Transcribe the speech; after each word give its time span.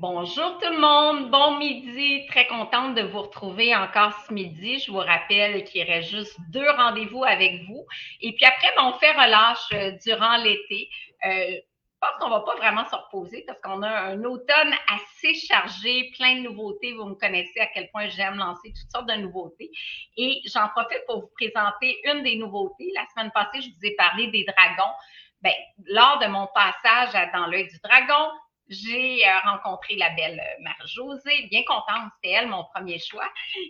Bonjour 0.00 0.56
tout 0.56 0.72
le 0.72 0.78
monde, 0.78 1.30
bon 1.30 1.58
midi, 1.58 2.24
très 2.28 2.46
contente 2.46 2.94
de 2.94 3.02
vous 3.02 3.20
retrouver 3.20 3.76
encore 3.76 4.14
ce 4.26 4.32
midi. 4.32 4.78
Je 4.78 4.90
vous 4.90 4.96
rappelle 4.96 5.62
qu'il 5.64 5.82
y 5.82 5.84
aurait 5.84 6.00
juste 6.00 6.38
deux 6.48 6.70
rendez-vous 6.70 7.22
avec 7.22 7.64
vous. 7.68 7.84
Et 8.22 8.32
puis 8.32 8.46
après, 8.46 8.72
ben, 8.76 8.84
on 8.86 8.98
fait 8.98 9.12
relâche 9.12 9.68
euh, 9.74 9.90
durant 10.02 10.38
l'été. 10.38 10.88
Euh, 11.26 11.50
je 11.50 11.60
pense 12.00 12.12
qu'on 12.18 12.30
va 12.30 12.40
pas 12.40 12.56
vraiment 12.56 12.86
se 12.86 12.94
reposer 12.94 13.44
parce 13.46 13.60
qu'on 13.60 13.82
a 13.82 13.90
un 13.90 14.24
automne 14.24 14.72
assez 14.88 15.34
chargé, 15.34 16.10
plein 16.16 16.36
de 16.36 16.48
nouveautés. 16.48 16.94
Vous 16.94 17.04
me 17.04 17.14
connaissez 17.16 17.60
à 17.60 17.66
quel 17.66 17.90
point 17.90 18.08
j'aime 18.08 18.36
lancer 18.38 18.72
toutes 18.72 18.90
sortes 18.90 19.06
de 19.10 19.20
nouveautés. 19.20 19.70
Et 20.16 20.40
j'en 20.46 20.68
profite 20.68 21.04
pour 21.08 21.20
vous 21.20 21.30
présenter 21.34 22.00
une 22.04 22.22
des 22.22 22.36
nouveautés. 22.36 22.90
La 22.94 23.04
semaine 23.14 23.32
passée, 23.32 23.60
je 23.60 23.68
vous 23.68 23.84
ai 23.86 23.94
parlé 23.96 24.28
des 24.28 24.44
dragons. 24.44 24.94
Ben, 25.42 25.52
lors 25.84 26.18
de 26.20 26.26
mon 26.26 26.48
passage 26.54 27.12
dans 27.34 27.44
l'œil 27.48 27.68
du 27.68 27.78
dragon, 27.84 28.30
j'ai 28.70 29.26
euh, 29.26 29.38
rencontré 29.44 29.96
la 29.96 30.10
belle 30.10 30.40
euh, 30.40 30.62
Marie-Josée, 30.62 31.48
bien 31.50 31.62
contente, 31.64 32.10
c'était 32.14 32.34
elle 32.34 32.48
mon 32.48 32.64
premier 32.72 32.98
choix. 32.98 33.28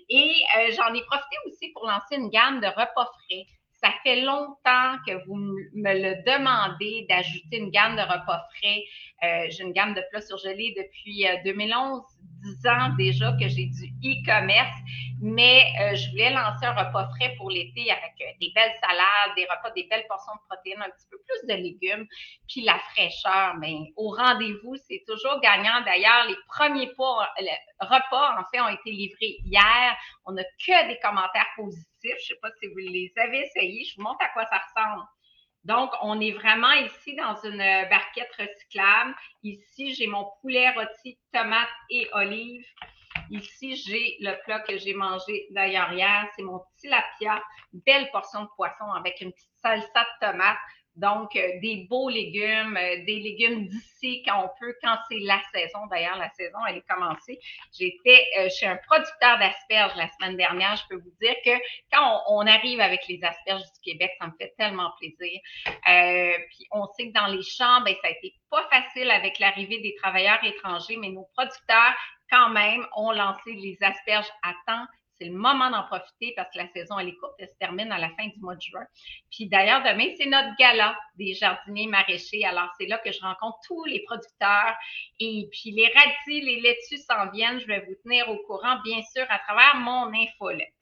Et 0.09 0.43
euh, 0.59 0.73
j'en 0.77 0.93
ai 0.93 1.03
profité 1.05 1.37
aussi 1.47 1.73
pour 1.73 1.87
lancer 1.87 2.17
une 2.17 2.29
gamme 2.29 2.61
de 2.61 2.67
repas 2.67 3.11
frais. 3.25 3.47
Ça 3.83 3.91
fait 4.03 4.21
longtemps 4.21 4.97
que 5.07 5.25
vous 5.27 5.37
me 5.37 5.95
le 5.95 6.23
demandez 6.25 7.07
d'ajouter 7.09 7.57
une 7.57 7.71
gamme 7.71 7.97
de 7.97 8.03
repas 8.03 8.45
frais. 8.59 9.49
j'ai 9.49 9.63
une 9.63 9.73
gamme 9.73 9.95
de 9.95 10.03
plats 10.11 10.21
surgelés 10.21 10.75
depuis 10.77 11.25
2011 11.47 12.03
10 12.43 12.67
ans 12.67 12.95
déjà 12.97 13.33
que 13.33 13.49
j'ai 13.49 13.67
du 13.67 13.87
e-commerce, 14.05 14.77
mais 15.21 15.65
euh, 15.80 15.95
je 15.95 16.11
voulais 16.11 16.30
lancer 16.30 16.65
un 16.65 16.73
repas 16.73 17.09
frais 17.16 17.35
pour 17.37 17.51
l'été 17.51 17.91
avec 17.91 18.15
euh, 18.21 18.33
des 18.41 18.53
belles 18.55 18.75
salades, 18.80 19.37
des 19.37 19.45
repas, 19.45 19.71
des 19.71 19.87
belles 19.91 20.07
portions 20.09 20.33
de 20.35 20.41
protéines, 20.49 20.80
un 20.80 20.91
petit 20.91 21.07
peu 21.11 21.19
plus 21.27 21.47
de 21.49 21.61
légumes, 21.61 22.07
puis 22.49 22.63
la 22.63 22.79
fraîcheur. 22.91 23.55
Mais 23.61 23.77
au 23.97 24.11
rendez-vous, 24.11 24.77
c'est 24.89 25.03
toujours 25.07 25.41
gagnant. 25.41 25.83
D'ailleurs, 25.85 26.27
les 26.29 26.37
premiers 26.49 26.91
repas, 26.91 28.39
en 28.39 28.45
fait, 28.52 28.61
ont 28.61 28.68
été 28.68 28.91
livrés 28.91 29.37
hier. 29.45 29.96
On 30.24 30.33
n'a 30.33 30.45
que 30.45 30.88
des 30.88 30.99
commentaires 31.01 31.49
positifs. 31.57 31.87
Je 32.02 32.11
ne 32.11 32.18
sais 32.18 32.38
pas 32.41 32.51
si 32.61 32.68
vous 32.68 32.79
les 32.79 33.13
avez 33.16 33.41
essayés. 33.41 33.85
Je 33.85 33.96
vous 33.96 34.02
montre 34.02 34.24
à 34.24 34.29
quoi 34.29 34.46
ça 34.46 34.59
ressemble. 34.59 35.05
Donc, 35.65 35.91
on 36.03 36.21
est 36.21 36.33
vraiment 36.33 36.73
ici 36.73 37.15
dans 37.16 37.37
une 37.43 37.61
euh, 37.61 37.85
barquette 37.87 38.30
recyclable. 38.39 39.15
Ici, 39.43 39.95
j'ai 39.95 40.07
mon 40.07 40.27
poulet 40.41 40.71
rôti, 40.71 41.19
tomate 41.33 41.69
et 41.91 42.09
olive. 42.13 42.65
Ici, 43.30 43.77
j'ai 43.77 44.17
le 44.21 44.43
plat 44.45 44.61
que 44.61 44.79
j'ai 44.79 44.95
mangé 44.95 45.47
d'ailleurs 45.51 45.93
hier. 45.93 46.27
C'est 46.35 46.43
mon 46.43 46.61
tilapia, 46.79 47.43
belle 47.73 48.11
portion 48.11 48.43
de 48.43 48.49
poisson 48.57 48.91
avec 48.97 49.21
une 49.21 49.33
petite 49.33 49.52
salsa 49.63 49.87
de 50.02 50.27
tomate. 50.27 50.59
Donc, 51.01 51.34
euh, 51.34 51.60
des 51.62 51.87
beaux 51.88 52.10
légumes, 52.10 52.76
euh, 52.76 53.04
des 53.06 53.20
légumes 53.20 53.66
d'ici 53.66 54.23
quand 54.23 54.45
on 54.45 54.51
peut, 54.60 54.74
quand 54.82 54.96
c'est 55.09 55.20
la 55.20 55.40
saison. 55.52 55.87
D'ailleurs, 55.90 56.18
la 56.18 56.29
saison, 56.30 56.59
elle 56.68 56.76
est 56.76 56.87
commencée. 56.87 57.38
J'étais 57.79 58.26
euh, 58.38 58.48
chez 58.51 58.66
un 58.66 58.76
producteur 58.76 59.38
d'asperges 59.38 59.96
la 59.96 60.09
semaine 60.09 60.37
dernière. 60.37 60.76
Je 60.76 60.82
peux 60.90 61.01
vous 61.01 61.12
dire 61.21 61.34
que 61.43 61.56
quand 61.90 62.23
on, 62.28 62.46
arrive 62.46 62.80
avec 62.80 63.01
les 63.09 63.23
asperges 63.24 63.62
du 63.62 63.93
Québec, 63.93 64.12
ça 64.21 64.26
me 64.26 64.32
fait 64.38 64.53
tellement 64.59 64.91
plaisir. 64.98 65.41
puis, 66.50 66.66
on 66.72 66.87
sait 66.94 67.09
que 67.09 67.12
dans 67.12 67.28
les 67.28 67.43
champs, 67.43 67.81
ben, 67.82 67.94
ça 68.03 68.09
a 68.09 68.10
été 68.10 68.34
pas 68.50 68.69
facile 68.71 69.10
avec 69.10 69.38
l'arrivée 69.38 69.81
des 69.81 69.94
travailleurs 69.94 70.43
étrangers, 70.44 70.97
mais 70.97 71.09
nos 71.09 71.28
producteurs, 71.34 71.94
quand 72.31 72.50
même, 72.50 72.87
ont 72.97 73.12
lancé 73.12 73.53
les 73.53 73.78
asperges 73.82 74.31
à 74.43 74.53
temps 74.66 74.87
c'est 75.21 75.28
le 75.28 75.37
moment 75.37 75.71
d'en 75.71 75.82
profiter 75.84 76.32
parce 76.34 76.50
que 76.50 76.59
la 76.59 76.69
saison, 76.69 76.99
elle 76.99 77.09
est 77.09 77.16
courte, 77.16 77.34
elle 77.38 77.49
se 77.49 77.56
termine 77.59 77.93
à 77.93 77.99
la 77.99 78.09
fin 78.10 78.26
du 78.26 78.41
mois 78.41 78.54
de 78.54 78.60
juin. 78.60 78.84
Puis 79.31 79.49
d'ailleurs, 79.49 79.82
demain, 79.82 80.06
c'est 80.16 80.27
notre 80.27 80.56
gala 80.59 80.99
des 81.16 81.34
jardiniers 81.34 81.88
maraîchers. 81.88 82.44
Alors, 82.47 82.71
c'est 82.78 82.87
là 82.87 82.97
que 82.99 83.12
je 83.12 83.21
rencontre 83.21 83.59
tous 83.66 83.84
les 83.84 84.03
producteurs. 84.04 84.75
Et 85.19 85.47
puis, 85.53 85.72
les 85.72 85.88
radis, 85.88 86.41
les 86.41 86.60
laitues 86.60 86.99
s'en 86.99 87.31
viennent. 87.31 87.60
Je 87.60 87.66
vais 87.66 87.81
vous 87.81 87.94
tenir 88.03 88.31
au 88.31 88.38
courant, 88.47 88.81
bien 88.82 89.03
sûr, 89.15 89.27
à 89.28 89.38
travers 89.41 89.77
mon 89.77 90.10
infolette. 90.15 90.72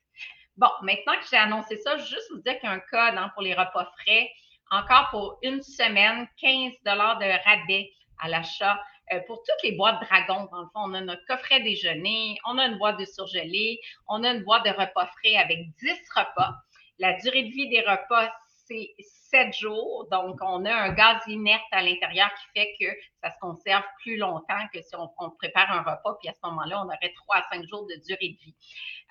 Bon, 0.56 0.70
maintenant 0.83 1.14
que 1.14 1.27
j'ai 1.30 1.36
annoncé 1.36 1.77
ça, 1.79 1.96
je 1.96 2.05
juste 2.05 2.30
vous 2.30 2.40
dire 2.40 2.58
qu'il 2.61 2.68
y 2.68 2.73
a 2.73 2.79
code 2.79 3.18
hein, 3.18 3.30
pour 3.34 3.42
les 3.42 3.55
repas 3.55 3.90
frais. 4.01 4.30
Encore 4.70 5.08
pour 5.11 5.39
une 5.42 5.63
semaine, 5.63 6.29
15 6.40 6.73
de 6.84 7.45
rabais 7.45 7.90
à 8.20 8.29
l'achat 8.29 8.79
euh, 9.13 9.20
pour 9.27 9.39
toutes 9.39 9.63
les 9.63 9.73
boîtes 9.73 10.01
Dragon, 10.02 10.48
dans 10.51 10.63
le 10.63 10.67
fond, 10.67 10.83
on 10.86 10.95
a 10.95 11.01
notre 11.01 11.24
coffret 11.27 11.61
déjeuner, 11.61 12.39
on 12.46 12.58
a 12.58 12.67
une 12.67 12.79
boîte 12.79 12.98
de 12.98 13.05
surgelés, 13.05 13.80
on 14.08 14.23
a 14.24 14.30
une 14.30 14.45
boîte 14.45 14.64
de 14.64 14.70
repas 14.70 15.07
frais 15.19 15.36
avec 15.36 15.58
10 15.77 15.92
repas. 16.14 16.55
La 16.98 17.14
durée 17.14 17.45
de 17.45 17.51
vie 17.51 17.69
des 17.69 17.80
repas, 17.80 18.33
c'est 18.67 18.95
7 19.30 19.55
jours. 19.55 20.08
Donc, 20.11 20.39
on 20.42 20.64
a 20.64 20.73
un 20.73 20.92
gaz 20.92 21.23
inerte 21.27 21.63
à 21.73 21.83
l'intérieur 21.83 22.30
qui 22.35 22.61
fait 22.61 22.74
que 22.80 22.86
ça 23.23 23.30
se 23.30 23.39
conserve 23.41 23.85
plus 24.02 24.17
longtemps 24.17 24.67
que 24.73 24.80
si 24.83 24.95
on, 24.96 25.30
prépare 25.30 25.70
un 25.70 25.83
repas. 25.83 26.17
Puis 26.20 26.29
à 26.29 26.33
ce 26.33 26.40
moment-là, 26.48 26.83
on 26.83 26.86
aurait 26.86 27.13
3 27.14 27.36
à 27.36 27.46
5 27.52 27.67
jours 27.69 27.86
de 27.86 27.95
durée 28.07 28.29
de 28.30 28.45
vie. 28.45 28.55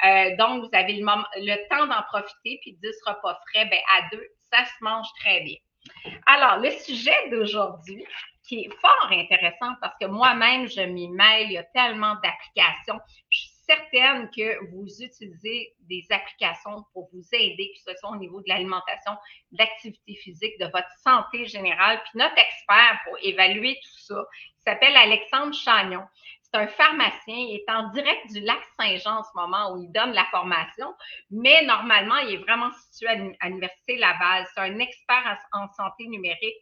Euh, 0.06 0.36
donc, 0.38 0.64
vous 0.64 0.78
avez 0.78 0.94
le, 0.94 1.06
le 1.06 1.70
temps 1.70 1.88
d'en 1.88 2.04
profiter. 2.04 2.60
Puis 2.62 2.78
10 2.82 2.90
repas 3.06 3.40
frais, 3.50 3.66
ben, 3.66 3.80
à 3.98 4.10
deux, 4.12 4.28
ça 4.52 4.66
se 4.66 4.84
mange 4.84 5.08
très 5.20 5.42
bien. 5.42 5.58
Alors, 6.26 6.58
le 6.60 6.72
sujet 6.72 7.30
d'aujourd'hui, 7.30 8.06
qui 8.48 8.62
est 8.62 8.70
fort 8.80 9.12
intéressant 9.12 9.74
parce 9.82 9.96
que 10.00 10.08
moi-même, 10.08 10.68
je 10.68 10.82
m'y 10.82 11.10
mêle, 11.10 11.48
il 11.48 11.54
y 11.54 11.58
a 11.58 11.64
tellement 11.64 12.16
d'applications. 12.24 13.00
Je 13.30 13.40
suis 13.40 13.50
certaine 13.68 14.30
que 14.30 14.66
vous 14.72 14.88
utilisez 15.04 15.74
des 15.82 16.06
applications 16.10 16.86
pour 16.94 17.10
vous 17.12 17.24
aider, 17.34 17.74
que 17.76 17.92
ce 17.92 17.98
soit 18.00 18.12
au 18.12 18.16
niveau 18.16 18.40
de 18.40 18.48
l'alimentation, 18.48 19.12
de 19.52 19.58
l'activité 19.58 20.16
physique, 20.16 20.58
de 20.60 20.66
votre 20.66 20.90
santé 21.04 21.46
générale. 21.46 22.02
Puis 22.04 22.20
notre 22.20 22.38
expert 22.38 23.00
pour 23.06 23.18
évaluer 23.22 23.76
tout 23.84 24.00
ça, 24.00 24.24
s'appelle 24.68 24.96
Alexandre 24.98 25.54
Chagnon. 25.54 26.04
Un 26.58 26.68
pharmacien, 26.68 27.36
il 27.36 27.56
est 27.56 27.72
en 27.72 27.90
direct 27.92 28.34
du 28.34 28.42
lac 28.42 28.60
Saint-Jean 28.80 29.20
en 29.20 29.24
ce 29.24 29.30
moment 29.36 29.74
où 29.74 29.78
il 29.78 29.92
donne 29.92 30.14
la 30.14 30.26
formation, 30.32 30.94
mais 31.30 31.64
normalement, 31.66 32.18
il 32.18 32.36
est 32.36 32.38
vraiment 32.38 32.72
situé 32.72 33.08
à 33.40 33.48
l'Université 33.48 33.98
Laval. 33.98 34.48
C'est 34.54 34.62
un 34.62 34.80
expert 34.80 35.38
en 35.54 35.68
santé 35.74 36.08
numérique 36.08 36.58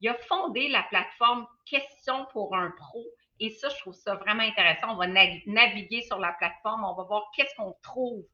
il 0.00 0.08
a 0.08 0.14
fondé 0.28 0.68
la 0.68 0.82
plateforme 0.84 1.46
Question 1.66 2.26
pour 2.32 2.56
un 2.56 2.70
pro. 2.70 3.04
Et 3.40 3.50
ça, 3.50 3.68
je 3.68 3.76
trouve 3.78 3.94
ça 3.94 4.14
vraiment 4.14 4.42
intéressant. 4.42 4.94
On 4.94 4.96
va 4.96 5.06
naviguer 5.06 6.02
sur 6.02 6.18
la 6.18 6.32
plateforme, 6.32 6.84
on 6.84 6.94
va 6.94 7.04
voir 7.04 7.30
qu'est-ce 7.36 7.54
qu'on 7.56 7.74
trouve 7.82 8.24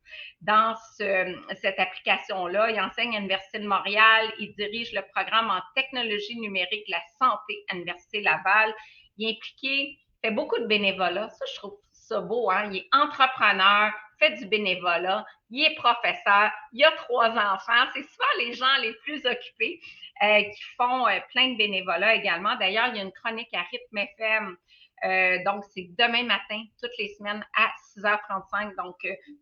dans 0.40 0.76
cette 0.96 1.78
application-là. 1.78 2.70
Il 2.70 2.80
enseigne 2.80 3.16
à 3.16 3.18
l'Université 3.18 3.58
de 3.58 3.66
Montréal, 3.66 4.32
il 4.38 4.54
dirige 4.54 4.92
le 4.92 5.02
programme 5.14 5.50
en 5.50 5.60
technologie 5.74 6.38
numérique 6.38 6.88
la 6.88 7.02
santé 7.18 7.64
à 7.68 7.74
l'Université 7.74 8.22
Laval. 8.22 8.74
Il 9.18 9.28
est 9.28 9.36
impliqué, 9.36 9.98
fait 10.24 10.30
beaucoup 10.30 10.58
de 10.58 10.66
bénévolat. 10.66 11.28
Ça, 11.28 11.44
je 11.52 11.56
trouve 11.56 11.76
ça 11.92 12.20
beau. 12.20 12.50
Hein? 12.50 12.70
Il 12.72 12.78
est 12.78 12.88
entrepreneur, 12.92 13.92
fait 14.18 14.36
du 14.38 14.46
bénévolat, 14.46 15.24
il 15.50 15.64
est 15.64 15.74
professeur, 15.74 16.50
il 16.72 16.84
a 16.84 16.92
trois 16.92 17.30
enfants. 17.30 17.84
C'est 17.92 18.02
souvent 18.02 18.34
les 18.38 18.54
gens 18.54 18.76
les 18.80 18.94
plus 19.04 19.24
occupés 19.26 19.80
euh, 20.22 20.42
qui 20.42 20.62
font 20.78 21.06
euh, 21.06 21.18
plein 21.30 21.52
de 21.52 21.58
bénévolat 21.58 22.14
également. 22.14 22.56
D'ailleurs, 22.56 22.88
il 22.88 22.96
y 22.96 23.00
a 23.00 23.02
une 23.02 23.12
chronique 23.12 23.52
à 23.52 23.62
Rythme 23.70 23.98
FM. 23.98 24.56
Euh, 25.04 25.44
donc, 25.44 25.64
c'est 25.74 25.90
demain 25.98 26.22
matin, 26.22 26.62
toutes 26.80 26.96
les 26.98 27.08
semaines 27.14 27.44
à 27.54 27.70
6h35. 27.94 28.74
Donc, 28.76 28.96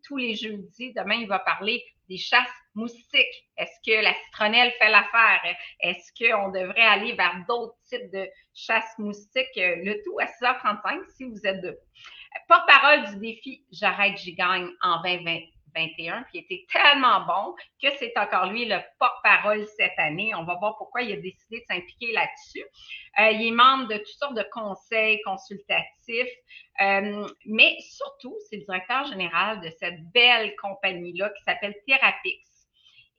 tous 0.05 0.17
les 0.17 0.35
jeudis, 0.35 0.91
demain, 0.93 1.15
il 1.15 1.27
va 1.27 1.39
parler 1.39 1.81
des 2.09 2.17
chasses 2.17 2.47
moustiques. 2.75 3.47
Est-ce 3.57 3.79
que 3.85 4.03
la 4.03 4.13
citronnelle 4.25 4.73
fait 4.79 4.89
l'affaire? 4.89 5.41
Est-ce 5.79 6.11
qu'on 6.17 6.49
devrait 6.49 6.81
aller 6.81 7.13
vers 7.13 7.43
d'autres 7.47 7.77
types 7.89 8.11
de 8.11 8.27
chasses 8.53 8.97
moustiques? 8.97 9.55
Le 9.55 10.01
tout 10.03 10.19
à 10.19 10.25
6h35 10.25 11.03
si 11.15 11.25
vous 11.25 11.45
êtes 11.45 11.61
debout 11.61 11.77
porte-parole 12.47 13.09
du 13.11 13.15
défi 13.17 13.65
J'arrête, 13.71 14.17
j'y 14.17 14.33
gagne 14.33 14.69
en 14.81 15.01
2021, 15.75 16.23
puis 16.23 16.39
il 16.39 16.39
était 16.39 16.65
tellement 16.71 17.25
bon 17.25 17.53
que 17.81 17.89
c'est 17.99 18.13
encore 18.17 18.47
lui 18.47 18.65
le 18.65 18.77
porte-parole 18.99 19.65
cette 19.77 19.97
année. 19.97 20.33
On 20.35 20.43
va 20.43 20.55
voir 20.55 20.77
pourquoi 20.77 21.01
il 21.01 21.13
a 21.13 21.15
décidé 21.15 21.59
de 21.59 21.65
s'impliquer 21.67 22.11
là-dessus. 22.13 22.65
Euh, 23.19 23.31
il 23.31 23.47
est 23.47 23.51
membre 23.51 23.87
de 23.87 23.97
toutes 23.97 24.07
sortes 24.07 24.35
de 24.35 24.45
conseils 24.51 25.21
consultatifs, 25.23 26.33
euh, 26.81 27.27
mais 27.45 27.77
surtout, 27.81 28.35
c'est 28.49 28.57
le 28.57 28.63
directeur 28.63 29.05
général 29.05 29.61
de 29.61 29.69
cette 29.79 30.01
belle 30.13 30.55
compagnie-là 30.61 31.29
qui 31.29 31.43
s'appelle 31.43 31.75
Therapix. 31.87 32.67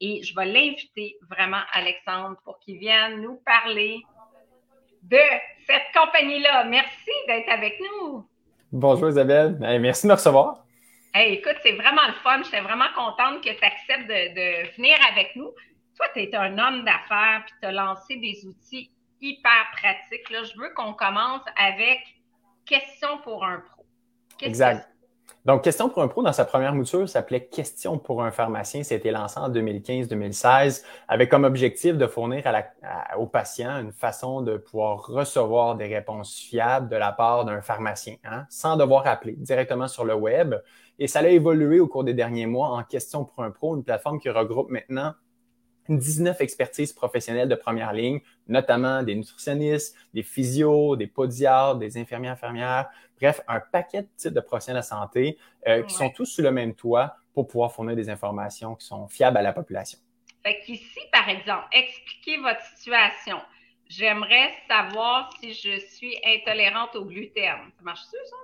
Et 0.00 0.22
je 0.22 0.34
vais 0.34 0.46
l'inviter 0.46 1.16
vraiment, 1.30 1.62
Alexandre, 1.72 2.36
pour 2.44 2.58
qu'il 2.58 2.78
vienne 2.78 3.20
nous 3.20 3.40
parler 3.46 4.02
de 5.02 5.20
cette 5.66 5.86
compagnie-là. 5.94 6.64
Merci 6.64 7.10
d'être 7.28 7.48
avec 7.50 7.78
nous. 7.80 8.26
Bonjour 8.72 9.08
Isabelle, 9.08 9.56
merci 9.60 10.06
de 10.06 10.08
me 10.08 10.16
recevoir. 10.16 10.63
Hey, 11.16 11.34
écoute, 11.34 11.54
c'est 11.62 11.76
vraiment 11.76 12.08
le 12.08 12.14
fun. 12.24 12.42
J'étais 12.42 12.60
vraiment 12.60 12.92
contente 12.92 13.40
que 13.40 13.50
tu 13.50 13.64
acceptes 13.64 14.08
de, 14.08 14.74
venir 14.76 14.96
avec 15.12 15.36
nous. 15.36 15.48
Toi, 15.96 16.06
tu 16.12 16.22
es 16.22 16.34
un 16.34 16.58
homme 16.58 16.84
d'affaires 16.84 17.44
puis 17.46 17.54
tu 17.62 17.68
as 17.68 17.72
lancé 17.72 18.16
des 18.16 18.44
outils 18.44 18.90
hyper 19.20 19.70
pratiques. 19.76 20.28
Là, 20.30 20.42
je 20.42 20.58
veux 20.58 20.70
qu'on 20.74 20.92
commence 20.92 21.42
avec 21.56 22.00
question 22.66 23.18
pour 23.22 23.44
un 23.44 23.60
pro. 23.60 23.86
Exact. 24.42 24.88
Donc, 25.44 25.62
Question 25.62 25.90
pour 25.90 26.02
un 26.02 26.08
pro, 26.08 26.22
dans 26.22 26.32
sa 26.32 26.46
première 26.46 26.74
mouture, 26.74 27.08
s'appelait 27.08 27.46
Question 27.46 27.98
pour 27.98 28.24
un 28.24 28.30
pharmacien. 28.30 28.82
C'était 28.82 29.10
lancé 29.10 29.38
en 29.38 29.50
2015-2016 29.50 30.82
avec 31.06 31.30
comme 31.30 31.44
objectif 31.44 31.96
de 31.96 32.06
fournir 32.06 32.44
à 32.46 33.18
aux 33.18 33.26
patients 33.26 33.78
une 33.78 33.92
façon 33.92 34.40
de 34.40 34.56
pouvoir 34.56 35.06
recevoir 35.06 35.76
des 35.76 35.86
réponses 35.86 36.34
fiables 36.36 36.88
de 36.88 36.96
la 36.96 37.12
part 37.12 37.44
d'un 37.44 37.60
pharmacien, 37.60 38.16
hein, 38.24 38.46
sans 38.48 38.76
devoir 38.76 39.06
appeler 39.06 39.34
directement 39.36 39.86
sur 39.86 40.04
le 40.04 40.14
web. 40.14 40.54
Et 40.98 41.08
ça 41.08 41.20
a 41.20 41.28
évolué 41.28 41.80
au 41.80 41.88
cours 41.88 42.04
des 42.04 42.14
derniers 42.14 42.46
mois 42.46 42.68
en 42.68 42.82
Question 42.84 43.24
pour 43.24 43.42
un 43.42 43.50
pro, 43.50 43.76
une 43.76 43.84
plateforme 43.84 44.20
qui 44.20 44.28
regroupe 44.28 44.70
maintenant 44.70 45.14
19 45.88 46.40
expertises 46.40 46.92
professionnelles 46.92 47.48
de 47.48 47.54
première 47.54 47.92
ligne, 47.92 48.20
notamment 48.48 49.02
des 49.02 49.14
nutritionnistes, 49.14 49.96
des 50.14 50.22
physios, 50.22 50.96
des 50.96 51.06
podiatres, 51.06 51.78
des 51.78 51.98
infirmières 51.98 52.32
infirmières, 52.32 52.88
bref, 53.20 53.40
un 53.48 53.60
paquet 53.60 54.02
de 54.02 54.08
types 54.16 54.32
de 54.32 54.40
professionnels 54.40 54.82
de 54.82 54.86
santé 54.86 55.38
euh, 55.66 55.82
qui 55.82 55.94
sont 55.94 56.10
tous 56.10 56.26
sous 56.26 56.42
le 56.42 56.50
même 56.50 56.74
toit 56.74 57.16
pour 57.34 57.48
pouvoir 57.48 57.72
fournir 57.72 57.96
des 57.96 58.08
informations 58.08 58.76
qui 58.76 58.86
sont 58.86 59.08
fiables 59.08 59.36
à 59.36 59.42
la 59.42 59.52
population. 59.52 59.98
Fait 60.42 60.60
qu'ici, 60.60 61.00
par 61.12 61.28
exemple, 61.28 61.66
expliquez 61.72 62.38
votre 62.38 62.62
situation. 62.76 63.38
J'aimerais 63.88 64.52
savoir 64.68 65.30
si 65.40 65.52
je 65.52 65.78
suis 65.80 66.16
intolérante 66.24 66.96
au 66.96 67.04
gluten. 67.04 67.58
Ça 67.76 67.82
marche-tu, 67.82 68.16
ça? 68.24 68.36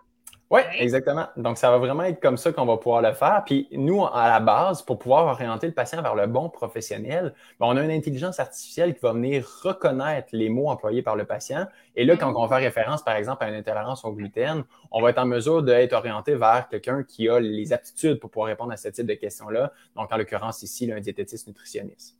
Oui, 0.50 0.62
exactement. 0.78 1.28
Donc, 1.36 1.58
ça 1.58 1.70
va 1.70 1.78
vraiment 1.78 2.02
être 2.02 2.20
comme 2.20 2.36
ça 2.36 2.52
qu'on 2.52 2.66
va 2.66 2.76
pouvoir 2.76 3.02
le 3.02 3.12
faire. 3.12 3.44
Puis, 3.46 3.68
nous, 3.70 4.04
à 4.04 4.28
la 4.28 4.40
base, 4.40 4.82
pour 4.82 4.98
pouvoir 4.98 5.26
orienter 5.26 5.68
le 5.68 5.72
patient 5.72 6.02
vers 6.02 6.16
le 6.16 6.26
bon 6.26 6.48
professionnel, 6.48 7.34
ben, 7.60 7.66
on 7.66 7.76
a 7.76 7.84
une 7.84 7.92
intelligence 7.92 8.40
artificielle 8.40 8.94
qui 8.94 9.00
va 9.00 9.12
venir 9.12 9.46
reconnaître 9.62 10.30
les 10.32 10.48
mots 10.48 10.68
employés 10.68 11.02
par 11.02 11.14
le 11.14 11.24
patient. 11.24 11.66
Et 11.94 12.04
là, 12.04 12.16
quand 12.16 12.34
on 12.34 12.48
fait 12.48 12.56
référence, 12.56 13.04
par 13.04 13.14
exemple, 13.14 13.44
à 13.44 13.48
une 13.48 13.54
intolérance 13.54 14.04
au 14.04 14.12
gluten, 14.12 14.64
on 14.90 15.00
va 15.00 15.10
être 15.10 15.18
en 15.18 15.26
mesure 15.26 15.62
d'être 15.62 15.92
orienté 15.92 16.34
vers 16.34 16.66
quelqu'un 16.68 17.04
qui 17.04 17.28
a 17.28 17.38
les 17.38 17.72
aptitudes 17.72 18.18
pour 18.18 18.28
pouvoir 18.28 18.48
répondre 18.48 18.72
à 18.72 18.76
ce 18.76 18.88
type 18.88 19.06
de 19.06 19.14
questions-là. 19.14 19.72
Donc, 19.94 20.12
en 20.12 20.16
l'occurrence, 20.16 20.64
ici, 20.64 20.90
un 20.90 20.98
diététiste 20.98 21.46
nutritionniste. 21.46 22.16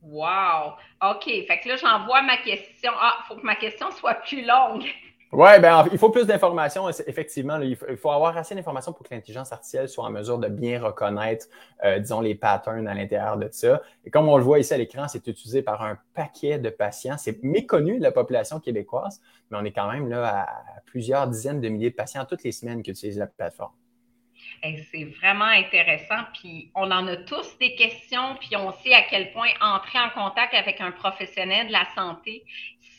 Wow! 0.00 0.72
OK. 1.02 1.24
Fait 1.24 1.60
que 1.62 1.68
là, 1.68 1.76
j'envoie 1.76 2.22
ma 2.22 2.38
question. 2.38 2.92
Ah, 2.98 3.18
il 3.20 3.26
faut 3.28 3.36
que 3.36 3.44
ma 3.44 3.56
question 3.56 3.90
soit 3.90 4.14
plus 4.14 4.42
longue. 4.42 4.84
Oui, 5.36 5.48
ben, 5.60 5.88
il 5.90 5.98
faut 5.98 6.10
plus 6.10 6.26
d'informations. 6.26 6.88
Effectivement, 6.88 7.58
il, 7.60 7.76
faut, 7.76 8.10
avoir 8.12 8.36
assez 8.36 8.54
d'informations 8.54 8.92
pour 8.92 9.04
que 9.04 9.12
l'intelligence 9.12 9.50
artificielle 9.52 9.88
soit 9.88 10.04
en 10.04 10.10
mesure 10.10 10.38
de 10.38 10.46
bien 10.46 10.80
reconnaître, 10.80 11.46
euh, 11.84 11.98
disons, 11.98 12.20
les 12.20 12.36
patterns 12.36 12.86
à 12.86 12.94
l'intérieur 12.94 13.36
de 13.36 13.48
ça. 13.50 13.82
Et 14.04 14.10
comme 14.10 14.28
on 14.28 14.36
le 14.36 14.44
voit 14.44 14.60
ici 14.60 14.72
à 14.72 14.78
l'écran, 14.78 15.08
c'est 15.08 15.26
utilisé 15.26 15.62
par 15.62 15.82
un 15.82 15.98
paquet 16.14 16.60
de 16.60 16.70
patients. 16.70 17.16
C'est 17.18 17.42
méconnu 17.42 17.98
de 17.98 18.02
la 18.04 18.12
population 18.12 18.60
québécoise, 18.60 19.20
mais 19.50 19.58
on 19.60 19.64
est 19.64 19.72
quand 19.72 19.90
même 19.90 20.08
là 20.08 20.42
à 20.42 20.80
plusieurs 20.86 21.26
dizaines 21.26 21.60
de 21.60 21.68
milliers 21.68 21.90
de 21.90 21.96
patients 21.96 22.24
toutes 22.24 22.44
les 22.44 22.52
semaines 22.52 22.84
qui 22.84 22.92
utilisent 22.92 23.18
la 23.18 23.26
plateforme. 23.26 23.72
C'est 24.62 25.04
vraiment 25.20 25.44
intéressant. 25.46 26.22
Puis 26.32 26.70
on 26.76 26.90
en 26.92 27.06
a 27.08 27.16
tous 27.16 27.58
des 27.58 27.74
questions, 27.74 28.36
puis 28.40 28.56
on 28.56 28.72
sait 28.84 28.94
à 28.94 29.02
quel 29.10 29.32
point 29.32 29.48
entrer 29.60 29.98
en 29.98 30.10
contact 30.10 30.54
avec 30.54 30.80
un 30.80 30.92
professionnel 30.92 31.66
de 31.66 31.72
la 31.72 31.86
santé, 31.96 32.44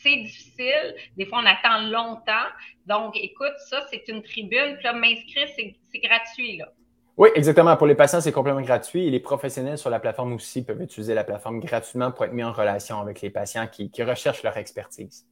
c'est 0.02 0.16
difficile. 0.16 0.94
Des 1.16 1.26
fois, 1.26 1.40
on 1.42 1.46
attend 1.46 1.88
longtemps. 1.88 2.48
Donc, 2.86 3.16
écoute, 3.16 3.54
ça, 3.68 3.84
c'est 3.90 4.08
une 4.08 4.22
tribune. 4.22 4.76
Puis 4.76 4.84
là, 4.84 4.92
m'inscrire, 4.92 5.48
c'est 5.56 5.98
gratuit, 5.98 6.56
là. 6.58 6.68
Oui, 7.16 7.30
exactement. 7.34 7.74
Pour 7.78 7.86
les 7.86 7.94
patients, 7.94 8.20
c'est 8.20 8.32
complètement 8.32 8.60
gratuit. 8.60 9.06
Et 9.06 9.10
les 9.10 9.20
professionnels 9.20 9.78
sur 9.78 9.88
la 9.88 10.00
plateforme 10.00 10.34
aussi 10.34 10.64
peuvent 10.64 10.82
utiliser 10.82 11.14
la 11.14 11.24
plateforme 11.24 11.60
gratuitement 11.60 12.12
pour 12.12 12.26
être 12.26 12.32
mis 12.32 12.44
en 12.44 12.52
relation 12.52 13.00
avec 13.00 13.22
les 13.22 13.30
patients 13.30 13.66
qui, 13.66 13.90
recherchent 14.02 14.42
leur 14.42 14.56
expertise. 14.58 15.26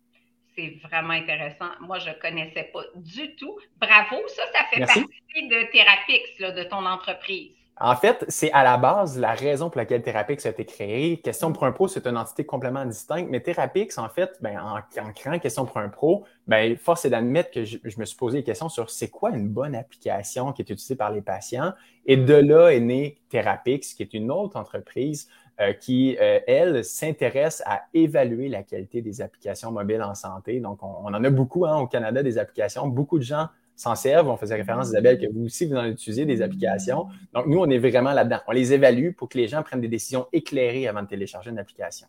C'est 0.57 0.79
vraiment 0.85 1.13
intéressant. 1.13 1.69
Moi, 1.81 1.99
je 1.99 2.11
ne 2.11 2.15
connaissais 2.15 2.71
pas 2.73 2.85
du 2.95 3.37
tout. 3.37 3.59
Bravo, 3.77 4.17
ça, 4.29 4.43
ça 4.53 4.65
fait 4.73 4.81
partie 4.81 5.49
de 5.49 5.71
Therapix, 5.73 6.39
là, 6.39 6.53
de 6.53 6.63
ton 6.63 6.87
entreprise. 6.87 7.51
En 7.81 7.97
fait, 7.97 8.25
c'est 8.29 8.53
à 8.53 8.62
la 8.62 8.76
base 8.76 9.19
la 9.19 9.32
raison 9.32 9.69
pour 9.69 9.79
laquelle 9.79 10.00
Therapix 10.00 10.47
a 10.47 10.50
été 10.50 10.65
créé. 10.65 11.17
Question 11.21 11.53
pour 11.53 11.65
un 11.65 11.73
pro, 11.73 11.88
c'est 11.88 12.06
une 12.06 12.17
entité 12.17 12.47
complètement 12.47 12.85
distincte, 12.85 13.29
mais 13.31 13.41
Therapix, 13.41 13.99
en 13.99 14.09
fait, 14.09 14.38
ben, 14.41 14.61
en, 14.61 15.12
créant 15.12 15.41
Question 15.41 15.65
pour 15.65 15.79
un 15.79 15.88
pro, 15.88 16.25
ben, 16.47 16.76
force 16.76 17.05
est 17.05 17.11
d'admettre 17.11 17.50
que 17.50 17.65
je, 17.65 17.79
me 17.99 18.05
suis 18.05 18.17
posé 18.17 18.38
des 18.38 18.44
questions 18.44 18.69
sur 18.69 18.91
c'est 18.91 19.09
quoi 19.09 19.31
une 19.31 19.49
bonne 19.49 19.75
application 19.75 20.53
qui 20.53 20.62
est 20.62 20.71
utilisée 20.71 20.94
par 20.94 21.11
les 21.11 21.21
patients? 21.21 21.73
Et 22.06 22.17
de 22.17 22.35
là 22.35 22.69
est 22.69 22.81
né 22.81 23.19
Therapix, 23.29 23.94
qui 23.94 24.05
est 24.05 24.15
une 24.15 24.31
autre 24.31 24.56
entreprise 24.56 25.29
euh, 25.61 25.73
qui, 25.73 26.17
euh, 26.20 26.38
elle, 26.47 26.85
s'intéresse 26.85 27.61
à 27.67 27.82
évaluer 27.93 28.49
la 28.49 28.62
qualité 28.62 29.03
des 29.03 29.20
applications 29.20 29.73
mobiles 29.73 30.03
en 30.03 30.15
santé. 30.15 30.61
Donc, 30.61 30.81
on, 30.85 31.06
en 31.06 31.25
a 31.25 31.31
beaucoup 31.31 31.67
hein, 31.67 31.79
au 31.79 31.88
Canada, 31.88 32.23
des 32.23 32.38
applications. 32.38 32.87
Beaucoup 32.87 33.19
de 33.19 33.25
gens 33.25 33.49
s'en 33.76 33.94
servent. 33.94 34.29
On 34.29 34.37
faisait 34.37 34.55
référence, 34.55 34.88
Isabelle, 34.88 35.19
que 35.19 35.32
vous 35.32 35.47
aussi, 35.47 35.67
vous 35.67 35.76
en 35.76 35.87
utilisez 35.87 36.25
des 36.25 36.43
applications. 36.43 37.06
Donc, 37.32 37.47
nous, 37.47 37.59
on 37.59 37.69
est 37.69 37.79
vraiment 37.79 38.12
là-dedans. 38.12 38.41
On 38.47 38.53
les 38.53 38.73
évalue 38.73 39.12
pour 39.12 39.29
que 39.29 39.38
les 39.38 39.49
gens 39.49 39.62
prennent 39.62 39.81
des 39.81 39.88
décisions 39.88 40.26
éclairées 40.32 40.88
avant 40.88 41.03
de 41.03 41.09
télécharger 41.09 41.50
une 41.50 41.59
application. 41.59 42.06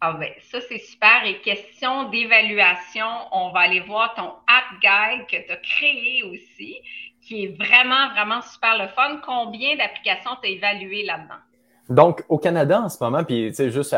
Ah 0.00 0.14
ben, 0.18 0.30
ça, 0.50 0.58
c'est 0.68 0.78
super. 0.78 1.24
Et 1.24 1.40
question 1.42 2.10
d'évaluation, 2.10 3.06
on 3.30 3.52
va 3.52 3.60
aller 3.60 3.80
voir 3.80 4.14
ton 4.14 4.32
app 4.48 4.80
guide 4.80 5.26
que 5.28 5.46
tu 5.46 5.52
as 5.52 5.56
créé 5.58 6.24
aussi, 6.24 6.76
qui 7.20 7.44
est 7.44 7.56
vraiment, 7.56 8.10
vraiment 8.10 8.42
super 8.42 8.78
le 8.78 8.88
fun. 8.88 9.20
Combien 9.24 9.76
d'applications 9.76 10.32
tu 10.42 10.48
as 10.48 10.52
évaluées 10.52 11.04
là-dedans? 11.04 11.40
Donc, 11.88 12.24
au 12.28 12.38
Canada 12.38 12.80
en 12.80 12.88
ce 12.88 13.02
moment, 13.02 13.24
puis 13.24 13.48
tu 13.48 13.54
sais, 13.54 13.70
juste 13.70 13.94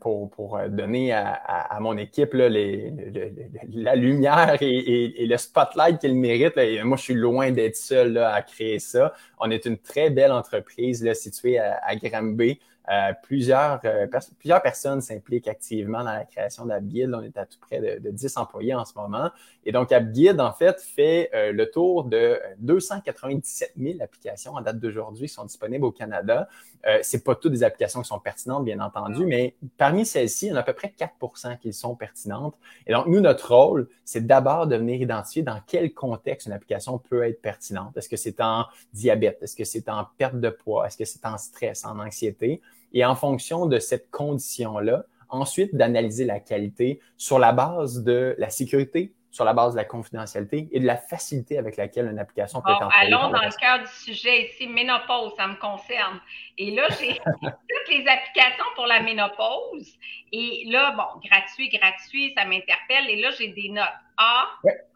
pour, 0.00 0.30
pour 0.30 0.58
donner 0.68 1.12
à, 1.12 1.32
à, 1.34 1.80
mon 1.80 1.96
équipe 1.96 2.32
la 2.32 3.96
lumière 3.96 4.56
et, 4.60 5.22
et, 5.22 5.26
le 5.26 5.36
spotlight 5.36 6.00
qu'elle 6.00 6.14
mérite, 6.14 6.54
moi, 6.84 6.96
je 6.96 7.02
suis 7.02 7.14
loin 7.14 7.50
d'être 7.50 7.76
seul 7.76 8.12
là, 8.12 8.32
à 8.32 8.42
créer 8.42 8.78
ça. 8.78 9.12
On 9.38 9.50
est 9.50 9.66
une 9.66 9.78
très 9.78 10.10
belle 10.10 10.30
entreprise 10.30 11.02
là, 11.02 11.12
située 11.14 11.58
à, 11.58 11.80
à 11.84 11.96
Granby. 11.96 12.60
Euh, 12.90 13.12
plusieurs, 13.22 13.80
euh, 13.84 14.06
plusieurs 14.38 14.60
personnes 14.60 15.00
s'impliquent 15.00 15.48
activement 15.48 16.04
dans 16.04 16.12
la 16.12 16.24
création 16.24 16.66
d'AppGuide. 16.66 17.12
On 17.14 17.22
est 17.22 17.36
à 17.38 17.46
tout 17.46 17.58
près 17.58 17.80
de, 17.80 17.98
de, 17.98 18.10
10 18.10 18.36
employés 18.36 18.74
en 18.74 18.84
ce 18.84 18.92
moment. 18.96 19.30
Et 19.66 19.72
donc, 19.72 19.92
AppGuide, 19.92 20.40
en 20.40 20.52
fait, 20.52 20.80
fait 20.80 21.30
euh, 21.34 21.52
le 21.52 21.70
tour 21.70 22.04
de 22.04 22.38
297 22.58 23.72
000 23.78 24.02
applications 24.02 24.52
en 24.54 24.60
date 24.60 24.78
d'aujourd'hui 24.78 25.26
qui 25.26 25.32
sont 25.32 25.44
disponibles 25.44 25.84
au 25.84 25.92
Canada. 25.92 26.48
Euh, 26.86 26.98
c'est 27.02 27.24
pas 27.24 27.34
toutes 27.34 27.52
des 27.52 27.62
applications 27.62 28.02
qui 28.02 28.08
sont 28.08 28.18
pertinentes, 28.18 28.64
bien 28.64 28.80
entendu, 28.80 29.24
mais 29.24 29.56
parmi 29.78 30.04
celles-ci, 30.04 30.46
il 30.46 30.48
y 30.50 30.52
en 30.52 30.56
a 30.56 30.60
à 30.60 30.62
peu 30.62 30.74
près 30.74 30.90
4 30.90 31.58
qui 31.58 31.72
sont 31.72 31.94
pertinentes. 31.94 32.56
Et 32.86 32.92
donc, 32.92 33.06
nous, 33.06 33.20
notre 33.20 33.54
rôle, 33.54 33.88
c'est 34.04 34.26
d'abord 34.26 34.66
de 34.66 34.76
venir 34.76 35.00
identifier 35.00 35.42
dans 35.42 35.60
quel 35.66 35.94
contexte 35.94 36.46
une 36.46 36.52
application 36.52 36.98
peut 36.98 37.24
être 37.24 37.40
pertinente. 37.40 37.96
Est-ce 37.96 38.08
que 38.08 38.16
c'est 38.16 38.40
en 38.40 38.66
diabète? 38.92 39.38
Est-ce 39.42 39.56
que 39.56 39.64
c'est 39.64 39.88
en 39.88 40.06
perte 40.18 40.38
de 40.38 40.50
poids? 40.50 40.86
Est-ce 40.86 40.98
que 40.98 41.06
c'est 41.06 41.24
en 41.24 41.38
stress, 41.38 41.86
en 41.86 41.98
anxiété? 41.98 42.60
Et 42.94 43.04
en 43.04 43.14
fonction 43.14 43.66
de 43.66 43.78
cette 43.78 44.10
condition-là, 44.10 45.04
ensuite 45.28 45.74
d'analyser 45.74 46.24
la 46.24 46.40
qualité 46.40 47.00
sur 47.16 47.38
la 47.38 47.52
base 47.52 48.04
de 48.04 48.34
la 48.38 48.50
sécurité, 48.50 49.12
sur 49.34 49.44
la 49.44 49.52
base 49.52 49.72
de 49.72 49.78
la 49.78 49.84
confidentialité 49.84 50.68
et 50.70 50.78
de 50.78 50.86
la 50.86 50.96
facilité 50.96 51.58
avec 51.58 51.76
laquelle 51.76 52.06
une 52.06 52.20
application 52.20 52.62
peut 52.62 52.70
être 52.70 52.84
employée. 52.84 53.12
Allons 53.12 53.30
dans 53.30 53.42
le 53.42 53.60
cœur 53.60 53.80
du 53.80 53.90
sujet 53.92 54.46
ici, 54.46 54.68
ménopause, 54.68 55.32
ça 55.36 55.48
me 55.48 55.56
concerne. 55.56 56.20
Et 56.56 56.70
là, 56.70 56.86
j'ai 57.00 57.14
toutes 57.42 57.88
les 57.88 58.06
applications 58.06 58.64
pour 58.76 58.86
la 58.86 59.00
ménopause. 59.00 59.92
Et 60.30 60.64
là, 60.70 60.92
bon, 60.92 61.20
gratuit, 61.28 61.68
gratuit, 61.68 62.32
ça 62.36 62.44
m'interpelle. 62.44 63.10
Et 63.10 63.20
là, 63.20 63.30
j'ai 63.32 63.48
des 63.48 63.70
notes 63.70 63.88
A, 64.18 64.46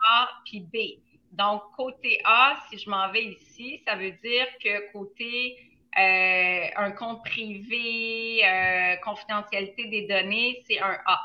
A, 0.08 0.28
puis 0.44 0.60
B. 0.60 1.02
Donc, 1.32 1.62
côté 1.76 2.20
A, 2.24 2.56
si 2.70 2.78
je 2.78 2.88
m'en 2.88 3.10
vais 3.10 3.24
ici, 3.24 3.82
ça 3.86 3.96
veut 3.96 4.12
dire 4.12 4.46
que 4.62 4.92
côté 4.92 5.56
euh, 5.98 6.66
un 6.76 6.90
compte 6.92 7.24
privé, 7.24 8.42
euh, 8.44 8.96
confidentialité 9.04 9.88
des 9.88 10.06
données, 10.06 10.62
c'est 10.68 10.80
un 10.80 10.96
A. 11.06 11.18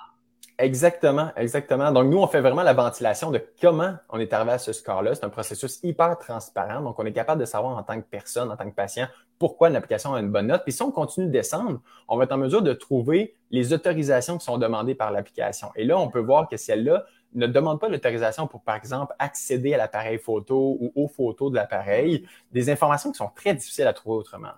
Exactement, 0.60 1.32
exactement. 1.36 1.92
Donc, 1.92 2.06
nous, 2.12 2.18
on 2.18 2.28
fait 2.28 2.40
vraiment 2.40 2.62
la 2.62 2.74
ventilation 2.74 3.32
de 3.32 3.44
comment 3.60 3.96
on 4.10 4.20
est 4.20 4.32
arrivé 4.34 4.52
à 4.52 4.58
ce 4.60 4.72
score-là. 4.72 5.16
C'est 5.16 5.26
un 5.26 5.30
processus 5.30 5.80
hyper 5.84 6.18
transparent. 6.20 6.82
Donc, 6.82 7.00
on 7.00 7.06
est 7.06 7.12
capable 7.12 7.42
de 7.42 7.46
savoir 7.46 7.76
en 7.76 7.82
tant 7.84 8.00
que 8.00 8.06
personne, 8.06 8.52
en 8.52 8.56
tant 8.56 8.70
que 8.70 8.76
patient, 8.76 9.08
pourquoi 9.40 9.70
une 9.70 9.76
application 9.76 10.14
a 10.14 10.20
une 10.20 10.32
bonne 10.32 10.48
note. 10.48 10.62
Puis, 10.64 10.74
si 10.74 10.82
on 10.84 10.92
continue 10.92 11.26
de 11.26 11.32
descendre, 11.32 11.82
on 12.08 12.18
va 12.18 12.26
être 12.26 12.32
en 12.34 12.38
mesure 12.38 12.62
de 12.62 12.74
trouver 12.74 13.36
les 13.50 13.74
autorisations 13.74 14.38
qui 14.38 14.46
sont 14.46 14.60
demandées 14.60 14.96
par 14.96 15.12
l'application. 15.12 15.70
Et 15.76 15.86
là, 15.86 15.98
on 15.98 16.10
peut 16.10 16.20
voir 16.20 16.48
que 16.48 16.58
celle-là 16.58 17.04
ne 17.36 17.48
demande 17.48 17.80
pas 17.80 17.90
l'autorisation 17.90 18.48
pour, 18.48 18.62
par 18.64 18.76
exemple, 18.76 19.14
accéder 19.20 19.74
à 19.74 19.78
l'appareil 19.78 20.18
photo 20.18 20.78
ou 20.80 20.92
aux 20.96 21.08
photos 21.08 21.52
de 21.52 21.56
l'appareil, 21.56 22.28
des 22.52 22.70
informations 22.70 23.12
qui 23.12 23.18
sont 23.18 23.32
très 23.36 23.54
difficiles 23.54 23.88
à 23.88 23.94
trouver 23.94 24.18
autrement. 24.18 24.54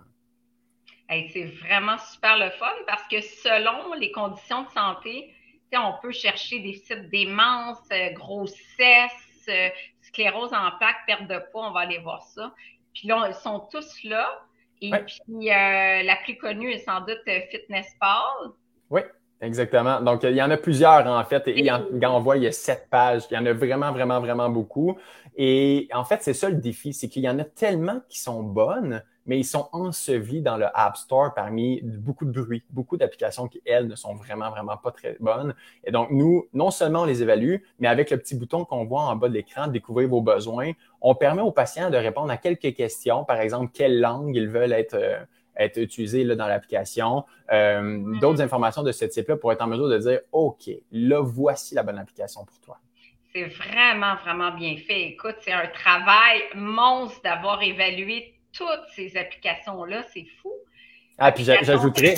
c'est 1.08 1.50
vraiment 1.62 1.98
super 1.98 2.38
le 2.38 2.50
fun 2.50 2.72
parce 2.86 3.02
que 3.08 3.20
selon 3.20 3.94
les 3.94 4.12
conditions 4.12 4.62
de 4.62 4.70
santé, 4.70 5.32
on 5.78 5.94
peut 6.00 6.12
chercher 6.12 6.60
des 6.60 6.74
sites 6.74 7.10
démence, 7.10 7.78
euh, 7.92 8.10
grossesse, 8.12 9.46
euh, 9.48 9.68
sclérose 10.02 10.52
en 10.52 10.70
plaques, 10.78 11.04
perte 11.06 11.28
de 11.28 11.40
poids, 11.50 11.68
on 11.68 11.72
va 11.72 11.80
aller 11.80 11.98
voir 11.98 12.22
ça. 12.22 12.54
Puis 12.94 13.08
là, 13.08 13.26
ils 13.28 13.34
sont 13.34 13.60
tous 13.70 14.04
là. 14.04 14.42
Et 14.80 14.90
puis, 14.90 15.50
euh, 15.50 16.02
la 16.02 16.16
plus 16.24 16.36
connue 16.36 16.70
est 16.70 16.84
sans 16.84 17.00
doute 17.00 17.22
Fitness 17.50 17.94
Pal. 17.98 18.52
Oui. 18.90 19.00
Exactement. 19.42 20.00
Donc, 20.00 20.22
il 20.22 20.34
y 20.34 20.42
en 20.42 20.50
a 20.50 20.56
plusieurs, 20.56 21.06
en 21.06 21.22
fait. 21.24 21.46
Et 21.48 21.66
quand 21.66 22.16
on 22.16 22.20
voit, 22.20 22.38
il 22.38 22.44
y 22.44 22.46
a 22.46 22.52
sept 22.52 22.88
pages. 22.90 23.24
Il 23.30 23.34
y 23.34 23.38
en 23.38 23.44
a 23.44 23.52
vraiment, 23.52 23.92
vraiment, 23.92 24.18
vraiment 24.20 24.48
beaucoup. 24.48 24.96
Et 25.36 25.88
en 25.92 26.04
fait, 26.04 26.22
c'est 26.22 26.32
ça 26.32 26.48
le 26.48 26.56
défi, 26.56 26.94
c'est 26.94 27.08
qu'il 27.08 27.22
y 27.22 27.28
en 27.28 27.38
a 27.38 27.44
tellement 27.44 28.00
qui 28.08 28.18
sont 28.18 28.42
bonnes, 28.42 29.02
mais 29.26 29.38
ils 29.38 29.44
sont 29.44 29.68
ensevelis 29.72 30.40
dans 30.40 30.56
le 30.56 30.64
App 30.72 30.96
Store 30.96 31.34
parmi 31.34 31.82
beaucoup 31.82 32.24
de 32.24 32.30
bruit, 32.30 32.64
beaucoup 32.70 32.96
d'applications 32.96 33.46
qui, 33.46 33.60
elles, 33.66 33.88
ne 33.88 33.94
sont 33.94 34.14
vraiment, 34.14 34.48
vraiment 34.50 34.78
pas 34.78 34.90
très 34.90 35.18
bonnes. 35.20 35.54
Et 35.84 35.90
donc, 35.90 36.10
nous, 36.10 36.46
non 36.54 36.70
seulement 36.70 37.02
on 37.02 37.04
les 37.04 37.22
évalue, 37.22 37.56
mais 37.78 37.88
avec 37.88 38.10
le 38.10 38.16
petit 38.16 38.36
bouton 38.36 38.64
qu'on 38.64 38.86
voit 38.86 39.02
en 39.02 39.16
bas 39.16 39.28
de 39.28 39.34
l'écran, 39.34 39.66
découvrir 39.66 40.08
vos 40.08 40.22
besoins, 40.22 40.72
on 41.02 41.14
permet 41.14 41.42
aux 41.42 41.52
patients 41.52 41.90
de 41.90 41.98
répondre 41.98 42.30
à 42.30 42.38
quelques 42.38 42.74
questions. 42.74 43.24
Par 43.24 43.40
exemple, 43.40 43.70
quelle 43.74 44.00
langue 44.00 44.34
ils 44.34 44.48
veulent 44.48 44.72
être, 44.72 44.94
euh, 44.94 45.18
être 45.56 45.78
utilisés 45.78 46.24
là, 46.24 46.34
dans 46.34 46.46
l'application. 46.46 47.24
Euh, 47.52 47.80
mm-hmm. 47.80 48.20
D'autres 48.20 48.40
informations 48.40 48.82
de 48.82 48.92
ce 48.92 49.04
type-là 49.04 49.36
pour 49.36 49.52
être 49.52 49.62
en 49.62 49.66
mesure 49.66 49.88
de 49.88 49.98
dire, 49.98 50.20
OK, 50.32 50.70
là, 50.92 51.20
voici 51.22 51.74
la 51.74 51.82
bonne 51.82 51.98
application 51.98 52.44
pour 52.44 52.58
toi. 52.60 52.78
C'est 53.32 53.44
vraiment, 53.44 54.16
vraiment 54.24 54.52
bien 54.52 54.76
fait. 54.76 55.08
Écoute, 55.08 55.36
c'est 55.40 55.52
un 55.52 55.66
travail 55.66 56.42
monstre 56.54 57.20
d'avoir 57.22 57.62
évalué 57.62 58.34
toutes 58.52 58.86
ces 58.94 59.16
applications-là. 59.16 60.04
C'est 60.12 60.26
fou. 60.40 60.52
Ah, 61.18 61.32
puis 61.32 61.44
j'ajouterais. 61.44 62.14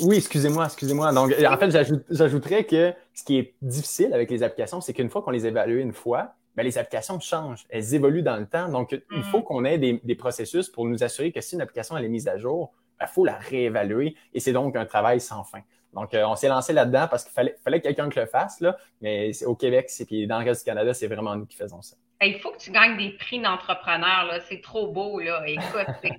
Oui, 0.00 0.16
excusez-moi, 0.16 0.64
excusez-moi. 0.64 1.12
Donc, 1.12 1.32
en 1.32 1.56
fait, 1.58 1.70
j'ajouterais 2.10 2.64
que 2.64 2.94
ce 3.12 3.24
qui 3.24 3.38
est 3.38 3.54
difficile 3.60 4.12
avec 4.14 4.30
les 4.30 4.42
applications, 4.42 4.80
c'est 4.80 4.94
qu'une 4.94 5.10
fois 5.10 5.22
qu'on 5.22 5.30
les 5.30 5.46
évalue 5.46 5.78
une 5.78 5.92
fois, 5.92 6.34
ben, 6.56 6.62
les 6.62 6.78
applications 6.78 7.18
changent, 7.20 7.64
elles 7.68 7.94
évoluent 7.94 8.22
dans 8.22 8.36
le 8.36 8.46
temps. 8.46 8.68
Donc, 8.68 8.92
il 8.92 9.18
mm. 9.18 9.22
faut 9.24 9.42
qu'on 9.42 9.64
ait 9.64 9.78
des, 9.78 10.14
processus 10.14 10.68
pour 10.68 10.86
nous 10.86 11.02
assurer 11.02 11.32
que 11.32 11.40
si 11.40 11.54
une 11.54 11.60
application 11.60 11.96
elle 11.96 12.04
est 12.04 12.10
mise 12.10 12.28
à 12.28 12.36
jour, 12.36 12.72
il 12.74 13.00
ben, 13.00 13.06
faut 13.06 13.24
la 13.24 13.38
réévaluer 13.38 14.14
et 14.34 14.40
c'est 14.40 14.52
donc 14.52 14.76
un 14.76 14.84
travail 14.84 15.20
sans 15.20 15.44
fin. 15.44 15.60
Donc, 15.92 16.14
euh, 16.14 16.24
on 16.24 16.36
s'est 16.36 16.48
lancé 16.48 16.72
là-dedans 16.72 17.06
parce 17.10 17.24
qu'il 17.24 17.32
fallait, 17.32 17.54
fallait 17.62 17.80
quelqu'un 17.80 18.08
qui 18.08 18.18
le 18.18 18.26
fasse, 18.26 18.60
là, 18.60 18.76
mais 19.00 19.30
au 19.44 19.54
Québec, 19.54 19.90
puis 20.06 20.26
dans 20.26 20.38
le 20.38 20.46
reste 20.46 20.62
du 20.62 20.64
Canada, 20.64 20.94
c'est 20.94 21.06
vraiment 21.06 21.36
nous 21.36 21.46
qui 21.46 21.56
faisons 21.56 21.82
ça. 21.82 21.96
Il 22.22 22.38
faut 22.38 22.52
que 22.52 22.58
tu 22.58 22.70
gagnes 22.70 22.96
des 22.96 23.10
prix 23.10 23.40
d'entrepreneur, 23.40 24.24
là. 24.26 24.40
C'est 24.48 24.60
trop 24.60 24.88
beau, 24.88 25.20
là. 25.20 25.42
Écoute, 25.46 25.86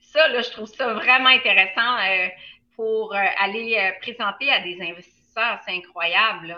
ça, 0.00 0.28
là, 0.28 0.42
je 0.42 0.50
trouve 0.50 0.68
ça 0.68 0.92
vraiment 0.92 1.28
intéressant 1.28 1.96
euh, 1.98 2.28
pour 2.74 3.14
euh, 3.14 3.18
aller 3.40 3.92
présenter 4.02 4.50
à 4.50 4.60
des 4.60 4.78
investisseurs. 4.82 5.60
C'est 5.64 5.72
incroyable, 5.76 6.56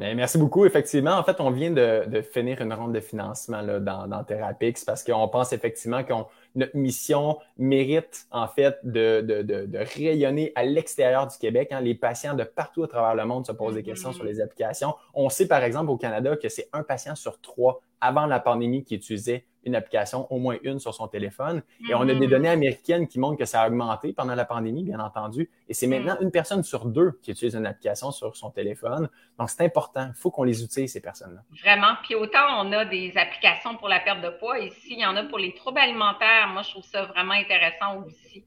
merci 0.00 0.38
beaucoup. 0.38 0.64
Effectivement, 0.64 1.12
en 1.12 1.22
fait, 1.22 1.40
on 1.40 1.50
vient 1.50 1.70
de, 1.70 2.22
finir 2.22 2.60
une 2.60 2.72
ronde 2.72 2.94
de 2.94 3.00
financement 3.00 3.60
là, 3.60 3.80
dans, 3.80 4.06
dans 4.06 4.24
Therapix 4.24 4.84
parce 4.84 5.04
qu'on 5.04 5.28
pense 5.28 5.52
effectivement 5.52 6.02
que 6.04 6.12
notre 6.54 6.76
mission 6.76 7.38
mérite 7.58 8.26
en 8.30 8.48
fait 8.48 8.78
de, 8.82 9.20
de, 9.20 9.78
rayonner 9.94 10.52
à 10.54 10.64
l'extérieur 10.64 11.26
du 11.26 11.36
Québec. 11.38 11.68
Hein. 11.72 11.80
Les 11.80 11.94
patients 11.94 12.34
de 12.34 12.44
partout 12.44 12.82
à 12.82 12.88
travers 12.88 13.14
le 13.14 13.24
monde 13.24 13.46
se 13.46 13.52
posent 13.52 13.74
des 13.74 13.82
questions 13.82 14.12
sur 14.12 14.24
les 14.24 14.40
applications. 14.40 14.94
On 15.14 15.28
sait 15.28 15.46
par 15.46 15.62
exemple 15.62 15.90
au 15.90 15.96
Canada 15.96 16.36
que 16.36 16.48
c'est 16.48 16.68
un 16.72 16.82
patient 16.82 17.14
sur 17.14 17.40
trois 17.40 17.82
avant 18.00 18.26
la 18.26 18.40
pandémie 18.40 18.84
qui 18.84 18.94
utilisait 18.94 19.44
une 19.64 19.74
application, 19.74 20.26
au 20.32 20.38
moins 20.38 20.56
une 20.62 20.78
sur 20.78 20.94
son 20.94 21.08
téléphone. 21.08 21.62
Et 21.88 21.94
on 21.94 22.02
a 22.02 22.06
des 22.06 22.14
mm-hmm. 22.14 22.28
données 22.28 22.48
américaines 22.48 23.08
qui 23.08 23.18
montrent 23.18 23.38
que 23.38 23.44
ça 23.44 23.62
a 23.62 23.68
augmenté 23.68 24.12
pendant 24.12 24.34
la 24.34 24.44
pandémie, 24.44 24.84
bien 24.84 25.00
entendu. 25.00 25.50
Et 25.68 25.74
c'est 25.74 25.86
maintenant 25.86 26.16
mm. 26.20 26.24
une 26.24 26.30
personne 26.30 26.62
sur 26.62 26.86
deux 26.86 27.18
qui 27.22 27.30
utilise 27.30 27.54
une 27.54 27.66
application 27.66 28.10
sur 28.10 28.36
son 28.36 28.50
téléphone. 28.50 29.08
Donc, 29.38 29.50
c'est 29.50 29.64
important. 29.64 30.08
Il 30.08 30.18
faut 30.20 30.30
qu'on 30.30 30.44
les 30.44 30.62
utilise, 30.62 30.92
ces 30.92 31.00
personnes-là. 31.00 31.42
Vraiment. 31.62 31.94
Puis 32.02 32.14
autant 32.14 32.64
on 32.64 32.72
a 32.72 32.84
des 32.84 33.12
applications 33.16 33.76
pour 33.76 33.88
la 33.88 34.00
perte 34.00 34.22
de 34.22 34.30
poids, 34.30 34.58
ici, 34.58 34.94
il 34.94 35.00
y 35.00 35.06
en 35.06 35.16
a 35.16 35.24
pour 35.24 35.38
les 35.38 35.54
troubles 35.54 35.78
alimentaires. 35.78 36.48
Moi, 36.52 36.62
je 36.62 36.70
trouve 36.70 36.84
ça 36.84 37.04
vraiment 37.04 37.34
intéressant 37.34 38.02
aussi. 38.04 38.44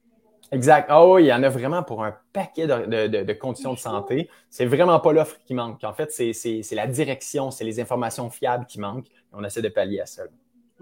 Exact. 0.54 0.86
Ah 0.90 1.04
oui, 1.08 1.24
il 1.24 1.28
y 1.28 1.34
en 1.34 1.42
a 1.42 1.50
vraiment 1.50 1.82
pour 1.82 2.04
un 2.04 2.16
paquet 2.32 2.68
de, 2.68 3.34
conditions 3.34 3.74
de 3.74 3.80
santé. 3.80 4.30
C'est 4.52 4.68
vraiment 4.68 5.00
pas 5.00 5.12
l'offre 5.12 5.38
qui 5.46 5.56
manque. 5.56 5.84
En 5.84 5.94
fait, 5.94 6.12
c'est 6.12 6.62
la 6.74 6.86
direction, 6.86 7.50
c'est 7.50 7.64
les 7.64 7.80
informations 7.80 8.30
fiables 8.30 8.68
qui 8.68 8.80
manquent. 8.80 9.08
On 9.32 9.44
essaie 9.44 9.64
de 9.64 9.70
pallier 9.70 10.02
à 10.02 10.06
ça. 10.06 10.24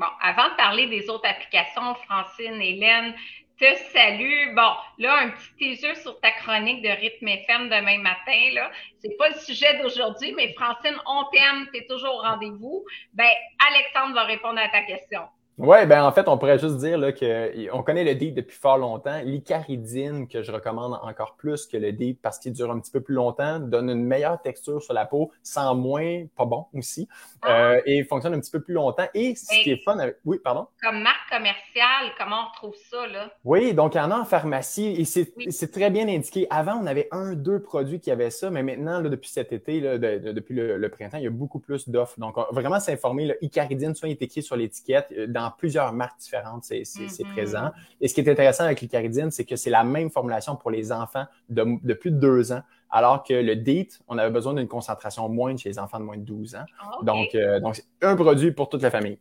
Bon, 0.01 0.07
avant 0.19 0.49
de 0.49 0.55
parler 0.55 0.87
des 0.87 1.11
autres 1.11 1.27
applications, 1.27 1.93
Francine, 2.09 2.59
Hélène, 2.59 3.13
te 3.59 3.71
salue. 3.93 4.55
Bon, 4.55 4.71
là, 4.97 5.19
un 5.19 5.29
petit 5.29 5.53
teaser 5.59 5.93
sur 5.93 6.19
ta 6.21 6.31
chronique 6.31 6.81
de 6.81 6.89
rythme 6.89 7.27
FM 7.27 7.69
demain 7.69 7.99
matin. 7.99 8.49
Là, 8.53 8.71
c'est 8.97 9.15
pas 9.15 9.29
le 9.29 9.35
sujet 9.35 9.77
d'aujourd'hui, 9.77 10.33
mais 10.35 10.53
Francine, 10.53 10.97
on 11.05 11.25
t'aime, 11.25 11.67
tu 11.71 11.81
es 11.81 11.85
toujours 11.85 12.15
au 12.15 12.21
rendez-vous. 12.21 12.83
Ben, 13.13 13.29
Alexandre 13.69 14.15
va 14.15 14.23
répondre 14.23 14.59
à 14.59 14.69
ta 14.69 14.81
question. 14.81 15.21
Oui, 15.61 15.85
ben 15.85 16.03
en 16.03 16.11
fait, 16.11 16.27
on 16.27 16.39
pourrait 16.39 16.57
juste 16.57 16.77
dire 16.77 16.97
là, 16.97 17.11
que 17.11 17.71
on 17.71 17.83
connaît 17.83 18.03
le 18.03 18.15
deep 18.15 18.33
depuis 18.33 18.57
fort 18.57 18.79
longtemps. 18.79 19.21
L'icaridine, 19.23 20.27
que 20.27 20.41
je 20.41 20.51
recommande 20.51 20.99
encore 21.03 21.35
plus 21.35 21.67
que 21.67 21.77
le 21.77 21.91
deep 21.91 22.19
parce 22.19 22.39
qu'il 22.39 22.51
dure 22.51 22.71
un 22.71 22.79
petit 22.79 22.89
peu 22.89 22.99
plus 22.99 23.13
longtemps, 23.13 23.59
donne 23.59 23.91
une 23.91 24.03
meilleure 24.03 24.41
texture 24.41 24.81
sur 24.81 24.95
la 24.95 25.05
peau, 25.05 25.31
sans 25.43 25.75
moins 25.75 26.25
pas 26.35 26.45
bon 26.45 26.65
aussi, 26.73 27.07
ah. 27.43 27.73
euh, 27.73 27.81
et 27.85 28.03
fonctionne 28.05 28.33
un 28.33 28.39
petit 28.39 28.49
peu 28.49 28.61
plus 28.61 28.73
longtemps. 28.73 29.05
Et 29.13 29.35
ce 29.35 29.61
qui 29.61 29.69
est 29.69 29.83
fun 29.83 29.99
avec... 29.99 30.17
Oui, 30.25 30.39
pardon? 30.43 30.65
Comme 30.81 31.03
marque 31.03 31.29
commerciale, 31.29 32.11
comment 32.17 32.37
on 32.37 32.49
retrouve 32.49 32.75
ça, 32.89 33.05
là? 33.05 33.31
Oui, 33.45 33.75
donc 33.75 33.93
il 33.93 33.99
y 33.99 34.01
en 34.01 34.09
a 34.09 34.17
en 34.17 34.25
pharmacie 34.25 34.95
et 34.97 35.05
c'est 35.05 35.71
très 35.71 35.91
bien 35.91 36.07
indiqué. 36.07 36.47
Avant, 36.49 36.79
on 36.81 36.87
avait 36.87 37.07
un, 37.11 37.33
deux 37.33 37.61
produits 37.61 37.99
qui 37.99 38.09
avaient 38.09 38.31
ça, 38.31 38.49
mais 38.49 38.63
maintenant, 38.63 38.99
là, 38.99 39.09
depuis 39.09 39.29
cet 39.29 39.53
été, 39.53 39.79
là, 39.79 39.99
depuis 39.99 40.55
le, 40.55 40.89
printemps, 40.89 41.17
il 41.17 41.23
y 41.23 41.27
a 41.27 41.31
beaucoup 41.31 41.59
plus 41.59 41.87
d'offres. 41.87 42.19
Donc, 42.19 42.35
vraiment 42.51 42.79
s'informer, 42.79 43.35
Icaridine, 43.41 43.93
soit 43.93 44.09
il 44.09 44.13
est 44.13 44.21
écrit 44.23 44.41
sur 44.41 44.55
l'étiquette, 44.55 45.13
euh, 45.15 45.27
dans 45.51 45.57
plusieurs 45.57 45.93
marques 45.93 46.19
différentes, 46.19 46.63
c'est 46.63 46.81
mm-hmm. 46.81 47.31
présent. 47.31 47.71
Et 47.99 48.07
ce 48.07 48.13
qui 48.13 48.21
est 48.21 48.29
intéressant 48.29 48.65
avec 48.65 48.81
l'icaridine, 48.81 49.31
c'est 49.31 49.45
que 49.45 49.55
c'est 49.55 49.69
la 49.69 49.83
même 49.83 50.09
formulation 50.09 50.55
pour 50.55 50.71
les 50.71 50.91
enfants 50.91 51.25
de, 51.49 51.93
plus 51.93 52.11
de 52.11 52.19
deux 52.19 52.51
ans, 52.51 52.61
alors 52.89 53.23
que 53.23 53.33
le 53.33 53.55
DEET, 53.55 53.99
on 54.07 54.17
avait 54.17 54.31
besoin 54.31 54.53
d'une 54.53 54.67
concentration 54.67 55.27
moindre 55.29 55.59
chez 55.59 55.69
les 55.69 55.79
enfants 55.79 55.99
de 55.99 56.05
moins 56.05 56.17
de 56.17 56.23
12 56.23 56.55
ans. 56.55 56.65
Ah, 56.79 56.91
donc, 57.03 57.35
euh, 57.35 57.59
donc 57.59 57.75
c'est 57.75 57.85
un 58.01 58.15
produit 58.15 58.51
pour 58.51 58.69
toute 58.69 58.81
la 58.81 58.91
famille. 58.91 59.19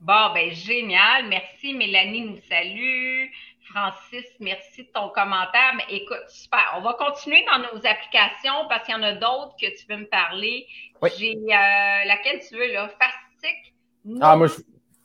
Bon, 0.00 0.32
ben 0.34 0.50
génial. 0.50 1.28
Merci. 1.28 1.74
Mélanie 1.74 2.22
nous 2.22 2.38
salue. 2.48 3.26
Francis, 3.72 4.26
merci 4.40 4.82
de 4.82 4.88
ton 4.92 5.08
commentaire. 5.10 5.74
Mais 5.76 5.96
écoute, 5.96 6.24
super. 6.28 6.74
On 6.76 6.80
va 6.82 6.94
continuer 6.94 7.44
dans 7.50 7.58
nos 7.58 7.86
applications 7.86 8.66
parce 8.68 8.84
qu'il 8.84 8.94
y 8.94 8.98
en 8.98 9.02
a 9.02 9.12
d'autres 9.12 9.54
que 9.60 9.66
tu 9.78 9.86
veux 9.88 9.98
me 9.98 10.08
parler. 10.08 10.66
J'ai 11.16 11.36
euh, 11.36 12.04
laquelle 12.06 12.40
tu 12.46 12.56
veux, 12.56 12.72
là? 12.72 12.88
Fastic? 12.88 13.74
Ah, 14.20 14.36
moi, 14.36 14.48
je, 14.48 14.54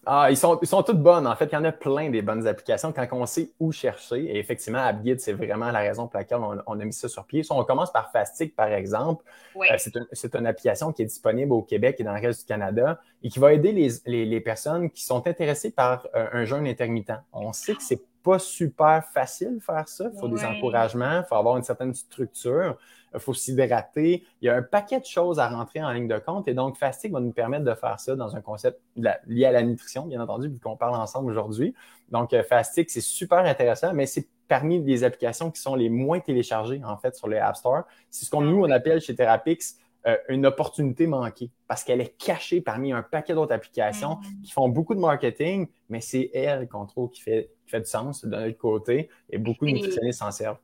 ah, 0.09 0.31
ils 0.31 0.37
sont, 0.37 0.57
ils 0.61 0.67
sont 0.67 0.83
toutes 0.83 1.01
bonnes. 1.01 1.27
En 1.27 1.35
fait, 1.35 1.47
il 1.47 1.53
y 1.53 1.57
en 1.57 1.65
a 1.65 1.73
plein 1.73 2.09
des 2.09 2.21
bonnes 2.21 2.47
applications 2.47 2.93
quand 2.93 3.05
on 3.11 3.25
sait 3.25 3.51
où 3.59 3.73
chercher. 3.73 4.23
Et 4.23 4.39
effectivement, 4.39 4.79
AppGuide, 4.79 5.19
c'est 5.19 5.33
vraiment 5.33 5.69
la 5.69 5.79
raison 5.79 6.07
pour 6.07 6.17
laquelle 6.17 6.39
on, 6.65 6.79
a 6.79 6.85
mis 6.85 6.93
ça 6.93 7.09
sur 7.09 7.25
pied. 7.25 7.43
Si 7.43 7.51
on 7.51 7.61
commence 7.65 7.91
par 7.91 8.09
Fastic, 8.11 8.55
par 8.55 8.71
exemple, 8.71 9.25
euh, 9.57 9.77
c'est 10.13 10.35
une 10.35 10.47
application 10.47 10.93
qui 10.93 11.01
est 11.01 11.05
disponible 11.05 11.51
au 11.51 11.61
Québec 11.61 11.97
et 11.99 12.05
dans 12.05 12.13
le 12.13 12.21
reste 12.21 12.41
du 12.41 12.45
Canada 12.45 13.01
et 13.21 13.29
qui 13.29 13.39
va 13.39 13.51
aider 13.51 13.73
les, 13.73 14.25
les, 14.25 14.39
personnes 14.39 14.89
qui 14.89 15.03
sont 15.03 15.27
intéressées 15.27 15.71
par 15.71 16.07
euh, 16.15 16.27
un 16.31 16.45
jeûne 16.45 16.65
intermittent. 16.67 17.11
On 17.33 17.51
sait 17.51 17.75
que 17.75 17.83
c'est 17.83 18.01
pas 18.23 18.39
super 18.39 19.03
facile 19.13 19.55
de 19.55 19.63
faire 19.63 19.89
ça. 19.89 20.05
Il 20.13 20.19
faut 20.19 20.29
des 20.29 20.45
encouragements, 20.45 21.19
il 21.19 21.25
faut 21.27 21.35
avoir 21.35 21.57
une 21.57 21.63
certaine 21.63 21.93
structure, 21.93 22.77
il 23.13 23.19
faut 23.19 23.33
s'hydrater. 23.33 24.23
Il 24.41 24.45
y 24.45 24.49
a 24.49 24.55
un 24.55 24.61
paquet 24.61 24.99
de 24.99 25.05
choses 25.05 25.39
à 25.39 25.47
rentrer 25.47 25.83
en 25.83 25.91
ligne 25.91 26.07
de 26.07 26.17
compte 26.17 26.47
et 26.47 26.53
donc 26.53 26.77
Fastic 26.77 27.11
va 27.11 27.19
nous 27.19 27.31
permettre 27.31 27.65
de 27.65 27.73
faire 27.73 27.99
ça 27.99 28.15
dans 28.15 28.35
un 28.35 28.41
concept 28.41 28.79
lié 29.27 29.45
à 29.45 29.51
la 29.51 29.63
nutrition, 29.63 30.05
bien 30.05 30.21
entendu, 30.21 30.49
vu 30.49 30.59
qu'on 30.59 30.77
parle 30.77 30.95
ensemble 30.95 31.31
aujourd'hui. 31.31 31.73
Donc 32.09 32.33
euh, 32.33 32.43
Fastic, 32.43 32.89
c'est 32.89 33.01
super 33.01 33.39
intéressant, 33.39 33.93
mais 33.93 34.05
c'est 34.05 34.27
parmi 34.47 34.81
les 34.81 35.03
applications 35.03 35.51
qui 35.51 35.61
sont 35.61 35.75
les 35.75 35.89
moins 35.89 36.19
téléchargées 36.19 36.81
en 36.83 36.97
fait 36.97 37.15
sur 37.15 37.27
les 37.27 37.37
App 37.37 37.55
Store. 37.55 37.83
C'est 38.09 38.25
ce 38.25 38.29
qu'on 38.29 38.41
nous 38.41 38.63
on 38.63 38.69
appelle 38.71 39.01
chez 39.01 39.15
Therapix 39.15 39.77
euh, 40.05 40.15
une 40.29 40.45
opportunité 40.45 41.05
manquée 41.05 41.51
parce 41.67 41.83
qu'elle 41.83 41.99
est 41.99 42.17
cachée 42.17 42.61
parmi 42.61 42.93
un 42.93 43.01
paquet 43.01 43.33
d'autres 43.33 43.53
applications 43.53 44.15
mm. 44.15 44.41
qui 44.43 44.51
font 44.51 44.69
beaucoup 44.69 44.95
de 44.95 44.99
marketing, 44.99 45.67
mais 45.89 45.99
c'est 46.01 46.29
elle 46.33 46.67
qu'on 46.67 46.85
trouve 46.85 47.09
qui 47.09 47.21
fait 47.21 47.49
fait 47.65 47.81
du 47.81 47.85
sens 47.85 48.23
de 48.23 48.29
notre 48.29 48.57
côté 48.57 49.09
et 49.29 49.37
beaucoup 49.37 49.65
de 49.65 49.71
nutritionnistes 49.71 50.19
s'en 50.19 50.31
servent. 50.31 50.59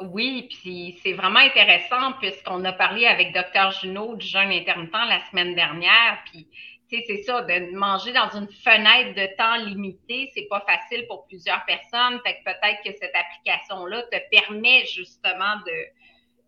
Oui, 0.00 0.48
puis 0.50 0.98
c'est 1.02 1.14
vraiment 1.14 1.38
intéressant 1.38 2.12
puisqu'on 2.20 2.64
a 2.64 2.72
parlé 2.72 3.06
avec 3.06 3.32
Dr 3.32 3.70
Junot 3.80 4.16
du 4.16 4.26
jeûne 4.26 4.52
intermittent 4.52 4.92
la 4.92 5.20
semaine 5.30 5.54
dernière, 5.54 6.22
puis 6.26 6.46
c'est 6.88 7.22
ça, 7.22 7.42
de 7.42 7.74
manger 7.74 8.12
dans 8.12 8.28
une 8.30 8.48
fenêtre 8.48 9.14
de 9.14 9.36
temps 9.36 9.56
limitée, 9.56 10.30
c'est 10.34 10.46
pas 10.48 10.64
facile 10.66 11.06
pour 11.08 11.26
plusieurs 11.26 11.64
personnes. 11.64 12.20
Fait 12.24 12.38
que 12.38 12.44
peut-être 12.44 12.82
que 12.84 12.92
cette 12.92 13.14
application-là 13.14 14.02
te 14.04 14.16
permet 14.30 14.84
justement 14.86 15.56
de, 15.66 15.72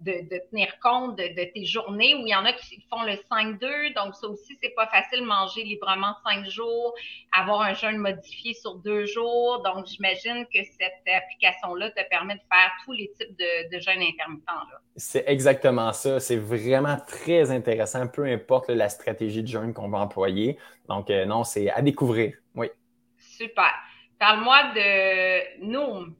de, 0.00 0.38
tenir 0.50 0.78
compte 0.80 1.16
de, 1.16 1.52
tes 1.52 1.64
journées 1.64 2.14
où 2.14 2.20
il 2.20 2.28
y 2.28 2.34
en 2.34 2.44
a 2.44 2.52
qui 2.52 2.84
font 2.90 3.02
le 3.02 3.14
5-2. 3.30 3.94
Donc, 3.94 4.14
ça 4.14 4.28
aussi, 4.28 4.58
c'est 4.62 4.74
pas 4.74 4.86
facile 4.86 5.24
manger 5.24 5.64
librement 5.64 6.14
5 6.24 6.48
jours, 6.48 6.94
avoir 7.32 7.62
un 7.62 7.74
jeûne 7.74 7.98
modifié 7.98 8.54
sur 8.54 8.76
deux 8.76 9.06
jours. 9.06 9.62
Donc, 9.62 9.86
j'imagine 9.86 10.46
que 10.46 10.60
cette 10.78 11.14
application-là 11.14 11.90
te 11.90 12.08
permet 12.08 12.34
de 12.34 12.40
faire 12.50 12.70
tous 12.84 12.92
les 12.92 13.10
types 13.18 13.36
de, 13.36 13.74
de 13.74 13.80
jeûnes 13.80 14.02
intermittents. 14.02 14.52
C'est 14.96 15.24
exactement 15.26 15.92
ça. 15.92 16.20
C'est 16.20 16.36
vraiment 16.36 16.96
très 17.06 17.50
intéressant, 17.50 18.06
peu 18.06 18.24
importe 18.24 18.70
la 18.70 18.88
stratégie 18.88 19.42
de 19.42 19.48
jeûne 19.48 19.72
qu'on 19.72 19.88
va 19.88 19.98
employer. 19.98 20.58
Donc, 20.88 21.10
euh, 21.10 21.24
non, 21.24 21.44
c'est 21.44 21.70
à 21.70 21.82
découvrir. 21.82 22.34
Oui. 22.54 22.68
Super. 23.16 23.72
Parle-moi 24.18 24.72
de 24.74 25.64
Noom. 25.64 26.14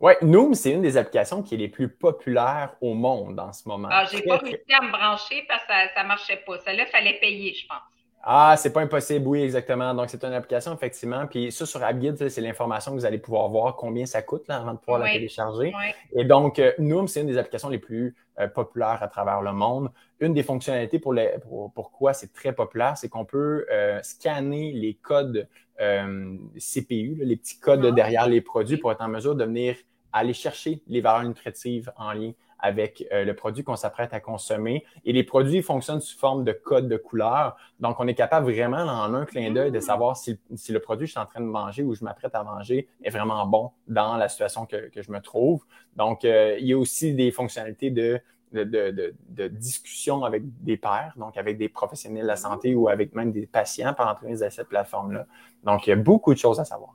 Oui, 0.00 0.12
Noom, 0.22 0.54
c'est 0.54 0.70
une 0.70 0.82
des 0.82 0.96
applications 0.96 1.42
qui 1.42 1.54
est 1.54 1.58
les 1.58 1.68
plus 1.68 1.88
populaires 1.88 2.74
au 2.80 2.94
monde 2.94 3.40
en 3.40 3.52
ce 3.52 3.68
moment. 3.68 3.88
Ah, 3.90 4.04
j'ai 4.10 4.22
pas 4.22 4.36
réussi 4.36 4.72
à 4.72 4.84
me 4.84 4.92
brancher 4.92 5.44
parce 5.48 5.62
que 5.62 5.72
ça, 5.94 6.02
ne 6.02 6.08
marchait 6.08 6.42
pas. 6.46 6.58
Celle-là, 6.58 6.84
il 6.86 6.90
fallait 6.90 7.18
payer, 7.20 7.52
je 7.54 7.66
pense. 7.66 7.82
Ah, 8.22 8.54
c'est 8.56 8.72
pas 8.72 8.80
impossible, 8.80 9.26
oui, 9.26 9.42
exactement. 9.42 9.94
Donc, 9.94 10.10
c'est 10.10 10.22
une 10.22 10.32
application, 10.32 10.74
effectivement. 10.74 11.26
Puis 11.26 11.50
ça, 11.50 11.66
sur 11.66 11.82
AppGuide, 11.82 12.28
c'est 12.28 12.40
l'information 12.40 12.92
que 12.92 12.96
vous 12.98 13.06
allez 13.06 13.18
pouvoir 13.18 13.48
voir 13.48 13.76
combien 13.76 14.06
ça 14.06 14.22
coûte 14.22 14.46
là, 14.48 14.58
avant 14.58 14.74
de 14.74 14.78
pouvoir 14.78 14.98
la 15.00 15.10
télécharger. 15.10 15.72
Et 16.14 16.24
donc, 16.24 16.58
euh, 16.58 16.72
Noom, 16.78 17.08
c'est 17.08 17.20
une 17.20 17.28
des 17.28 17.38
applications 17.38 17.68
les 17.68 17.78
plus 17.78 18.14
euh, 18.38 18.46
populaires 18.48 19.02
à 19.02 19.08
travers 19.08 19.40
le 19.40 19.52
monde. 19.52 19.90
Une 20.20 20.34
des 20.34 20.42
fonctionnalités 20.42 20.98
pour, 20.98 21.12
les, 21.12 21.30
pour 21.42 21.72
pourquoi 21.72 22.12
c'est 22.12 22.32
très 22.32 22.52
populaire, 22.52 22.96
c'est 22.96 23.08
qu'on 23.08 23.24
peut 23.24 23.66
euh, 23.70 24.00
scanner 24.02 24.72
les 24.72 24.94
codes 24.94 25.48
CPU, 25.78 27.18
les 27.20 27.36
petits 27.36 27.58
codes 27.58 27.84
ah. 27.84 27.90
derrière 27.92 28.28
les 28.28 28.40
produits 28.40 28.76
pour 28.76 28.92
être 28.92 29.00
en 29.00 29.08
mesure 29.08 29.34
de 29.34 29.44
venir 29.44 29.76
aller 30.12 30.32
chercher 30.32 30.82
les 30.86 31.00
valeurs 31.00 31.24
nutritives 31.28 31.92
en 31.96 32.12
lien 32.12 32.32
avec 32.58 33.06
euh, 33.12 33.24
le 33.24 33.34
produit 33.34 33.62
qu'on 33.62 33.76
s'apprête 33.76 34.12
à 34.12 34.20
consommer. 34.20 34.84
Et 35.04 35.12
les 35.12 35.22
produits 35.22 35.62
fonctionnent 35.62 36.00
sous 36.00 36.18
forme 36.18 36.44
de 36.44 36.52
code 36.52 36.88
de 36.88 36.96
couleur. 36.96 37.56
Donc, 37.78 38.00
on 38.00 38.08
est 38.08 38.14
capable 38.14 38.50
vraiment, 38.50 38.78
en 38.78 39.14
un 39.14 39.24
clin 39.24 39.52
d'œil, 39.52 39.70
de 39.70 39.80
savoir 39.80 40.16
si, 40.16 40.40
le 40.68 40.78
produit 40.80 41.04
que 41.04 41.08
je 41.08 41.12
suis 41.12 41.20
en 41.20 41.26
train 41.26 41.40
de 41.40 41.46
manger 41.46 41.82
ou 41.82 41.94
je 41.94 42.02
m'apprête 42.04 42.34
à 42.34 42.42
manger 42.42 42.88
est 43.04 43.10
vraiment 43.10 43.46
bon 43.46 43.70
dans 43.86 44.16
la 44.16 44.28
situation 44.28 44.66
que, 44.66 44.90
je 44.94 45.12
me 45.12 45.20
trouve. 45.20 45.64
Donc, 45.96 46.24
euh, 46.24 46.56
il 46.58 46.66
y 46.66 46.72
a 46.72 46.78
aussi 46.78 47.14
des 47.14 47.30
fonctionnalités 47.30 47.90
de, 47.90 48.20
de, 48.52 49.48
discussion 49.48 50.24
avec 50.24 50.42
des 50.62 50.76
pairs, 50.76 51.12
donc 51.16 51.36
avec 51.36 51.58
des 51.58 51.68
professionnels 51.68 52.22
de 52.22 52.28
la 52.28 52.36
santé 52.36 52.74
ou 52.74 52.88
avec 52.88 53.14
même 53.14 53.32
des 53.32 53.46
patients 53.46 53.94
par 53.94 54.06
l'entremise 54.06 54.40
de 54.40 54.48
cette 54.48 54.68
plateforme-là. 54.68 55.26
Donc, 55.64 55.86
il 55.86 55.90
y 55.90 55.92
a 55.92 55.96
beaucoup 55.96 56.32
de 56.32 56.38
choses 56.38 56.60
à 56.60 56.64
savoir. 56.64 56.94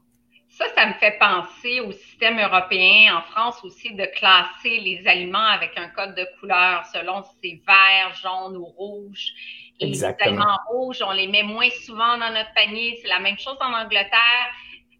Ça, 0.49 0.65
ça 0.75 0.85
me 0.85 0.93
fait 0.93 1.17
penser 1.17 1.79
au 1.79 1.91
système 1.91 2.39
européen, 2.39 3.17
en 3.17 3.21
France 3.31 3.63
aussi, 3.63 3.95
de 3.95 4.05
classer 4.15 4.79
les 4.79 5.01
aliments 5.07 5.39
avec 5.39 5.71
un 5.77 5.87
code 5.89 6.13
de 6.13 6.27
couleur 6.39 6.85
selon 6.93 7.23
si 7.23 7.31
c'est 7.43 7.61
vert, 7.65 8.13
jaune 8.13 8.57
ou 8.57 8.65
rouge. 8.65 9.33
Et 9.79 9.87
les 9.87 10.03
aliments 10.03 10.59
rouges, 10.69 11.01
on 11.05 11.11
les 11.11 11.27
met 11.27 11.41
moins 11.41 11.69
souvent 11.83 12.19
dans 12.19 12.31
notre 12.31 12.53
panier. 12.53 12.99
C'est 13.01 13.07
la 13.07 13.19
même 13.19 13.37
chose 13.39 13.57
en 13.61 13.73
Angleterre. 13.73 14.47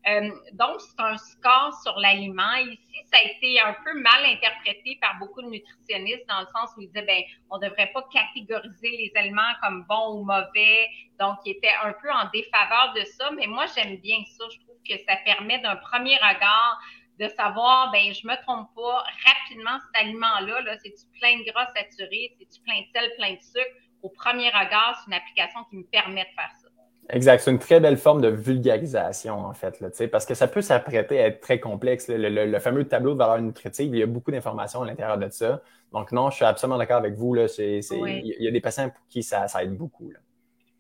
Euh, 0.08 0.32
donc, 0.54 0.82
c'est 0.82 1.00
un 1.00 1.18
score 1.18 1.74
sur 1.82 1.98
l'aliment. 1.98 2.56
Ici, 2.56 2.96
ça 3.12 3.20
a 3.20 3.24
été 3.24 3.60
un 3.62 3.74
peu 3.86 3.94
mal 4.02 4.26
interprété 4.26 4.98
par 5.02 5.18
beaucoup 5.18 5.42
de 5.42 5.48
nutritionnistes 5.48 6.28
dans 6.28 6.42
le 6.42 6.48
sens 6.48 6.72
où 6.76 6.82
ils 6.82 6.88
disaient, 6.88 7.06
ben, 7.06 7.22
on 7.50 7.58
ne 7.58 7.68
devrait 7.68 7.92
pas 7.94 8.04
catégoriser 8.12 8.90
les 8.90 9.12
aliments 9.16 9.54
comme 9.62 9.86
bons 9.88 10.20
ou 10.20 10.24
mauvais. 10.26 10.90
Donc, 11.20 11.38
ils 11.46 11.52
étaient 11.52 11.74
un 11.84 11.94
peu 11.94 12.12
en 12.12 12.30
défaveur 12.34 12.94
de 12.96 13.04
ça. 13.06 13.32
Mais 13.32 13.48
moi, 13.48 13.66
j'aime 13.76 13.98
bien 13.98 14.18
ça. 14.38 14.46
Je 14.52 14.60
trouve 14.66 14.78
que 14.88 14.98
ça 15.08 15.16
permet 15.24 15.60
d'un 15.60 15.78
premier 15.78 16.18
regard 16.18 16.80
de 17.20 17.28
savoir, 17.30 17.92
ben, 17.92 18.14
je 18.14 18.28
me 18.28 18.36
trompe 18.42 18.70
pas, 18.76 19.06
rapidement, 19.26 19.80
cet 19.80 20.04
aliment-là, 20.04 20.62
-là, 20.64 20.78
c'est-tu 20.84 21.06
plein 21.20 21.38
de 21.40 21.52
gras 21.52 21.68
saturés, 21.76 22.36
c'est-tu 22.40 22.60
plein 22.62 22.82
de 22.82 22.88
sel, 22.94 23.12
plein 23.18 23.34
de 23.36 23.42
sucre? 23.42 23.76
Au 24.02 24.10
premier 24.10 24.50
regard, 24.50 25.00
c'est 25.00 25.08
une 25.08 25.14
application 25.14 25.64
qui 25.66 25.78
me 25.78 25.84
permet 25.86 26.26
de 26.26 26.34
faire 26.36 26.52
ça. 26.62 26.63
Exact. 27.10 27.42
C'est 27.42 27.52
une 27.52 27.60
très 27.60 27.80
belle 27.80 27.98
forme 27.98 28.22
de 28.22 28.30
vulgarisation, 28.30 29.46
en 29.46 29.54
fait, 29.54 29.80
là, 29.82 29.90
parce 30.12 30.26
que 30.26 30.34
ça 30.34 30.48
peut 30.48 30.62
s'apprêter 30.62 31.20
à 31.20 31.28
être 31.28 31.42
très 31.42 31.60
complexe. 31.60 32.08
Le, 32.10 32.60
fameux 32.60 32.88
tableau 32.88 33.14
de 33.14 33.18
valeur 33.18 33.42
nutritive, 33.42 33.94
il 33.94 34.00
y 34.00 34.04
a 34.04 34.08
beaucoup 34.08 34.32
d'informations 34.32 34.82
à 34.84 34.86
l'intérieur 34.86 35.18
de 35.18 35.30
ça. 35.30 35.62
Donc, 35.92 36.12
non, 36.12 36.30
je 36.30 36.38
suis 36.38 36.46
absolument 36.46 36.78
d'accord 36.78 36.98
avec 36.98 37.16
vous. 37.16 37.34
Là, 37.34 37.48
Il 37.60 38.36
y 38.40 38.48
a 38.48 38.52
des 38.52 38.62
patients 38.62 38.90
pour 38.90 39.06
qui 39.10 39.22
ça, 39.22 39.46
aide 39.62 39.76
beaucoup. 39.76 40.12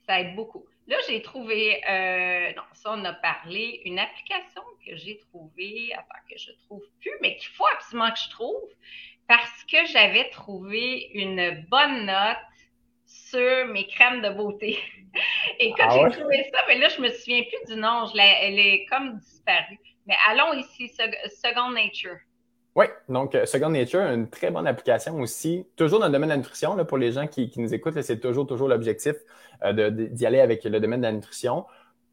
Ça 0.07 0.21
aide 0.21 0.35
beaucoup. 0.35 0.65
Là, 0.87 0.97
j'ai 1.07 1.21
trouvé, 1.21 1.81
euh, 1.89 2.53
non, 2.55 2.63
ça, 2.73 2.93
on 2.93 3.05
a 3.05 3.13
parlé, 3.13 3.81
une 3.85 3.99
application 3.99 4.61
que 4.85 4.97
j'ai 4.97 5.17
trouvée, 5.29 5.91
enfin, 5.93 6.19
que 6.29 6.37
je 6.37 6.51
trouve 6.65 6.83
plus, 6.99 7.13
mais 7.21 7.37
qu'il 7.37 7.49
faut 7.49 7.65
absolument 7.73 8.11
que 8.11 8.19
je 8.19 8.29
trouve, 8.29 8.61
parce 9.27 9.63
que 9.71 9.77
j'avais 9.91 10.29
trouvé 10.29 11.09
une 11.13 11.65
bonne 11.69 12.05
note 12.05 12.37
sur 13.33 13.67
mes 13.67 13.87
crèmes 13.87 14.21
de 14.21 14.29
beauté. 14.29 14.77
Et 15.59 15.71
quand 15.71 15.87
ah 15.89 16.09
j'ai 16.09 16.19
trouvé 16.19 16.49
ça, 16.51 16.59
mais 16.67 16.79
là, 16.79 16.87
je 16.89 17.01
me 17.01 17.09
souviens 17.09 17.43
plus 17.43 17.73
du 17.73 17.79
nom. 17.79 18.05
Je 18.05 18.19
elle 18.19 18.59
est 18.59 18.85
comme 18.89 19.17
disparue. 19.17 19.79
Mais 20.05 20.15
allons 20.29 20.53
ici, 20.53 20.89
Second 20.89 21.71
Nature. 21.71 22.17
Oui, 22.75 22.85
donc 23.07 23.35
euh, 23.35 23.45
Second 23.45 23.69
Nature, 23.69 24.01
une 24.01 24.29
très 24.29 24.49
bonne 24.49 24.65
application 24.65 25.19
aussi, 25.19 25.67
toujours 25.75 25.99
dans 25.99 26.07
le 26.07 26.11
domaine 26.11 26.29
de 26.29 26.33
la 26.33 26.37
nutrition. 26.37 26.75
Là, 26.75 26.85
pour 26.85 26.97
les 26.97 27.11
gens 27.11 27.27
qui, 27.27 27.51
nous 27.57 27.73
écoutent, 27.73 28.01
c'est 28.01 28.19
toujours, 28.19 28.47
toujours 28.47 28.67
l'objectif 28.67 29.15
euh, 29.63 29.91
d'y 29.91 30.25
aller 30.25 30.39
avec 30.39 30.63
le 30.63 30.79
domaine 30.79 31.01
de 31.01 31.05
la 31.05 31.11
nutrition. 31.11 31.65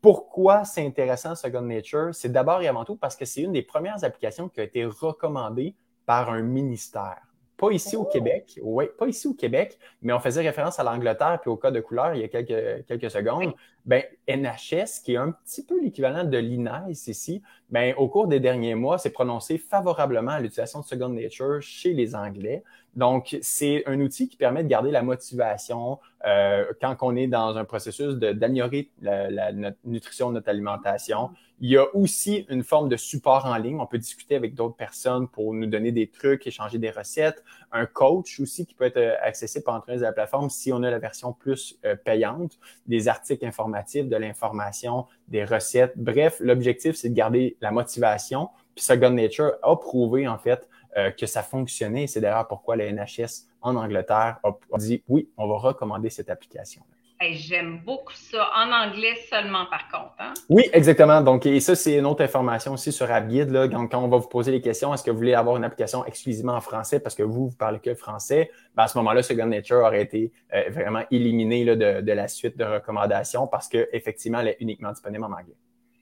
Pourquoi 0.02 0.64
c'est 0.64 0.84
intéressant, 0.86 1.34
Second 1.34 1.62
Nature? 1.62 2.10
C'est 2.12 2.30
d'abord 2.30 2.60
et 2.60 2.68
avant 2.68 2.84
tout 2.84 2.96
parce 2.96 3.16
que 3.16 3.24
c'est 3.24 3.40
une 3.40 3.52
des 3.52 3.62
premières 3.62 4.04
applications 4.04 4.48
qui 4.48 4.60
a 4.60 4.64
été 4.64 4.84
recommandée 4.84 5.74
par 6.04 6.30
un 6.30 6.42
ministère. 6.42 7.29
Pas 7.60 7.70
ici 7.72 7.94
au! 7.94 8.04
Québec, 8.04 8.58
oui, 8.62 8.86
pas 8.98 9.06
ici 9.06 9.28
au 9.28 9.34
Québec, 9.34 9.78
mais 10.00 10.14
on 10.14 10.18
faisait 10.18 10.40
référence 10.40 10.80
à 10.80 10.82
l'Angleterre 10.82 11.38
puis 11.42 11.50
au 11.50 11.56
code 11.56 11.74
de 11.74 11.80
couleur 11.80 12.14
il 12.14 12.22
y 12.22 12.24
a 12.24 12.28
quelques, 12.28 12.86
quelques 12.86 13.10
secondes. 13.10 13.52
Ben, 13.84 14.02
NHS, 14.28 15.02
qui 15.04 15.12
est 15.12 15.16
un 15.16 15.32
petit 15.32 15.64
peu 15.64 15.78
l'équivalent 15.80 16.24
de 16.24 16.38
l'INAIS 16.38 17.08
ici, 17.08 17.42
ben, 17.70 17.94
au 17.96 18.08
cours 18.08 18.26
des 18.26 18.40
derniers 18.40 18.74
mois, 18.74 18.98
s'est 18.98 19.10
prononcé 19.10 19.58
favorablement 19.58 20.32
à 20.32 20.40
l'utilisation 20.40 20.80
de 20.80 20.84
Second 20.84 21.10
Nature 21.10 21.60
chez 21.60 21.92
les 21.92 22.14
Anglais. 22.14 22.64
Donc, 22.96 23.38
c'est 23.40 23.84
un 23.86 24.00
outil 24.00 24.28
qui 24.28 24.36
permet 24.36 24.64
de 24.64 24.68
garder 24.68 24.90
la 24.90 25.02
motivation 25.02 26.00
euh, 26.26 26.64
quand 26.80 26.96
on 27.02 27.14
est 27.14 27.28
dans 27.28 27.56
un 27.56 27.64
processus 27.64 28.16
d'améliorer 28.16 28.90
la, 29.00 29.52
notre 29.52 29.78
nutrition, 29.84 30.32
notre 30.32 30.48
alimentation. 30.48 31.30
Il 31.60 31.70
y 31.70 31.76
a 31.76 31.94
aussi 31.94 32.46
une 32.48 32.64
forme 32.64 32.88
de 32.88 32.96
support 32.96 33.46
en 33.46 33.56
ligne. 33.56 33.78
On 33.78 33.86
peut 33.86 33.98
discuter 33.98 34.34
avec 34.34 34.54
d'autres 34.54 34.76
personnes 34.76 35.28
pour 35.28 35.54
nous 35.54 35.66
donner 35.66 35.92
des 35.92 36.08
trucs, 36.08 36.46
échanger 36.46 36.78
des 36.78 36.90
recettes. 36.90 37.44
Un 37.70 37.86
coach 37.86 38.40
aussi 38.40 38.66
qui 38.66 38.74
peut 38.74 38.84
être 38.84 38.96
euh, 38.96 39.14
accessible 39.22 39.64
par 39.64 39.74
l'entreprise 39.74 40.00
de 40.00 40.06
la 40.06 40.12
plateforme 40.12 40.50
si 40.50 40.72
on 40.72 40.82
a 40.82 40.90
la 40.90 40.98
version 40.98 41.32
plus 41.32 41.78
euh, 41.84 41.94
payante, 41.96 42.58
des 42.86 43.08
articles 43.08 43.44
informatifs, 43.44 44.08
de 44.08 44.16
l'information, 44.16 45.06
des 45.28 45.44
recettes. 45.44 45.92
Bref, 45.96 46.38
l'objectif, 46.40 46.96
c'est 46.96 47.10
de 47.10 47.14
garder 47.14 47.56
la 47.60 47.70
motivation. 47.70 48.48
Puis 48.74 48.84
Second 48.84 49.10
Nature 49.10 49.52
a 49.62 49.76
prouvé, 49.76 50.26
en 50.28 50.38
fait, 50.38 50.68
euh, 50.96 51.10
que 51.10 51.26
ça 51.26 51.42
fonctionnait. 51.42 52.06
C'est 52.06 52.20
d'ailleurs 52.20 52.48
pourquoi 52.48 52.76
la 52.76 52.90
NHS 52.90 53.46
en 53.62 53.76
Angleterre 53.76 54.38
a, 54.42 54.78
dit 54.78 55.04
oui, 55.08 55.28
on 55.36 55.46
va 55.46 55.56
recommander 55.56 56.10
cette 56.10 56.30
application. 56.30 56.82
J'aime 57.20 57.82
beaucoup 57.84 58.14
ça. 58.14 58.48
En 58.56 58.72
anglais 58.72 59.14
seulement, 59.28 59.66
par 59.66 59.88
contre. 59.88 60.14
Hein? 60.18 60.32
Oui, 60.48 60.70
exactement. 60.72 61.20
Donc, 61.20 61.44
et 61.44 61.60
ça, 61.60 61.74
c'est 61.74 61.96
une 61.96 62.06
autre 62.06 62.24
information 62.24 62.72
aussi 62.72 62.92
sur 62.92 63.10
AppGuide. 63.10 63.50
Là. 63.50 63.68
Donc, 63.68 63.92
quand 63.92 64.02
on 64.02 64.08
va 64.08 64.16
vous 64.16 64.28
poser 64.28 64.52
les 64.52 64.62
questions, 64.62 64.92
est-ce 64.94 65.04
que 65.04 65.10
vous 65.10 65.18
voulez 65.18 65.34
avoir 65.34 65.58
une 65.58 65.64
application 65.64 66.04
exclusivement 66.06 66.54
en 66.54 66.62
français 66.62 66.98
parce 66.98 67.14
que 67.14 67.22
vous, 67.22 67.48
vous 67.48 67.56
parlez 67.56 67.78
que 67.78 67.94
français? 67.94 68.50
Ben, 68.74 68.84
à 68.84 68.88
ce 68.88 68.96
moment-là, 68.98 69.22
Second 69.22 69.46
Nature 69.46 69.80
aurait 69.80 70.02
été 70.02 70.32
euh, 70.54 70.70
vraiment 70.70 71.02
éliminé 71.10 71.62
là, 71.64 71.76
de, 71.76 72.00
de, 72.00 72.12
la 72.12 72.26
suite 72.26 72.56
de 72.56 72.64
recommandations 72.64 73.46
parce 73.46 73.68
qu'effectivement, 73.68 74.40
elle 74.40 74.48
est 74.48 74.56
uniquement 74.60 74.90
disponible 74.90 75.24
en 75.24 75.32
anglais. 75.32 75.56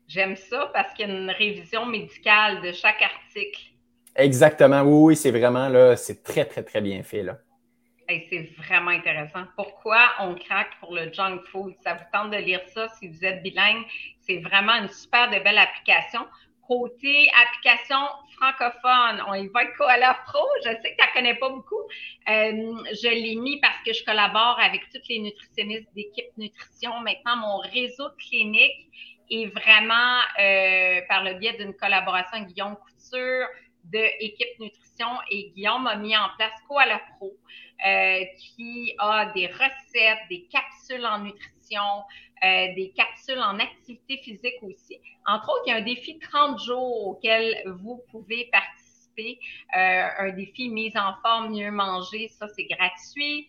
J'aime 0.09 0.37
ça 0.37 0.71
parce 0.73 0.95
qu'il 0.95 1.07
y 1.07 1.11
a 1.11 1.15
une 1.15 1.31
révision 1.31 1.85
médicale 1.85 2.63
de 2.63 2.73
chaque 2.73 3.03
article. 3.03 3.61
Exactement. 4.17 4.81
Oui, 4.81 5.09
oui, 5.09 5.17
c'est 5.17 5.31
vraiment 5.31 5.69
là, 5.69 5.97
c'est 5.97 6.23
très, 6.23 6.47
très, 6.47 6.63
très 6.63 6.81
bien 6.81 7.03
fait. 7.03 7.23
Là. 7.23 7.37
c'est 8.09 8.51
vraiment 8.57 8.91
intéressant. 8.91 9.45
Pourquoi 9.55 10.01
on 10.21 10.35
craque 10.35 10.71
pour 10.81 10.95
le 10.95 11.13
junk 11.13 11.41
food? 11.53 11.75
Ça 11.85 11.93
vous 11.93 12.05
tente 12.11 12.31
de 12.31 12.39
lire 12.39 12.63
ça 12.75 12.89
si 12.99 13.07
vous 13.07 13.23
êtes 13.23 13.43
bilingue. 13.43 13.85
C'est 14.23 14.39
vraiment 14.39 14.73
une 14.73 14.89
super 14.89 15.29
de 15.31 15.39
belle 15.45 15.59
application. 15.59 16.21
Côté 16.67 17.29
application 17.43 17.99
francophone, 18.39 19.23
on 19.29 19.35
y 19.35 19.47
va 19.49 19.61
avec 19.61 19.77
Koala 19.77 20.19
Pro. 20.27 20.41
Je 20.65 20.71
sais 20.71 20.97
que 20.97 21.03
tu 21.03 21.09
ne 21.09 21.15
connais 21.15 21.35
pas 21.35 21.49
beaucoup. 21.51 21.83
Euh, 22.29 22.83
je 22.93 23.09
l'ai 23.09 23.37
mis 23.37 23.61
parce 23.61 23.83
que 23.85 23.93
je 23.93 24.05
collabore 24.05 24.59
avec 24.59 24.83
toutes 24.93 25.07
les 25.09 25.19
nutritionnistes 25.19 25.89
d'équipe 25.95 26.27
nutrition. 26.39 26.99
Maintenant, 27.01 27.37
mon 27.37 27.59
réseau 27.59 28.09
clinique 28.19 28.89
est 29.31 29.47
vraiment 29.47 30.21
euh, 30.41 31.01
par 31.09 31.25
le 31.25 31.35
biais 31.35 31.57
d'une 31.59 31.75
collaboration 31.75 32.37
avec 32.39 32.49
Guillaume 32.49 32.77
Couture, 32.77 33.47
de 33.85 34.05
Équipe 34.21 34.59
Nutrition 34.61 35.07
et 35.31 35.51
Guillaume 35.51 35.87
a 35.87 35.97
mis 35.97 36.17
en 36.17 36.29
place 36.37 36.53
Koala 36.69 37.01
Pro, 37.17 37.37
euh, 37.87 38.25
qui 38.39 38.95
a 38.99 39.27
des 39.35 39.47
recettes, 39.47 40.19
des 40.29 40.47
capsules 40.51 41.07
en 41.07 41.21
nutrition, 41.21 42.03
euh, 42.45 42.75
des 42.75 42.93
capsules 42.97 43.39
en 43.39 43.59
activité 43.59 44.19
physique 44.19 44.63
aussi. 44.63 45.01
Entre 45.27 45.49
autres, 45.49 45.63
il 45.67 45.71
y 45.71 45.73
a 45.73 45.77
un 45.77 45.83
défi 45.83 46.19
30 46.19 46.61
jours 46.61 47.07
auquel 47.09 47.63
vous 47.67 48.03
pouvez 48.11 48.49
participer, 48.53 49.39
euh, 49.77 50.09
un 50.19 50.31
défi 50.31 50.69
mise 50.69 50.97
en 50.97 51.15
forme, 51.23 51.55
mieux 51.55 51.71
manger, 51.71 52.29
ça 52.29 52.47
c'est 52.49 52.65
gratuit. 52.65 53.49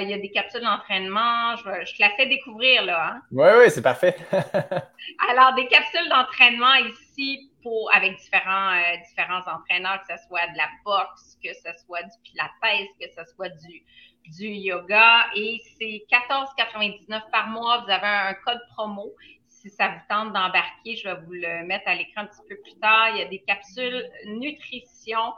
Il 0.00 0.08
y 0.08 0.14
a 0.14 0.18
des 0.18 0.30
capsules 0.30 0.62
d'entraînement. 0.62 1.56
Je, 1.56 1.84
je, 1.86 1.96
te 1.96 2.02
la 2.02 2.10
fais 2.10 2.26
découvrir 2.26 2.84
là. 2.84 3.14
Hein? 3.14 3.22
Oui, 3.30 3.48
oui, 3.58 3.70
c'est 3.70 3.82
parfait. 3.82 4.16
Alors, 5.30 5.54
des 5.54 5.66
capsules 5.68 6.08
d'entraînement 6.08 6.74
ici 6.74 7.50
avec 7.92 8.16
différents, 8.16 8.72
euh, 8.72 8.96
différents 9.08 9.42
entraîneurs, 9.46 10.00
que 10.02 10.16
ce 10.16 10.26
soit 10.26 10.46
de 10.48 10.56
la 10.56 10.68
boxe, 10.84 11.38
que 11.42 11.52
ce 11.54 11.84
soit 11.84 12.02
du 12.02 12.10
pilates, 12.22 12.88
que 13.00 13.06
ce 13.08 13.24
soit 13.32 13.48
du, 13.48 13.82
du 14.38 14.48
yoga. 14.48 15.26
Et 15.34 15.60
c'est 15.78 16.04
14,99 16.10 17.30
par 17.30 17.48
mois. 17.48 17.82
Vous 17.84 17.90
avez 17.90 18.06
un 18.06 18.34
code 18.44 18.60
promo. 18.74 19.12
si 19.48 19.70
ça 19.70 19.88
vous 19.88 20.00
tente 20.08 20.32
d'embarquer, 20.32 20.96
je 20.96 21.08
vais 21.08 21.20
vous 21.22 21.32
le 21.32 21.64
mettre 21.64 21.88
à 21.88 21.94
l'écran 21.94 22.22
un 22.22 22.26
petit 22.26 22.42
peu 22.48 22.56
plus 22.62 22.78
tard. 22.80 23.10
Il 23.10 23.18
y 23.18 23.22
a 23.22 23.26
des 23.26 23.40
capsules 23.40 24.10
nutrition 24.26 25.32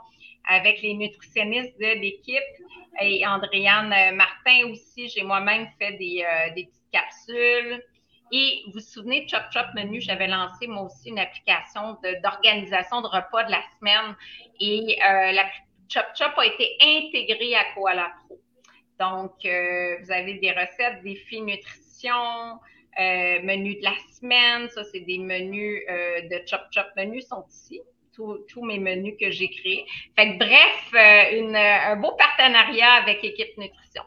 avec 0.47 0.81
les 0.81 0.93
nutritionnistes 0.93 1.77
de 1.79 1.99
l'équipe 1.99 2.43
et 3.01 3.25
Andréane 3.25 4.15
Martin 4.15 4.71
aussi. 4.71 5.09
J'ai 5.09 5.23
moi-même 5.23 5.67
fait 5.79 5.93
des, 5.93 6.23
euh, 6.23 6.53
des 6.53 6.65
petites 6.65 6.91
capsules. 6.91 7.83
Et 8.31 8.63
vous 8.67 8.73
vous 8.73 8.79
souvenez 8.79 9.21
de 9.21 9.29
Chop 9.29 9.43
Chop 9.53 9.67
Menu, 9.73 10.01
j'avais 10.01 10.27
lancé 10.27 10.67
moi 10.67 10.83
aussi 10.83 11.09
une 11.09 11.19
application 11.19 11.97
d'organisation 12.21 13.01
de, 13.01 13.07
repas 13.07 13.45
de 13.45 13.51
la 13.51 13.61
semaine 13.79 14.15
et 14.59 14.97
euh, 15.01 15.31
la 15.31 15.45
Chop 15.87 16.05
Chop 16.13 16.33
a 16.35 16.45
été 16.45 16.75
intégrée 16.81 17.55
à 17.55 17.73
Koala 17.73 18.11
Pro. 18.25 18.37
Donc, 18.99 19.33
euh, 19.45 19.97
vous 20.01 20.11
avez 20.11 20.33
des 20.39 20.51
recettes, 20.51 21.03
des 21.03 21.15
filles 21.15 21.41
nutrition, 21.41 22.59
euh, 22.99 23.41
menus 23.43 23.77
de 23.77 23.83
la 23.83 23.95
semaine, 24.19 24.69
ça 24.69 24.83
c'est 24.83 25.01
des 25.01 25.19
menus 25.19 25.83
euh, 25.89 26.21
de 26.21 26.41
Chop 26.47 26.61
Chop 26.71 26.87
Menu 26.97 27.21
sont 27.21 27.45
ici. 27.47 27.81
Tous, 28.17 28.65
mes 28.65 28.79
menus 28.79 29.15
que 29.19 29.29
j'ai 29.29 29.49
créés. 29.49 29.85
Fait 30.15 30.33
que, 30.33 30.37
bref, 30.39 30.91
euh, 30.95 31.39
une, 31.39 31.55
un 31.55 31.95
beau 31.97 32.13
partenariat 32.13 32.93
avec 32.93 33.23
Équipe 33.23 33.55
Nutrition. 33.57 34.01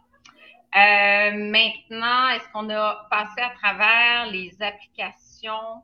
Euh, 0.75 1.33
maintenant, 1.33 2.29
est-ce 2.29 2.49
qu'on 2.53 2.69
a 2.71 3.07
passé 3.11 3.41
à 3.41 3.51
travers 3.51 4.27
les 4.31 4.51
applications 4.61 5.83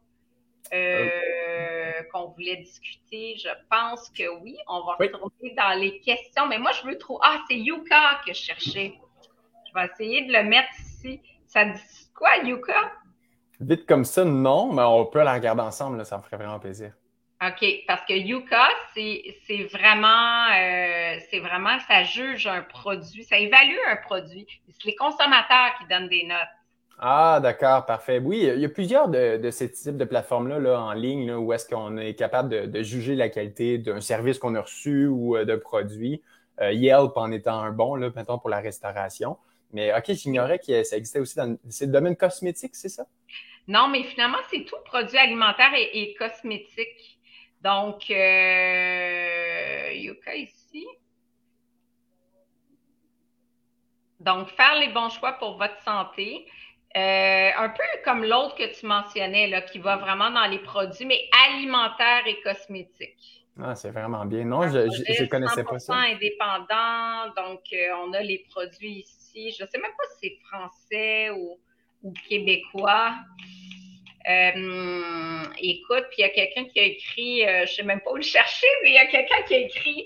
euh, 0.73 2.03
qu'on 2.12 2.29
voulait 2.31 2.57
discuter? 2.57 3.37
Je 3.37 3.49
pense 3.71 4.11
que 4.11 4.29
oui. 4.43 4.57
On 4.69 4.85
va 4.85 4.95
retourner 4.95 5.55
dans 5.57 5.79
les 5.79 6.01
questions. 6.01 6.47
Mais 6.49 6.59
moi, 6.59 6.73
je 6.73 6.87
veux 6.87 6.99
trop. 6.99 7.21
Ah, 7.23 7.39
c'est 7.49 7.57
Yuka 7.57 8.21
que 8.27 8.33
je 8.33 8.41
cherchais. 8.41 8.95
Je 9.69 9.75
vais 9.75 9.87
essayer 9.87 10.27
de 10.27 10.33
le 10.33 10.45
mettre 10.45 10.71
ici. 10.81 11.21
Ça 11.47 11.65
dit 11.65 12.11
quoi, 12.15 12.37
Yuka? 12.39 12.93
Vite 13.61 13.87
comme 13.87 14.05
ça, 14.05 14.25
non, 14.25 14.73
mais 14.73 14.83
on 14.83 15.07
peut 15.07 15.23
la 15.23 15.35
regarder 15.35 15.62
ensemble. 15.62 15.97
Là, 15.97 16.05
ça 16.05 16.19
me 16.19 16.23
ferait 16.23 16.37
vraiment 16.37 16.59
plaisir. 16.59 16.93
OK, 17.42 17.66
parce 17.87 18.03
que 18.07 18.14
Yuka, 18.14 18.66
c'est 18.94 19.64
vraiment, 19.70 20.46
euh, 20.55 21.18
c'est 21.31 21.40
vraiment, 21.40 21.79
ça 21.87 22.03
juge 22.03 22.46
un 22.46 22.62
produit, 22.62 23.25
ça 23.25 23.38
évalue 23.38 23.77
un 23.88 23.96
produit. 23.96 24.46
C'est 24.70 24.85
les 24.85 24.96
consommateurs 24.96 25.75
qui 25.79 25.87
donnent 25.87 26.09
des 26.09 26.25
notes. 26.25 26.38
Ah, 26.99 27.40
d'accord, 27.42 27.85
parfait. 27.85 28.18
Oui, 28.25 28.51
il 28.55 28.59
y 28.59 28.64
a 28.64 28.70
plusieurs 28.70 29.09
de, 29.09 29.37
de 29.37 29.51
ces 29.51 29.70
types 29.70 29.99
de 29.99 30.05
plateformes-là 30.07 30.59
là, 30.59 30.81
en 30.81 30.92
ligne 30.92 31.27
là, 31.27 31.38
où 31.38 31.53
est-ce 31.53 31.68
qu'on 31.68 31.99
est 31.99 32.14
capable 32.14 32.49
de, 32.49 32.64
de 32.64 32.83
juger 32.83 33.14
la 33.14 33.29
qualité 33.29 33.77
d'un 33.77 34.01
service 34.01 34.38
qu'on 34.38 34.55
a 34.55 34.62
reçu 34.62 35.07
ou 35.07 35.37
euh, 35.37 35.44
d'un 35.44 35.59
produit. 35.59 36.22
Euh, 36.62 36.72
Yelp 36.72 37.12
en 37.16 37.31
étant 37.33 37.61
un 37.61 37.70
bon, 37.70 37.96
là, 37.96 38.11
maintenant 38.14 38.38
pour 38.38 38.49
la 38.49 38.61
restauration. 38.61 39.37
Mais 39.75 39.92
OK, 39.94 40.11
j'ignorais 40.14 40.59
que 40.59 40.85
ça 40.85 40.96
existait 40.96 41.18
aussi 41.18 41.37
dans 41.37 41.59
le 41.64 41.87
domaine 41.87 42.16
cosmétique, 42.16 42.75
c'est 42.75 42.88
ça? 42.88 43.05
Non, 43.68 43.88
mais 43.88 44.05
finalement, 44.05 44.38
c'est 44.49 44.64
tout 44.64 44.77
produit 44.87 45.18
alimentaire 45.18 45.75
et, 45.75 46.01
et 46.01 46.14
cosmétique. 46.14 47.16
Donc, 47.67 48.09
euh, 48.13 49.93
Yuka 49.93 50.37
ici. 50.37 50.87
Donc, 54.21 54.51
faire 54.51 54.77
les 54.79 54.93
bons 54.93 55.09
choix 55.09 55.33
pour 55.33 55.59
votre 55.59 55.81
santé. 55.83 56.47
Euh, 56.97 57.51
un 57.57 57.69
peu 57.71 57.83
comme 58.05 58.23
l'autre 58.23 58.55
que 58.55 58.73
tu 58.73 58.87
mentionnais, 58.87 59.49
là, 59.49 59.63
qui 59.63 59.81
va 59.81 59.97
vraiment 59.97 60.31
dans 60.31 60.47
les 60.47 60.61
produits, 60.61 61.07
mais 61.07 61.29
alimentaires 61.49 62.25
et 62.27 62.41
cosmétiques. 62.43 63.45
Ah, 63.61 63.75
c'est 63.75 63.91
vraiment 63.91 64.25
bien. 64.25 64.45
Non, 64.45 64.69
je 64.69 64.79
ne 64.79 65.27
connaissais 65.27 65.65
pas 65.65 65.81
ça. 65.81 65.95
indépendant, 65.95 67.35
donc 67.37 67.63
euh, 67.73 67.89
on 68.07 68.13
a 68.13 68.21
les 68.21 68.47
produits 68.49 69.01
ici. 69.01 69.51
Je 69.59 69.65
ne 69.65 69.69
sais 69.69 69.79
même 69.79 69.91
pas 69.99 70.05
si 70.13 70.29
c'est 70.29 70.39
français 70.47 71.31
ou, 71.31 71.59
ou 72.05 72.13
québécois. 72.29 73.15
Euh, 74.29 75.45
écoute, 75.59 76.05
puis 76.11 76.19
il 76.19 76.23
y 76.23 76.25
a 76.25 76.31
quelqu'un 76.31 76.65
qui 76.65 76.81
a 76.81 76.83
écrit, 76.83 77.47
euh, 77.47 77.65
je 77.65 77.75
sais 77.75 77.83
même 77.85 78.01
pas 78.01 78.11
où 78.11 78.17
le 78.17 78.23
chercher, 78.23 78.67
mais 78.83 78.91
il 78.91 78.95
y 78.95 78.99
a 78.99 79.07
quelqu'un 79.07 79.41
qui 79.47 79.55
a 79.55 79.59
écrit 79.59 80.05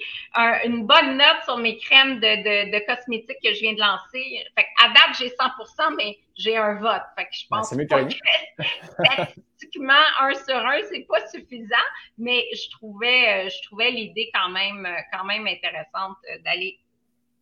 une 0.64 0.86
bonne 0.86 1.16
note 1.16 1.42
sur 1.44 1.56
mes 1.56 1.78
crèmes 1.78 2.20
de, 2.20 2.70
de, 2.70 2.86
cosmétiques 2.86 3.38
que 3.42 3.54
je 3.54 3.60
viens 3.60 3.72
de 3.72 3.80
lancer. 3.80 4.44
Fait 4.54 4.66
à 4.82 4.88
date, 4.88 5.16
j'ai 5.18 5.30
100 5.30 5.96
mais 5.96 6.18
j'ai 6.36 6.56
un 6.56 6.74
vote. 6.74 7.02
Fait 7.16 7.24
que 7.24 7.30
je 7.32 7.46
ben, 7.50 7.58
pense 7.58 7.70
que 7.70 8.64
statistiquement, 9.04 10.04
un 10.20 10.34
sur 10.34 10.56
un, 10.56 10.80
c'est 10.90 11.06
pas 11.08 11.26
suffisant, 11.28 11.76
mais 12.18 12.44
je 12.52 12.70
trouvais, 12.72 13.46
euh, 13.46 13.48
je 13.48 13.68
trouvais 13.68 13.90
l'idée 13.90 14.30
quand 14.34 14.50
même, 14.50 14.86
quand 15.12 15.24
même 15.24 15.46
intéressante 15.46 16.18
d'aller 16.44 16.78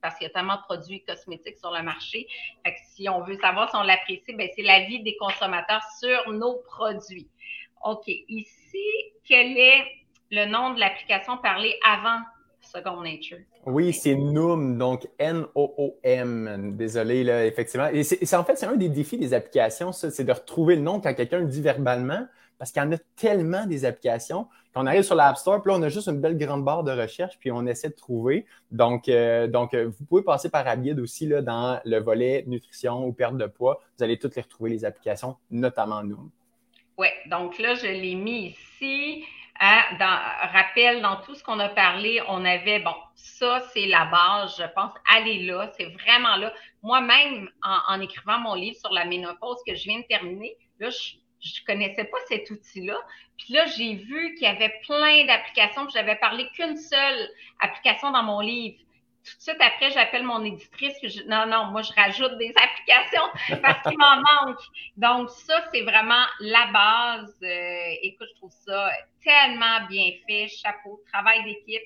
parce 0.00 0.16
qu'il 0.16 0.26
y 0.26 0.30
a 0.30 0.32
tellement 0.32 0.56
de 0.56 0.62
produits 0.62 1.02
cosmétiques 1.04 1.58
sur 1.58 1.70
le 1.72 1.82
marché. 1.82 2.26
Si 2.94 3.08
on 3.08 3.22
veut 3.22 3.36
savoir 3.38 3.70
si 3.70 3.76
on 3.76 3.82
l'apprécie, 3.82 4.34
ben 4.34 4.48
c'est 4.54 4.62
l'avis 4.62 5.02
des 5.02 5.16
consommateurs 5.16 5.82
sur 6.00 6.32
nos 6.32 6.58
produits. 6.66 7.28
OK. 7.84 8.06
Ici, 8.06 8.84
quel 9.24 9.56
est 9.56 9.84
le 10.30 10.46
nom 10.46 10.74
de 10.74 10.80
l'application 10.80 11.36
parlée 11.38 11.78
avant 11.86 12.20
Second 12.60 13.00
Nature? 13.02 13.38
Oui, 13.66 13.92
c'est 13.92 14.14
Noom, 14.14 14.78
donc 14.78 15.06
N-O-O-M. 15.18 16.76
Désolé, 16.76 17.24
là, 17.24 17.46
effectivement. 17.46 17.88
Et 17.88 18.02
c'est, 18.02 18.36
en 18.36 18.44
fait, 18.44 18.56
c'est 18.56 18.66
un 18.66 18.76
des 18.76 18.88
défis 18.88 19.18
des 19.18 19.34
applications, 19.34 19.92
ça, 19.92 20.10
c'est 20.10 20.24
de 20.24 20.32
retrouver 20.32 20.76
le 20.76 20.82
nom 20.82 21.00
quand 21.00 21.14
quelqu'un 21.14 21.38
le 21.40 21.46
dit 21.46 21.62
verbalement 21.62 22.26
parce 22.58 22.72
qu'il 22.72 22.82
y 22.82 22.84
en 22.84 22.92
a 22.92 22.98
tellement 23.16 23.66
des 23.66 23.84
applications 23.84 24.48
qu'on 24.74 24.86
arrive 24.86 25.02
sur 25.02 25.14
l'App 25.14 25.36
Store, 25.36 25.62
puis 25.62 25.72
là, 25.72 25.78
on 25.78 25.82
a 25.82 25.88
juste 25.88 26.08
une 26.08 26.20
belle 26.20 26.36
grande 26.36 26.64
barre 26.64 26.84
de 26.84 26.92
recherche, 26.92 27.38
puis 27.38 27.50
on 27.50 27.66
essaie 27.66 27.88
de 27.88 27.94
trouver. 27.94 28.46
Donc, 28.70 29.08
euh, 29.08 29.46
donc 29.46 29.74
euh, 29.74 29.90
vous 29.98 30.04
pouvez 30.04 30.22
passer 30.22 30.50
par 30.50 30.66
Abide 30.66 31.00
aussi 31.00 31.26
là, 31.26 31.40
dans 31.40 31.80
le 31.84 31.98
volet 31.98 32.44
nutrition 32.46 33.06
ou 33.06 33.12
perte 33.12 33.36
de 33.36 33.46
poids. 33.46 33.80
Vous 33.96 34.04
allez 34.04 34.18
toutes 34.18 34.36
les 34.36 34.42
retrouver, 34.42 34.70
les 34.70 34.84
applications, 34.84 35.36
notamment 35.50 36.02
nous. 36.02 36.30
Oui, 36.98 37.08
donc 37.30 37.58
là, 37.58 37.74
je 37.74 37.86
l'ai 37.86 38.14
mis 38.14 38.48
ici. 38.48 39.24
Hein, 39.60 39.80
rappel, 40.52 41.02
dans 41.02 41.16
tout 41.16 41.34
ce 41.34 41.42
qu'on 41.42 41.58
a 41.58 41.68
parlé, 41.68 42.22
on 42.28 42.44
avait, 42.44 42.78
bon, 42.78 42.94
ça, 43.16 43.60
c'est 43.72 43.86
la 43.86 44.04
base, 44.04 44.56
je 44.56 44.64
pense. 44.74 44.92
Allez 45.12 45.42
là, 45.44 45.72
c'est 45.76 45.86
vraiment 45.86 46.36
là. 46.36 46.52
Moi-même, 46.82 47.48
en, 47.64 47.94
en, 47.94 48.00
écrivant 48.00 48.38
mon 48.38 48.54
livre 48.54 48.76
sur 48.76 48.92
la 48.92 49.04
ménopause 49.04 49.58
que 49.66 49.74
je 49.74 49.84
viens 49.84 49.98
de 49.98 50.04
terminer, 50.04 50.56
là, 50.78 50.90
je, 50.90 51.16
je 51.40 51.64
connaissais 51.64 52.04
pas 52.04 52.18
cet 52.28 52.50
outil-là. 52.50 52.96
Puis 53.36 53.54
là, 53.54 53.66
j'ai 53.66 53.94
vu 53.94 54.34
qu'il 54.34 54.44
y 54.44 54.50
avait 54.50 54.74
plein 54.86 55.24
d'applications. 55.26 55.88
Je 55.88 55.94
n'avais 55.94 56.16
parlé 56.16 56.48
qu'une 56.54 56.76
seule 56.76 57.30
application 57.60 58.10
dans 58.10 58.22
mon 58.22 58.40
livre. 58.40 58.78
Tout 59.24 59.36
de 59.36 59.42
suite 59.42 59.60
après, 59.60 59.90
j'appelle 59.90 60.22
mon 60.22 60.42
éditrice. 60.44 60.96
je, 61.02 61.22
non, 61.24 61.46
non, 61.46 61.66
moi, 61.66 61.82
je 61.82 61.92
rajoute 61.92 62.38
des 62.38 62.52
applications 62.62 63.60
parce 63.62 63.82
qu'il 63.82 63.98
m'en 63.98 64.16
manque. 64.16 64.60
Donc, 64.96 65.30
ça, 65.30 65.64
c'est 65.72 65.82
vraiment 65.82 66.24
la 66.40 66.66
base. 66.72 67.36
Euh, 67.42 67.94
écoute, 68.02 68.28
je 68.32 68.36
trouve 68.36 68.52
ça 68.66 68.90
tellement 69.22 69.86
bien 69.88 70.10
fait. 70.26 70.48
Chapeau, 70.48 71.02
travail 71.12 71.44
d'équipe. 71.44 71.82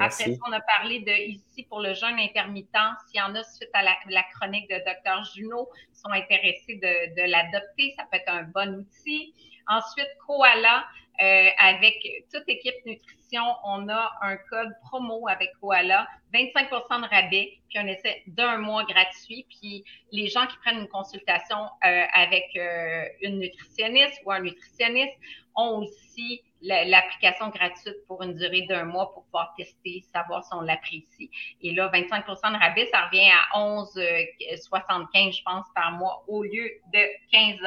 Après 0.00 0.34
ça, 0.34 0.40
on 0.48 0.52
a 0.52 0.60
parlé 0.60 1.00
de 1.00 1.12
ici 1.30 1.64
pour 1.64 1.80
le 1.80 1.94
jeûne 1.94 2.18
intermittent. 2.18 2.76
S'il 3.06 3.20
y 3.20 3.22
en 3.22 3.34
a 3.34 3.42
suite 3.44 3.70
à 3.72 3.82
la, 3.82 4.22
chronique 4.34 4.68
de 4.68 4.76
Dr. 4.78 5.24
Junot 5.34 5.68
sont 5.92 6.10
intéressés 6.10 6.76
de, 6.76 7.14
de 7.14 7.30
l'adopter, 7.30 7.94
ça 7.96 8.04
peut 8.10 8.18
être 8.18 8.32
un 8.32 8.42
bon 8.44 8.80
outil. 8.80 9.32
Ensuite, 9.68 10.08
Koala, 10.26 10.84
euh, 11.22 11.48
avec 11.58 11.96
toute 12.32 12.48
équipe 12.48 12.74
nutrition, 12.84 13.42
on 13.64 13.88
a 13.88 14.12
un 14.22 14.36
code 14.36 14.72
promo 14.82 15.26
avec 15.28 15.50
Koala, 15.60 16.06
25% 16.34 17.02
de 17.02 17.08
rabais, 17.08 17.58
puis 17.68 17.78
on 17.78 17.86
essaie 17.86 18.22
d'un 18.26 18.58
mois 18.58 18.84
gratuit. 18.84 19.46
Puis 19.48 19.84
les 20.12 20.28
gens 20.28 20.46
qui 20.46 20.56
prennent 20.58 20.80
une 20.80 20.88
consultation 20.88 21.56
euh, 21.84 22.04
avec 22.12 22.44
euh, 22.56 23.04
une 23.22 23.40
nutritionniste 23.40 24.20
ou 24.24 24.32
un 24.32 24.40
nutritionniste 24.40 25.16
ont 25.56 25.82
aussi 25.82 26.42
l'application 26.62 27.48
gratuite 27.48 27.96
pour 28.06 28.22
une 28.22 28.34
durée 28.34 28.62
d'un 28.62 28.84
mois 28.84 29.12
pour 29.12 29.24
pouvoir 29.24 29.54
tester, 29.56 30.04
savoir 30.12 30.44
si 30.44 30.50
on 30.52 30.62
l'apprécie. 30.62 31.30
Et 31.62 31.72
là, 31.72 31.90
25% 31.92 32.26
de 32.52 32.58
rabais, 32.58 32.88
ça 32.92 33.06
revient 33.06 33.30
à 33.30 33.58
11,75, 33.58 35.36
je 35.36 35.42
pense, 35.42 35.66
par 35.74 35.92
mois 35.92 36.24
au 36.28 36.42
lieu 36.42 36.68
de 36.92 37.00
15 37.30 37.60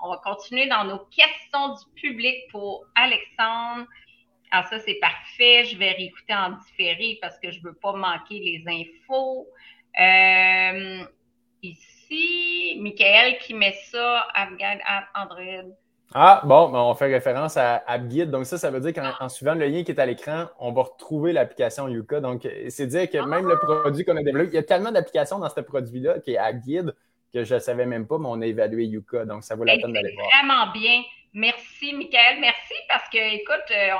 On 0.00 0.10
va 0.10 0.20
continuer 0.24 0.68
dans 0.68 0.84
nos 0.84 0.98
questions 1.10 1.74
du 1.74 2.00
public 2.00 2.36
pour 2.50 2.84
Alexandre. 2.94 3.86
Ah, 4.50 4.62
ça, 4.70 4.78
c'est 4.78 4.94
parfait. 4.94 5.64
Je 5.64 5.76
vais 5.76 5.92
réécouter 5.92 6.34
en 6.34 6.52
différé 6.52 7.18
parce 7.20 7.38
que 7.38 7.50
je 7.50 7.58
ne 7.58 7.64
veux 7.64 7.74
pas 7.74 7.92
manquer 7.92 8.38
les 8.38 8.64
infos. 8.66 9.46
Euh, 10.00 11.04
ici, 11.62 12.78
Michael 12.80 13.38
qui 13.38 13.54
met 13.54 13.76
ça, 13.90 14.26
Android. 15.14 15.74
Ah, 16.14 16.40
bon, 16.44 16.70
ben, 16.70 16.78
on 16.78 16.94
fait 16.94 17.12
référence 17.12 17.58
à 17.58 17.82
AppGuide. 17.86 18.30
Donc, 18.30 18.46
ça, 18.46 18.56
ça 18.56 18.70
veut 18.70 18.80
dire 18.80 18.94
qu'en 18.94 19.28
suivant 19.28 19.54
le 19.54 19.66
lien 19.66 19.82
qui 19.82 19.90
est 19.90 20.00
à 20.00 20.06
l'écran, 20.06 20.46
on 20.58 20.72
va 20.72 20.82
retrouver 20.82 21.34
l'application 21.34 21.86
Yuka. 21.86 22.20
Donc, 22.20 22.48
c'est 22.70 22.86
dire 22.86 23.10
que 23.10 23.18
même 23.18 23.46
le 23.46 23.58
produit 23.58 24.06
qu'on 24.06 24.16
a 24.16 24.22
développé, 24.22 24.48
il 24.52 24.54
y 24.54 24.58
a 24.58 24.62
tellement 24.62 24.92
d'applications 24.92 25.38
dans 25.38 25.50
ce 25.50 25.60
produit-là 25.60 26.20
qui 26.20 26.32
est 26.32 26.38
AppGuide 26.38 26.94
que 27.32 27.44
je 27.44 27.54
ne 27.54 27.58
savais 27.60 27.86
même 27.86 28.06
pas, 28.06 28.18
mais 28.18 28.28
on 28.28 28.40
a 28.40 28.46
évalué 28.46 28.84
Yuka. 28.84 29.24
Donc, 29.24 29.44
ça 29.44 29.54
vaut 29.54 29.64
la 29.64 29.76
peine 29.76 29.92
d'aller 29.92 30.14
voir. 30.14 30.28
Vraiment 30.38 30.72
bien. 30.72 31.02
Merci, 31.34 31.92
Michael. 31.92 32.40
Merci 32.40 32.74
parce 32.88 33.08
que, 33.10 33.18
écoute, 33.18 33.70
euh, 33.70 33.90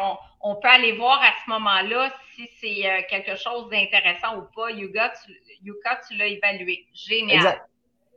on, 0.41 0.57
peut 0.57 0.69
aller 0.69 0.93
voir 0.93 1.21
à 1.23 1.33
ce 1.45 1.51
moment-là 1.51 2.11
si 2.35 2.49
c'est 2.59 2.91
euh, 2.91 3.03
quelque 3.09 3.37
chose 3.37 3.69
d'intéressant 3.71 4.39
ou 4.39 4.43
pas. 4.55 4.71
Yuka, 4.71 5.13
tu, 5.25 5.33
Yuka, 5.63 6.01
tu 6.09 6.17
l'as 6.17 6.27
évalué. 6.27 6.87
Génial. 6.95 7.37
Exact. 7.37 7.69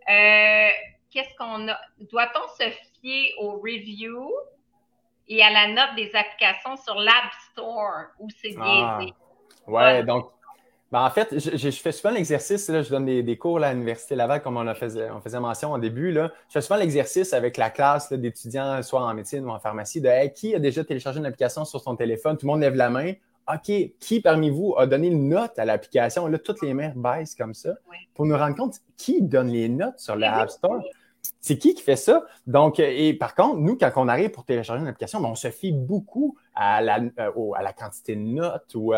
Euh, 0.10 0.70
qu'est-ce 1.12 1.36
qu'on 1.36 1.68
a? 1.68 1.80
Doit-on 2.00 2.48
se 2.58 2.70
fier 3.02 3.34
aux 3.38 3.60
reviews 3.60 4.34
et 5.28 5.44
à 5.44 5.50
la 5.50 5.68
note 5.68 5.96
des 5.96 6.16
applications 6.16 6.78
sur 6.78 6.96
l'App 6.96 7.32
Store 7.52 8.06
ou 8.20 8.30
c'est 8.30 8.56
ah. 8.60 8.98
biaisé? 8.98 9.14
ouais, 9.68 10.04
donc 10.04 10.32
ben, 10.92 11.06
en 11.06 11.10
fait, 11.10 11.34
je, 11.40 11.70
fais 11.72 11.94
souvent 11.94 12.14
l'exercice, 12.14 12.68
je 12.68 12.90
donne 12.90 13.06
des, 13.06 13.38
cours 13.38 13.64
à 13.64 13.72
l'Université 13.72 14.14
Laval, 14.14 14.42
comme 14.42 14.58
on, 14.58 14.76
faisait, 14.76 15.10
on 15.10 15.22
faisait 15.22 15.40
mention 15.40 15.72
au 15.72 15.78
début. 15.78 16.12
Là. 16.12 16.32
Je 16.50 16.54
fais 16.54 16.62
souvent 16.62 16.78
l'exercice 16.78 17.32
avec 17.32 17.56
la 17.56 17.70
classe 17.70 18.12
d'étudiants, 18.12 18.84
soit 18.84 19.02
en 19.02 19.14
médecine 19.14 19.46
ou 19.46 19.52
en 19.52 19.60
pharmacie, 19.60 20.02
de 20.02 20.28
qui 20.34 20.54
a 20.54 20.60
déjà 20.60 20.84
téléchargé 20.84 21.20
une 21.20 21.26
application 21.26 21.64
sur 21.64 21.80
son 21.80 21.96
téléphone? 21.96 22.36
Tout 22.38 22.46
le 22.46 22.52
monde 22.52 22.62
lève 22.62 22.76
la 22.76 22.90
main. 22.90 23.14
OK, 23.48 23.72
qui 24.00 24.20
parmi 24.22 24.50
vous 24.50 24.76
a 24.78 24.86
donné 24.86 25.08
une 25.08 25.30
note 25.30 25.58
à 25.58 25.64
l'application? 25.64 26.28
Là, 26.28 26.38
toutes 26.38 26.62
les 26.62 26.74
mains 26.74 26.92
baissent 26.94 27.36
comme 27.36 27.54
ça. 27.54 27.72
Pour 28.14 28.26
nous 28.26 28.36
rendre 28.36 28.58
compte, 28.58 28.76
qui 28.98 29.22
donne 29.22 29.48
les 29.48 29.70
notes 29.70 30.00
sur 30.00 30.18
l'App 30.18 30.50
Store? 30.50 30.82
C'est 31.40 31.58
qui 31.58 31.74
qui 31.74 31.82
fait 31.82 31.96
ça? 31.96 32.24
Donc, 32.46 32.80
euh, 32.80 32.88
et 32.88 33.14
par 33.14 33.34
contre, 33.34 33.58
nous, 33.58 33.76
quand 33.76 33.92
on 33.96 34.08
arrive 34.08 34.30
pour 34.30 34.46
télécharger 34.46 34.82
une 34.82 34.88
application, 34.88 35.20
ben, 35.20 35.30
on 35.30 35.36
se 35.36 35.50
fie 35.50 35.72
beaucoup 35.72 36.38
à 36.54 36.82
la, 36.82 37.00
euh, 37.00 37.52
à 37.56 37.64
la 37.64 37.74
quantité 37.74 38.16
de 38.16 38.22
notes 38.22 38.76
ou 38.76 38.94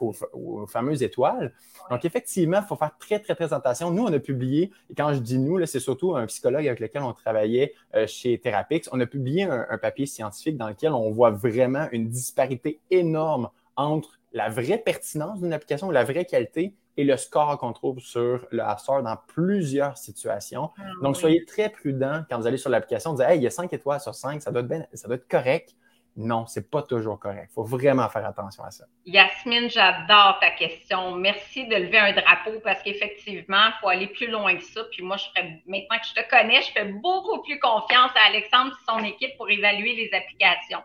aux, 0.00 0.66
fameuses 0.66 1.04
étoiles. 1.04 1.54
Donc, 1.90 2.04
effectivement, 2.04 2.58
il 2.60 2.66
faut 2.66 2.74
faire 2.74 2.96
très, 2.98 3.20
très, 3.20 3.36
très 3.36 3.52
attention. 3.52 3.92
Nous, 3.92 4.02
on 4.02 4.12
a 4.12 4.18
publié, 4.18 4.72
et 4.90 4.94
quand 4.94 5.14
je 5.14 5.20
dis 5.20 5.38
nous, 5.38 5.64
c'est 5.66 5.80
surtout 5.80 6.16
un 6.16 6.26
psychologue 6.26 6.66
avec 6.66 6.80
lequel 6.80 7.02
on 7.02 7.12
travaillait 7.12 7.72
euh, 7.94 8.06
chez 8.08 8.38
Therapix, 8.38 8.88
on 8.92 9.00
a 9.00 9.06
publié 9.06 9.44
un 9.44 9.78
papier 9.78 10.06
scientifique 10.06 10.56
dans 10.56 10.68
lequel 10.68 10.92
on 10.92 11.10
voit 11.12 11.30
vraiment 11.30 11.86
une 11.92 12.08
disparité 12.08 12.80
énorme 12.90 13.48
entre 13.76 14.18
la 14.32 14.48
vraie 14.48 14.78
pertinence 14.78 15.40
d'une 15.40 15.52
application, 15.52 15.90
la 15.90 16.04
vraie 16.04 16.24
qualité 16.24 16.74
et 16.96 17.04
le 17.04 17.16
score 17.16 17.58
qu'on 17.58 17.72
trouve 17.72 17.98
sur 18.00 18.46
le 18.50 18.62
App 18.62 18.80
Store 18.80 19.02
dans 19.02 19.16
plusieurs 19.28 19.96
situations. 19.96 20.70
Ah 20.78 20.82
Donc, 21.02 21.16
soyez 21.16 21.44
très 21.44 21.68
prudent 21.68 22.22
quand 22.28 22.38
vous 22.38 22.46
allez 22.46 22.56
sur 22.56 22.70
l'application, 22.70 23.12
vous 23.12 23.18
dites 23.18 23.26
Hey, 23.28 23.38
il 23.38 23.42
y 23.42 23.46
a 23.46 23.50
5 23.50 23.72
étoiles 23.72 24.00
sur 24.00 24.14
5, 24.14 24.40
ça 24.42 24.50
doit 24.50 24.62
être, 24.62 24.88
ça 24.94 25.08
doit 25.08 25.16
être 25.16 25.28
correct. 25.28 25.74
Non, 26.18 26.46
c'est 26.46 26.70
pas 26.70 26.82
toujours 26.82 27.18
correct. 27.18 27.48
Il 27.50 27.54
faut 27.54 27.64
vraiment 27.64 28.08
faire 28.08 28.24
attention 28.24 28.64
à 28.64 28.70
ça. 28.70 28.86
Yasmine, 29.04 29.68
j'adore 29.68 30.38
ta 30.40 30.50
question. 30.52 31.14
Merci 31.14 31.66
de 31.66 31.76
lever 31.76 31.98
un 31.98 32.12
drapeau 32.12 32.58
parce 32.64 32.82
qu'effectivement, 32.82 33.66
il 33.66 33.74
faut 33.82 33.88
aller 33.88 34.06
plus 34.06 34.28
loin 34.28 34.56
que 34.56 34.64
ça. 34.64 34.82
Puis 34.92 35.02
moi, 35.02 35.18
je 35.18 35.24
ferais, 35.26 35.60
maintenant 35.66 35.98
que 35.98 36.06
je 36.06 36.14
te 36.14 36.30
connais, 36.30 36.62
je 36.62 36.72
fais 36.72 36.86
beaucoup 36.86 37.42
plus 37.42 37.60
confiance 37.60 38.12
à 38.14 38.28
Alexandre 38.28 38.72
et 38.72 38.90
son 38.90 39.04
équipe 39.04 39.36
pour 39.36 39.50
évaluer 39.50 39.94
les 39.94 40.10
applications. 40.16 40.80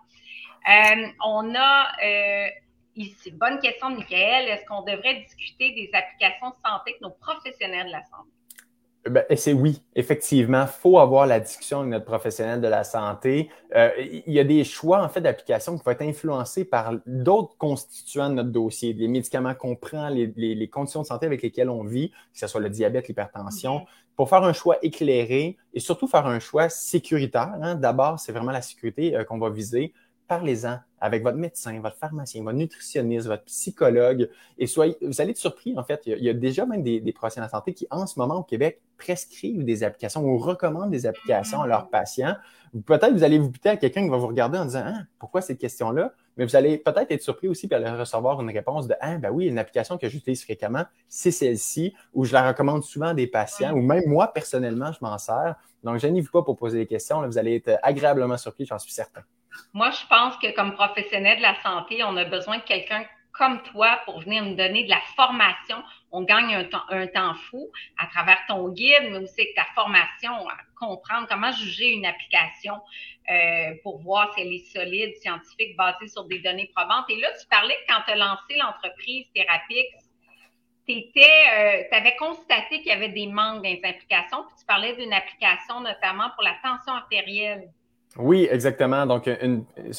Euh, 0.67 1.07
on 1.25 1.55
a 1.55 1.87
euh, 2.03 2.47
Bonne 2.95 3.59
question, 3.59 3.89
Michael. 3.89 4.49
Est-ce 4.49 4.65
qu'on 4.65 4.81
devrait 4.81 5.21
discuter 5.21 5.73
des 5.73 5.89
applications 5.93 6.49
de 6.49 6.55
santé 6.55 6.91
avec 6.91 7.01
nos 7.01 7.11
professionnels 7.11 7.87
de 7.87 7.91
la 7.91 8.03
santé? 8.03 8.29
Ben, 9.09 9.25
c'est 9.35 9.53
oui, 9.53 9.81
effectivement, 9.95 10.61
il 10.61 10.67
faut 10.67 10.99
avoir 10.99 11.25
la 11.25 11.39
discussion 11.39 11.79
avec 11.79 11.89
notre 11.89 12.05
professionnel 12.05 12.61
de 12.61 12.67
la 12.67 12.83
santé. 12.83 13.49
Euh, 13.75 13.89
il 13.97 14.31
y 14.31 14.39
a 14.39 14.43
des 14.43 14.63
choix 14.63 15.01
en 15.01 15.09
fait 15.09 15.21
d'applications 15.21 15.75
qui 15.75 15.83
vont 15.83 15.91
être 15.91 16.03
influencés 16.03 16.65
par 16.65 16.93
d'autres 17.07 17.57
constituants 17.57 18.29
de 18.29 18.35
notre 18.35 18.51
dossier, 18.51 18.93
les 18.93 19.07
médicaments 19.07 19.55
qu'on 19.55 19.75
prend, 19.75 20.09
les, 20.09 20.69
conditions 20.69 21.01
de 21.01 21.07
santé 21.07 21.25
avec 21.25 21.41
lesquelles 21.41 21.71
on 21.71 21.83
vit, 21.83 22.11
que 22.11 22.39
ce 22.39 22.45
soit 22.45 22.61
le 22.61 22.69
diabète, 22.69 23.07
l'hypertension, 23.07 23.85
pour 24.15 24.29
faire 24.29 24.43
un 24.43 24.53
choix 24.53 24.77
éclairé 24.83 25.57
et 25.73 25.79
surtout 25.79 26.05
faire 26.05 26.27
un 26.27 26.39
choix 26.39 26.69
sécuritaire. 26.69 27.53
Hein. 27.59 27.73
D'abord, 27.73 28.19
c'est 28.19 28.31
vraiment 28.31 28.51
la 28.51 28.61
sécurité 28.61 29.15
euh, 29.15 29.23
qu'on 29.23 29.39
va 29.39 29.49
viser 29.49 29.93
parlez-en 30.31 30.79
avec 31.01 31.23
votre 31.23 31.37
médecin, 31.37 31.77
votre 31.81 31.97
pharmacien, 31.97 32.41
votre 32.41 32.55
nutritionniste, 32.55 33.27
votre 33.27 33.43
psychologue, 33.43 34.29
et 34.57 34.65
soyez, 34.65 34.95
vous 35.01 35.19
allez 35.19 35.31
être 35.31 35.37
surpris, 35.37 35.77
en 35.77 35.83
fait. 35.83 36.03
Il 36.05 36.23
y 36.23 36.29
a, 36.29 36.33
déjà 36.33 36.65
même 36.65 36.83
des, 36.83 37.01
professionnels 37.11 37.49
de 37.49 37.51
santé 37.51 37.73
qui, 37.73 37.85
en 37.91 38.07
ce 38.07 38.17
moment, 38.17 38.35
au 38.37 38.43
Québec, 38.43 38.81
prescrivent 38.97 39.65
des 39.65 39.83
applications 39.83 40.23
ou 40.23 40.37
recommandent 40.37 40.89
des 40.89 41.05
applications 41.05 41.61
à 41.61 41.67
leurs 41.67 41.89
patients. 41.89 42.35
Peut-être 42.85 43.11
vous 43.11 43.25
allez 43.25 43.39
vous 43.39 43.49
buter 43.49 43.67
à 43.67 43.75
quelqu'un 43.75 44.03
qui 44.03 44.09
va 44.09 44.15
vous 44.15 44.27
regarder 44.27 44.57
en 44.57 44.63
disant 44.63 44.83
ah, 44.85 45.01
pourquoi 45.19 45.41
cette 45.41 45.57
question-là? 45.57 46.13
Mais 46.37 46.45
vous 46.45 46.55
allez 46.55 46.77
peut-être 46.77 47.11
être 47.11 47.23
surpris 47.23 47.49
aussi 47.49 47.67
par 47.67 47.81
recevoir 47.99 48.39
une 48.41 48.51
réponse 48.51 48.87
de 48.87 48.95
Ah, 49.01 49.17
ben 49.17 49.31
oui, 49.31 49.47
une 49.47 49.59
application 49.59 49.97
que 49.97 50.07
j'utilise 50.07 50.41
fréquemment, 50.45 50.85
c'est 51.09 51.31
celle-ci, 51.31 51.93
ou 52.13 52.23
je 52.23 52.31
la 52.31 52.47
recommande 52.47 52.85
souvent 52.85 53.07
à 53.07 53.13
des 53.13 53.27
patients, 53.27 53.73
ou 53.73 53.81
même 53.81 54.03
moi, 54.07 54.31
personnellement, 54.31 54.93
je 54.93 54.99
m'en 55.01 55.17
sers. 55.17 55.55
Donc, 55.83 55.97
gênez-vous 55.97 56.31
pas 56.31 56.43
pour 56.43 56.55
poser 56.55 56.77
des 56.77 56.87
questions. 56.87 57.21
vous 57.27 57.37
allez 57.37 57.55
être 57.55 57.77
agréablement 57.83 58.37
surpris, 58.37 58.65
j'en 58.65 58.79
suis 58.79 58.93
certain. 58.93 59.23
Moi, 59.73 59.91
je 59.91 60.05
pense 60.07 60.37
que 60.37 60.51
comme 60.55 60.73
professionnel 60.73 61.37
de 61.37 61.41
la 61.41 61.55
santé, 61.61 62.03
on 62.03 62.15
a 62.17 62.25
besoin 62.25 62.57
de 62.57 62.63
quelqu'un 62.63 63.05
comme 63.33 63.61
toi 63.63 63.99
pour 64.05 64.19
venir 64.19 64.43
nous 64.43 64.55
donner 64.55 64.83
de 64.83 64.89
la 64.89 65.01
formation. 65.15 65.81
On 66.11 66.23
gagne 66.23 66.53
un 66.53 66.65
temps, 66.65 66.83
un 66.89 67.07
temps 67.07 67.33
fou 67.33 67.71
à 67.97 68.07
travers 68.07 68.39
ton 68.47 68.69
guide, 68.69 69.09
mais 69.09 69.17
aussi 69.17 69.47
ta 69.55 69.65
formation 69.73 70.47
à 70.49 70.57
comprendre 70.77 71.27
comment 71.29 71.51
juger 71.51 71.91
une 71.91 72.05
application 72.05 72.75
euh, 73.29 73.73
pour 73.83 74.01
voir 74.01 74.33
si 74.33 74.41
elle 74.41 74.53
est 74.53 74.71
solide, 74.71 75.15
scientifique, 75.17 75.77
basée 75.77 76.07
sur 76.07 76.25
des 76.25 76.39
données 76.39 76.69
probantes. 76.75 77.05
Et 77.09 77.19
là, 77.19 77.29
tu 77.39 77.47
parlais 77.47 77.75
que 77.75 77.93
quand 77.93 78.01
tu 78.05 78.11
as 78.11 78.17
lancé 78.17 78.55
l'entreprise 78.57 79.25
Thérapix, 79.33 79.87
tu 80.87 80.93
euh, 80.93 81.83
avais 81.91 82.15
constaté 82.17 82.79
qu'il 82.79 82.87
y 82.87 82.91
avait 82.91 83.09
des 83.09 83.27
manques 83.27 83.63
dans 83.63 83.69
les 83.69 83.81
applications, 83.83 84.43
puis 84.43 84.55
tu 84.59 84.65
parlais 84.65 84.95
d'une 84.95 85.13
application 85.13 85.79
notamment 85.79 86.31
pour 86.31 86.43
la 86.43 86.55
tension 86.63 86.93
artérielle. 86.93 87.69
Oui, 88.17 88.47
exactement. 88.51 89.05
Donc, 89.05 89.29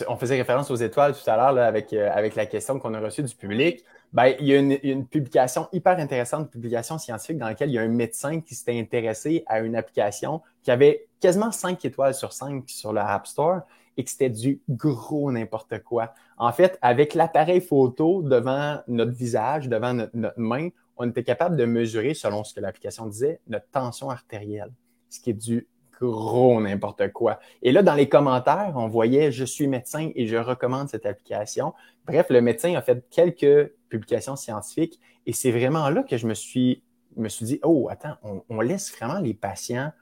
on 0.09 0.17
faisait 0.17 0.37
référence 0.37 0.71
aux 0.71 0.77
étoiles 0.77 1.15
tout 1.15 1.31
à 1.31 1.37
l'heure 1.37 1.65
avec, 1.65 1.93
euh, 1.93 2.11
avec 2.13 2.35
la 2.35 2.45
question 2.45 2.79
qu'on 2.79 2.93
a 2.93 3.01
reçue 3.01 3.23
du 3.23 3.35
public. 3.35 3.83
Ben, 4.13 4.35
il 4.39 4.47
y 4.47 4.55
a 4.55 4.59
une, 4.59 5.07
publication 5.07 5.69
hyper 5.73 5.99
intéressante, 5.99 6.43
une 6.43 6.51
publication 6.51 6.99
scientifique 6.99 7.39
dans 7.39 7.47
laquelle 7.47 7.71
il 7.71 7.75
y 7.75 7.79
a 7.79 7.83
un 7.83 7.89
médecin 7.89 8.41
qui 8.43 8.55
s'était 8.55 8.79
intéressé 8.79 9.43
à 9.47 9.61
une 9.61 9.75
application 9.75 10.43
qui 10.63 10.71
avait 10.71 11.07
quasiment 11.21 11.51
5 11.51 11.83
étoiles 11.87 12.15
sur 12.15 12.35
5 12.35 12.65
sur 12.67 12.93
le 12.93 13.01
App 13.01 13.27
Store 13.27 13.63
et 13.97 14.05
que 14.05 14.11
c'était 14.11 14.29
du 14.29 14.61
gros 14.69 15.33
n'importe 15.33 15.83
quoi. 15.83 16.13
En 16.37 16.53
fait, 16.53 16.79
avec 16.83 17.15
l'appareil 17.15 17.63
photo 17.63 18.23
devant 18.23 18.81
notre 18.89 19.13
visage, 19.13 19.69
devant 19.69 19.95
notre 19.95 20.35
main, 20.37 20.69
on 20.99 21.09
était 21.09 21.25
capable 21.25 21.57
de 21.57 21.65
mesurer, 21.65 22.13
selon 22.13 22.45
ce 22.45 22.53
que 22.53 22.61
l'application 22.61 23.07
disait, 23.07 23.41
notre 23.49 23.69
tension 23.71 24.11
artérielle, 24.11 24.73
ce 25.09 25.21
qui 25.21 25.31
est 25.31 25.35
du 25.35 25.67
gros 26.11 26.61
n'importe 26.61 27.13
quoi. 27.13 27.39
Et 27.63 27.73
là, 27.73 27.83
dans 27.83 27.95
les 27.95 28.09
commentaires, 28.09 28.73
on 28.77 28.89
voyait 28.89 29.33
je 29.33 29.45
suis 29.45 29.67
médecin 29.67 30.11
et 30.15 30.27
je 30.27 30.37
recommande 30.37 30.89
cette 30.89 31.07
application. 31.07 31.73
Bref, 32.07 32.27
le 32.31 32.41
médecin 32.41 32.75
a 32.75 32.83
fait 32.83 33.05
quelques 33.11 33.73
publications 33.89 34.37
scientifiques 34.37 35.01
et 35.27 35.33
c'est 35.33 35.53
vraiment 35.53 35.89
là 35.91 36.03
que 36.03 36.17
je 36.17 36.27
me 36.27 36.35
suis, 36.35 36.83
dit 37.17 37.61
oh, 37.63 37.89
attends, 37.91 38.17
on, 38.49 38.61
laisse 38.61 38.95
vraiment 38.97 39.21
les 39.21 39.35
patients 39.35 39.93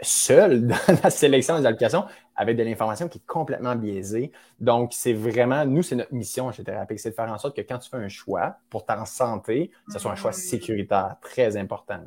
seuls 0.00 0.66
dans 0.66 0.98
la 1.02 1.10
sélection 1.10 1.58
des 1.58 1.66
applications 1.66 2.04
avec 2.34 2.56
de 2.56 2.62
l'information 2.62 3.08
qui 3.08 3.18
est 3.18 3.26
complètement 3.26 3.76
biaisée. 3.76 4.32
Donc, 4.58 4.92
c'est 4.92 5.12
vraiment, 5.12 5.64
nous, 5.64 5.82
c'est 5.82 5.96
notre 5.96 6.14
mission 6.14 6.50
chez 6.50 6.64
Thérapie, 6.64 6.98
c'est 6.98 7.10
de 7.10 7.14
faire 7.14 7.30
en 7.30 7.38
sorte 7.38 7.54
que 7.54 7.60
quand 7.60 7.78
tu 7.78 7.90
fais 7.90 7.98
un 7.98 8.08
choix 8.08 8.56
pour 8.70 8.84
ta 8.84 9.04
santé, 9.04 9.70
ce 9.92 9.98
soit 9.98 10.10
un 10.10 10.16
choix 10.16 10.32
sécuritaire 10.32 11.16
très 11.20 11.56
important. 11.56 12.02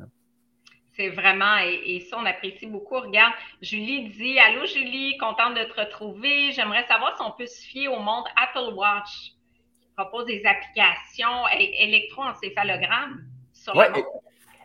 C'est 0.96 1.10
vraiment, 1.10 1.58
et, 1.58 2.00
ça, 2.08 2.16
on 2.18 2.24
apprécie 2.24 2.66
beaucoup. 2.66 2.94
Regarde, 2.94 3.34
Julie 3.60 4.08
dit 4.08 4.38
Allô, 4.38 4.64
Julie, 4.64 5.18
contente 5.18 5.54
de 5.54 5.64
te 5.64 5.78
retrouver. 5.78 6.52
J'aimerais 6.52 6.86
savoir 6.86 7.14
si 7.16 7.22
on 7.22 7.32
peut 7.32 7.46
se 7.46 7.60
fier 7.66 7.88
au 7.88 8.00
monde 8.00 8.24
Apple 8.34 8.74
Watch 8.74 9.34
qui 9.80 9.88
propose 9.94 10.24
des 10.24 10.42
applications 10.46 11.46
électroencéphalogramme 11.52 13.24
sur 13.52 13.74
le 13.74 13.90
monde. 13.90 14.04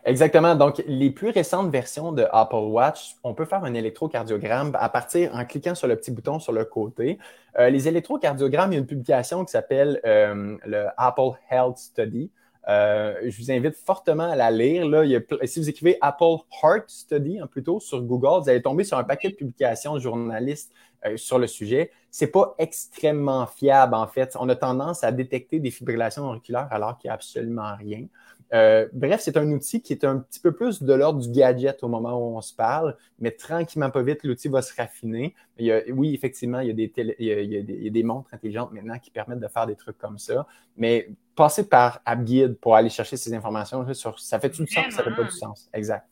Exactement. 0.04 0.54
Donc, 0.56 0.82
les 0.86 1.10
plus 1.10 1.28
récentes 1.28 1.70
versions 1.70 2.12
de 2.12 2.26
Apple 2.32 2.56
Watch, 2.56 3.16
on 3.22 3.34
peut 3.34 3.44
faire 3.44 3.62
un 3.62 3.74
électrocardiogramme 3.74 4.72
à 4.80 4.88
partir 4.88 5.34
en 5.34 5.44
cliquant 5.44 5.74
sur 5.74 5.86
le 5.86 5.96
petit 5.96 6.10
bouton 6.10 6.40
sur 6.40 6.52
le 6.52 6.64
côté. 6.64 7.18
Euh, 7.58 7.70
les 7.70 7.86
électrocardiogrammes, 7.86 8.72
il 8.72 8.74
y 8.74 8.78
a 8.78 8.80
une 8.80 8.86
publication 8.86 9.44
qui 9.44 9.52
s'appelle 9.52 10.00
euh, 10.04 10.56
le 10.64 10.86
Apple 10.96 11.38
Health 11.50 11.76
Study. 11.76 12.30
Euh, 12.68 13.14
je 13.24 13.36
vous 13.42 13.50
invite 13.50 13.74
fortement 13.74 14.30
à 14.30 14.36
la 14.36 14.50
lire. 14.50 14.86
Là. 14.86 15.04
si 15.44 15.60
vous 15.60 15.68
écrivez 15.68 15.98
Apple 16.00 16.36
Heart 16.62 16.88
Study 16.88 17.40
hein, 17.40 17.46
plutôt 17.46 17.80
sur 17.80 18.00
Google, 18.02 18.42
vous 18.42 18.48
allez 18.48 18.62
tomber 18.62 18.84
sur 18.84 18.98
un 18.98 19.04
paquet 19.04 19.30
de 19.30 19.34
publications 19.34 19.98
journalistes 19.98 20.72
euh, 21.04 21.16
sur 21.16 21.38
le 21.38 21.48
sujet. 21.48 21.90
C'est 22.10 22.28
pas 22.28 22.54
extrêmement 22.58 23.46
fiable 23.46 23.94
en 23.94 24.06
fait. 24.06 24.36
On 24.38 24.48
a 24.48 24.54
tendance 24.54 25.02
à 25.02 25.10
détecter 25.10 25.58
des 25.58 25.70
fibrillations 25.70 26.24
auriculaires 26.24 26.68
alors 26.70 26.98
qu'il 26.98 27.08
n'y 27.08 27.12
a 27.12 27.14
absolument 27.14 27.74
rien. 27.76 28.06
Euh, 28.52 28.86
bref, 28.92 29.20
c'est 29.22 29.36
un 29.36 29.50
outil 29.50 29.80
qui 29.80 29.94
est 29.94 30.04
un 30.04 30.18
petit 30.18 30.40
peu 30.40 30.52
plus 30.52 30.82
de 30.82 30.92
l'ordre 30.92 31.20
du 31.20 31.30
gadget 31.30 31.82
au 31.82 31.88
moment 31.88 32.18
où 32.18 32.36
on 32.36 32.40
se 32.42 32.54
parle, 32.54 32.96
mais 33.18 33.30
tranquillement 33.30 33.90
pas 33.90 34.02
vite, 34.02 34.24
l'outil 34.24 34.48
va 34.48 34.60
se 34.60 34.74
raffiner. 34.76 35.34
oui, 35.58 36.14
effectivement, 36.14 36.60
il 36.60 36.68
y, 36.68 36.70
a 36.70 36.74
des 36.74 36.92
il, 37.18 37.26
y 37.26 37.86
a 37.86 37.90
des, 37.90 38.02
montres 38.02 38.32
intelligentes 38.34 38.72
maintenant 38.72 38.98
qui 38.98 39.10
permettent 39.10 39.40
de 39.40 39.48
faire 39.48 39.66
des 39.66 39.76
trucs 39.76 39.96
comme 39.96 40.18
ça, 40.18 40.46
mais 40.76 41.08
passer 41.34 41.66
par 41.66 42.00
AppGuide 42.04 42.58
pour 42.58 42.76
aller 42.76 42.90
chercher 42.90 43.16
ces 43.16 43.32
informations, 43.32 43.86
ça 44.16 44.38
fait 44.38 44.50
tout 44.50 44.64
du 44.64 44.72
sens, 44.72 44.92
ça 44.92 45.02
fait 45.02 45.14
pas 45.14 45.24
du 45.24 45.30
sens. 45.30 45.70
Exact. 45.72 46.06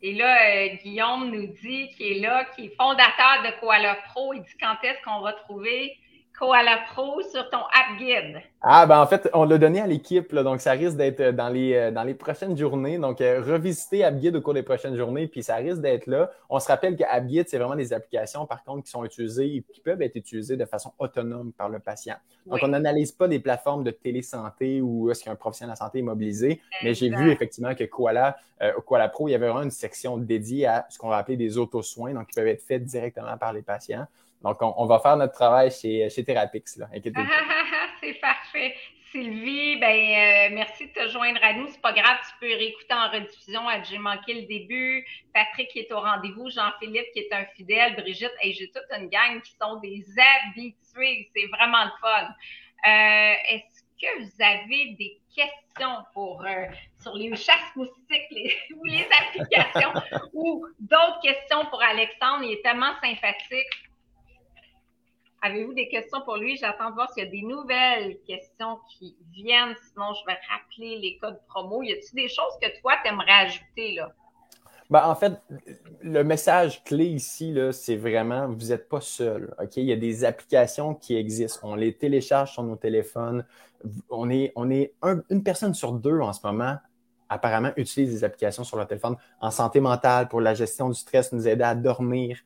Et 0.00 0.14
là, 0.14 0.36
euh, 0.46 0.68
Guillaume 0.82 1.30
nous 1.30 1.46
dit 1.60 1.88
qu'il 1.96 2.18
est 2.18 2.20
là, 2.20 2.44
qui 2.54 2.66
est 2.66 2.76
fondateur 2.76 3.42
de 3.44 3.60
Koala 3.60 3.96
Pro. 4.08 4.32
Il 4.32 4.42
dit 4.42 4.56
quand 4.60 4.76
est-ce 4.84 5.02
qu'on 5.04 5.22
va 5.22 5.32
trouver 5.32 5.96
Koala 6.38 6.78
Pro 6.92 7.20
sur 7.22 7.50
ton 7.50 7.58
app 7.58 7.98
guide? 7.98 8.40
Ah, 8.60 8.86
ben 8.86 9.00
en 9.00 9.06
fait, 9.06 9.28
on 9.34 9.44
l'a 9.44 9.58
donné 9.58 9.80
à 9.80 9.88
l'équipe, 9.88 10.32
donc 10.32 10.60
ça 10.60 10.70
risque 10.72 10.96
d'être 10.96 11.20
euh, 11.20 11.32
dans 11.32 11.48
les, 11.48 11.74
euh, 11.74 11.90
dans 11.90 12.04
les 12.04 12.14
prochaines 12.14 12.56
journées. 12.56 12.96
Donc, 12.96 13.20
euh, 13.20 13.42
revisiter 13.44 14.04
AppGuide 14.04 14.36
au 14.36 14.40
cours 14.40 14.54
des 14.54 14.62
prochaines 14.62 14.96
journées, 14.96 15.26
puis 15.26 15.42
ça 15.42 15.56
risque 15.56 15.80
d'être 15.80 16.06
là. 16.06 16.30
On 16.48 16.60
se 16.60 16.68
rappelle 16.68 16.96
que 16.96 17.02
AppGuide, 17.02 17.48
c'est 17.48 17.58
vraiment 17.58 17.74
des 17.74 17.92
applications, 17.92 18.46
par 18.46 18.62
contre, 18.62 18.84
qui 18.84 18.90
sont 18.90 19.04
utilisées, 19.04 19.64
qui 19.72 19.80
peuvent 19.80 20.00
être 20.00 20.14
utilisées 20.14 20.56
de 20.56 20.64
façon 20.64 20.92
autonome 21.00 21.52
par 21.52 21.68
le 21.68 21.80
patient. 21.80 22.16
Donc, 22.46 22.60
on 22.62 22.68
n'analyse 22.68 23.10
pas 23.10 23.26
des 23.26 23.40
plateformes 23.40 23.82
de 23.82 23.90
télésanté 23.90 24.80
ou 24.80 25.10
est-ce 25.10 25.24
qu'un 25.24 25.34
professionnel 25.34 25.74
de 25.74 25.80
la 25.80 25.84
santé 25.84 25.98
est 25.98 26.02
mobilisé, 26.02 26.60
mais 26.84 26.94
j'ai 26.94 27.10
vu 27.10 27.30
effectivement 27.30 27.74
que 27.74 27.84
Koala, 27.84 28.36
Koala 28.86 29.08
Pro, 29.08 29.28
il 29.28 29.32
y 29.32 29.34
avait 29.34 29.48
vraiment 29.48 29.64
une 29.64 29.70
section 29.70 30.16
dédiée 30.16 30.66
à 30.66 30.86
ce 30.88 30.98
qu'on 30.98 31.08
va 31.08 31.18
appeler 31.18 31.36
des 31.36 31.58
auto-soins, 31.58 32.14
donc 32.14 32.28
qui 32.28 32.34
peuvent 32.34 32.46
être 32.46 32.62
faits 32.62 32.84
directement 32.84 33.36
par 33.36 33.52
les 33.52 33.62
patients. 33.62 34.06
Donc, 34.42 34.58
on, 34.60 34.86
va 34.86 35.00
faire 35.00 35.16
notre 35.16 35.34
travail 35.34 35.70
chez, 35.70 36.08
chez 36.10 36.24
Therapix. 36.24 36.76
Là. 36.76 36.88
c'est 38.00 38.14
parfait. 38.20 38.74
Sylvie, 39.10 39.76
ben, 39.76 39.88
euh, 39.88 40.54
merci 40.54 40.86
de 40.86 40.92
te 40.92 41.08
joindre 41.08 41.40
à 41.42 41.54
nous. 41.54 41.66
C'est 41.68 41.80
pas 41.80 41.92
grave, 41.92 42.18
tu 42.28 42.34
peux 42.40 42.54
réécouter 42.54 42.92
en 42.92 43.10
rediffusion. 43.10 43.62
J'ai 43.84 43.98
manqué 43.98 44.34
le 44.34 44.42
début. 44.42 45.06
Patrick 45.32 45.68
qui 45.68 45.80
est 45.80 45.92
au 45.92 46.00
rendez-vous, 46.00 46.50
Jean-Philippe 46.50 47.06
qui 47.14 47.20
est 47.20 47.32
un 47.32 47.46
fidèle, 47.56 47.96
Brigitte, 47.96 48.34
et 48.42 48.52
j'ai 48.52 48.70
toute 48.70 48.84
une 48.96 49.08
gang 49.08 49.40
qui 49.40 49.52
sont 49.60 49.76
des 49.80 50.04
habitués. 50.46 51.30
C'est 51.34 51.46
vraiment 51.46 51.84
le 51.84 51.90
fun. 52.00 52.28
Euh, 52.86 53.34
est-ce 53.50 53.82
que 54.00 54.22
vous 54.22 54.42
avez 54.42 54.94
des 54.98 55.18
questions 55.34 56.04
pour 56.12 56.44
euh, 56.44 56.66
sur 57.00 57.14
les 57.14 57.34
chasses 57.34 57.74
moustiques 57.76 58.28
ou 58.76 58.84
les 58.84 59.06
applications 59.06 59.92
ou 60.34 60.66
d'autres 60.80 61.20
questions 61.22 61.64
pour 61.70 61.82
Alexandre? 61.82 62.44
Il 62.44 62.52
est 62.52 62.62
tellement 62.62 62.92
sympathique. 63.02 63.87
Avez-vous 65.40 65.74
des 65.74 65.88
questions 65.88 66.20
pour 66.22 66.36
lui? 66.36 66.56
J'attends 66.56 66.90
de 66.90 66.94
voir 66.94 67.12
s'il 67.12 67.24
y 67.24 67.26
a 67.26 67.30
des 67.30 67.42
nouvelles 67.42 68.18
questions 68.26 68.78
qui 68.90 69.16
viennent. 69.32 69.74
Sinon, 69.92 70.12
je 70.14 70.26
vais 70.26 70.38
rappeler 70.50 70.98
les 70.98 71.18
codes 71.18 71.38
promo. 71.48 71.82
Y 71.82 71.92
a-t-il 71.92 72.22
des 72.22 72.28
choses 72.28 72.58
que 72.60 72.80
toi, 72.80 72.94
tu 73.04 73.10
aimerais 73.10 73.46
ajouter 73.46 73.94
là? 73.94 74.12
Ben, 74.90 75.04
en 75.04 75.14
fait, 75.14 75.34
le 76.00 76.24
message 76.24 76.82
clé 76.82 77.04
ici, 77.04 77.54
c'est 77.72 77.96
vraiment, 77.96 78.48
vous 78.48 78.68
n'êtes 78.68 78.88
pas 78.88 79.02
seul. 79.02 79.54
Il 79.76 79.84
y 79.84 79.92
a 79.92 79.96
des 79.96 80.24
applications 80.24 80.94
qui 80.94 81.14
existent. 81.14 81.60
On 81.68 81.74
les 81.74 81.92
télécharge 81.94 82.52
sur 82.52 82.62
nos 82.62 82.76
téléphones. 82.76 83.44
On 84.08 84.30
est, 84.30 84.52
on 84.56 84.70
est 84.70 84.94
une 85.28 85.42
personne 85.44 85.74
sur 85.74 85.92
deux 85.92 86.20
en 86.20 86.32
ce 86.32 86.40
moment, 86.44 86.78
apparemment, 87.28 87.70
utilise 87.76 88.10
des 88.10 88.24
applications 88.24 88.64
sur 88.64 88.78
leur 88.78 88.86
téléphone 88.86 89.16
en 89.42 89.50
santé 89.50 89.78
mentale 89.80 90.26
pour 90.28 90.40
la 90.40 90.54
gestion 90.54 90.88
du 90.88 90.94
stress, 90.94 91.32
nous 91.32 91.46
aider 91.46 91.64
à 91.64 91.74
dormir, 91.74 92.38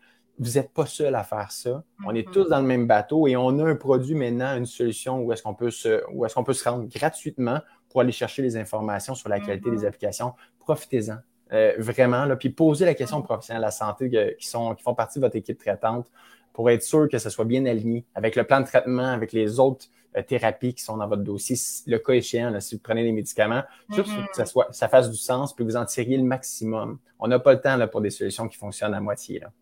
vous 0.43 0.59
n'êtes 0.59 0.73
pas 0.73 0.87
seul 0.87 1.15
à 1.15 1.23
faire 1.23 1.53
ça. 1.53 1.85
On 2.05 2.15
est 2.15 2.27
mm-hmm. 2.27 2.33
tous 2.33 2.49
dans 2.49 2.61
le 2.61 2.67
même 2.67 2.87
bateau 2.87 3.27
et 3.29 3.37
on 3.37 3.59
a 3.61 3.65
un 3.65 3.77
produit 3.77 4.15
maintenant, 4.15 4.57
une 4.57 4.67
solution 4.67 5.21
où 5.21 5.33
est-ce 5.33 5.43
qu'on 5.43 5.55
peut 5.55 5.71
se, 5.71 6.03
où 6.13 6.27
qu'on 6.27 6.45
peut 6.45 6.53
se 6.53 6.69
rendre 6.69 6.89
gratuitement 6.89 7.61
pour 7.89 8.01
aller 8.01 8.13
chercher 8.13 8.43
les 8.43 8.57
informations 8.57 9.15
sur 9.15 9.29
la 9.29 9.39
qualité 9.39 9.71
des 9.71 9.79
mm-hmm. 9.79 9.87
applications. 9.87 10.33
Profitez-en. 10.59 11.19
Euh, 11.53 11.75
vraiment, 11.79 12.25
là, 12.25 12.35
puis 12.35 12.51
posez 12.51 12.87
la 12.87 12.95
question 12.95 13.19
aux 13.19 13.23
professionnels 13.23 13.61
de 13.61 13.67
la 13.67 13.71
santé 13.71 14.11
qui, 14.39 14.49
sont, 14.49 14.75
qui 14.75 14.83
font 14.83 14.95
partie 14.95 15.19
de 15.19 15.25
votre 15.25 15.37
équipe 15.37 15.59
traitante 15.59 16.11
pour 16.53 16.71
être 16.71 16.83
sûr 16.83 17.09
que 17.09 17.19
ce 17.19 17.31
soit 17.31 17.45
bien 17.45 17.65
aligné 17.67 18.05
avec 18.15 18.37
le 18.37 18.45
plan 18.45 18.61
de 18.61 18.67
traitement, 18.67 19.07
avec 19.07 19.33
les 19.33 19.61
autres 19.61 19.87
euh, 20.17 20.23
thérapies 20.23 20.75
qui 20.75 20.83
sont 20.83 20.97
dans 20.97 21.07
votre 21.07 21.23
dossier. 21.23 21.57
Le 21.87 21.99
cas 21.99 22.15
échéant, 22.15 22.59
si 22.61 22.75
vous 22.75 22.81
prenez 22.83 23.05
des 23.05 23.13
médicaments, 23.13 23.63
juste 23.91 24.09
mm-hmm. 24.09 24.29
que 24.29 24.37
ça, 24.37 24.47
soit, 24.47 24.69
ça 24.73 24.89
fasse 24.89 25.11
du 25.11 25.17
sens, 25.17 25.55
puis 25.55 25.65
vous 25.65 25.77
en 25.77 25.85
tiriez 25.85 26.17
le 26.17 26.25
maximum. 26.25 26.99
On 27.19 27.29
n'a 27.29 27.39
pas 27.39 27.53
le 27.53 27.61
temps 27.61 27.77
là, 27.77 27.87
pour 27.87 28.01
des 28.01 28.11
solutions 28.11 28.49
qui 28.49 28.57
fonctionnent 28.57 28.95
à 28.95 29.01
moitié. 29.01 29.39
Là. 29.39 29.53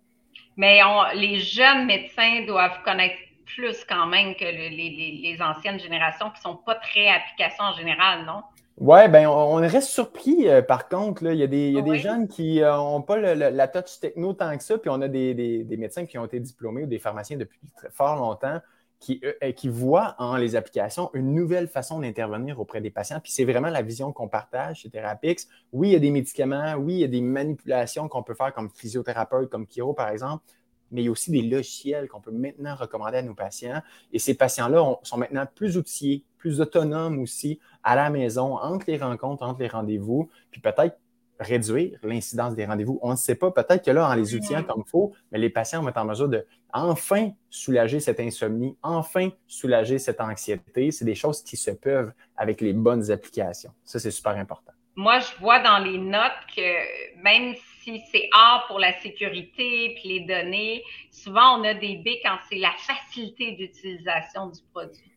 Mais 0.57 0.81
les 1.15 1.39
jeunes 1.39 1.87
médecins 1.87 2.45
doivent 2.47 2.83
connaître 2.85 3.17
plus 3.47 3.85
quand 3.89 4.07
même 4.07 4.35
que 4.35 4.45
les, 4.45 5.37
anciennes 5.41 5.81
générations 5.81 6.31
qui 6.31 6.39
ne 6.39 6.53
sont 6.53 6.57
pas 6.57 6.77
très 6.77 7.09
applications 7.09 7.65
en 7.65 7.73
général, 7.75 8.25
non? 8.25 8.43
Oui, 8.79 9.09
ben 9.09 9.27
on 9.27 9.57
reste 9.57 9.91
surpris 9.91 10.49
euh, 10.49 10.63
par 10.63 10.89
contre. 10.89 11.25
Là. 11.25 11.35
Il 11.35 11.39
y 11.39 11.43
a 11.43 11.47
des, 11.83 11.99
jeunes 11.99 12.29
qui 12.29 12.61
n'ont 12.61 12.99
euh, 12.99 13.03
pas 13.03 13.19
la 13.19 13.69
touch 13.69 14.01
techno 14.01 14.33
tant 14.33 14.57
que 14.57 14.63
ça, 14.63 14.79
puis 14.79 14.89
on 14.89 15.03
a 15.03 15.09
des, 15.09 15.67
médecins 15.79 16.07
qui 16.07 16.17
ont 16.17 16.25
été 16.25 16.41
diplômés 16.41 16.85
ou 16.85 16.87
des 16.87 16.99
pharmaciens 16.99 17.37
depuis 17.37 17.61
fort 17.91 18.17
longtemps 18.17 18.61
qui, 19.01 19.21
euh, 19.25 19.53
qui 19.53 19.69
voient 19.69 20.15
en 20.19 20.37
les 20.37 20.55
applications 20.57 21.11
une 21.15 21.35
nouvelle 21.35 21.69
façon 21.69 22.01
d'intervenir 22.01 22.61
auprès 22.61 22.83
des 22.83 22.91
patients. 22.91 23.19
Puis 23.19 23.33
c'est 23.33 23.45
vraiment 23.45 23.71
la 23.71 23.83
vision 23.83 24.13
qu'on 24.13 24.29
partage 24.29 24.81
chez 24.81 24.91
Therapix. 24.91 25.49
Oui, 25.73 25.89
il 25.89 25.93
y 25.93 25.97
a 25.97 25.99
des 25.99 26.11
médicaments, 26.11 26.75
oui, 26.75 26.95
il 26.95 27.01
y 27.01 27.05
a 27.05 27.09
des 27.09 27.23
manipulations 27.23 28.09
qu'on 28.09 28.23
peut 28.23 28.35
faire 28.35 28.53
comme 28.53 28.69
physiothérapeute, 28.71 29.49
comme 29.49 29.67
chiro 29.67 29.95
par 29.95 30.11
exemple, 30.11 30.45
mais 30.91 31.03
il 31.03 31.05
y 31.07 31.09
a 31.09 31.11
aussi 31.11 31.31
des 31.31 31.43
logiciels 31.43 32.09
qu'on 32.09 32.21
peut 32.21 32.31
maintenant 32.31 32.75
recommander 32.75 33.19
à 33.19 33.23
nos 33.23 33.35
patients. 33.35 33.81
Et 34.13 34.19
ces 34.19 34.35
patients-là 34.35 34.99
sont 35.03 35.17
maintenant 35.17 35.47
plus 35.47 35.79
outillés, 35.79 36.25
plus 36.37 36.61
autonomes 36.61 37.19
aussi 37.21 37.59
à 37.83 37.97
la 37.97 38.11
maison, 38.11 38.57
entre 38.57 38.85
les 38.89 38.99
rencontres, 38.99 39.43
entre 39.45 39.61
les 39.61 39.69
rendez-vous, 39.69 40.29
puis 40.51 40.61
peut-être 40.61 40.99
réduire 41.41 41.99
l'incidence 42.03 42.55
des 42.55 42.67
rendez-vous. 42.67 42.99
On 43.03 43.13
ne 43.13 43.17
sait 43.17 43.35
pas, 43.35 43.51
peut-être 43.51 43.85
que 43.85 43.91
là, 43.91 44.09
en 44.09 44.15
les 44.15 44.35
outillant 44.35 44.63
comme 44.63 44.85
il 44.87 44.91
faut, 44.91 45.13
mais 45.33 45.39
les 45.39 45.51
patients 45.51 45.83
vont 45.83 45.89
être 45.89 45.97
en 45.97 46.05
mesure 46.05 46.29
de 46.29 46.47
enfin 46.73 47.31
soulager 47.49 47.99
cette 47.99 48.21
insomnie, 48.21 48.77
enfin 48.83 49.31
soulager 49.47 49.99
cette 49.99 50.21
anxiété. 50.21 50.91
C'est 50.91 51.05
des 51.05 51.15
choses 51.15 51.43
qui 51.43 51.57
se 51.57 51.71
peuvent 51.71 52.13
avec 52.37 52.61
les 52.61 52.73
bonnes 52.73 53.11
applications. 53.11 53.73
Ça, 53.85 53.99
c'est 53.99 54.11
super 54.11 54.37
important. 54.37 54.73
Moi, 54.97 55.21
je 55.21 55.41
vois 55.41 55.61
dans 55.61 55.79
les 55.79 55.99
notes 55.99 56.33
que 56.55 57.23
même 57.23 57.55
si 57.81 58.03
c'est 58.13 58.29
A 58.37 58.65
pour 58.69 58.79
la 58.79 58.93
sécurité 59.01 59.95
puis 59.95 60.09
les 60.09 60.21
données, 60.21 60.83
souvent 61.11 61.59
on 61.59 61.65
a 61.65 61.75
des 61.75 61.97
B 61.97 62.09
quand 62.23 62.37
c'est 62.51 62.59
la 62.59 62.73
facilité 62.77 63.53
d'utilisation 63.53 64.49
du 64.49 64.61
produit. 64.75 65.11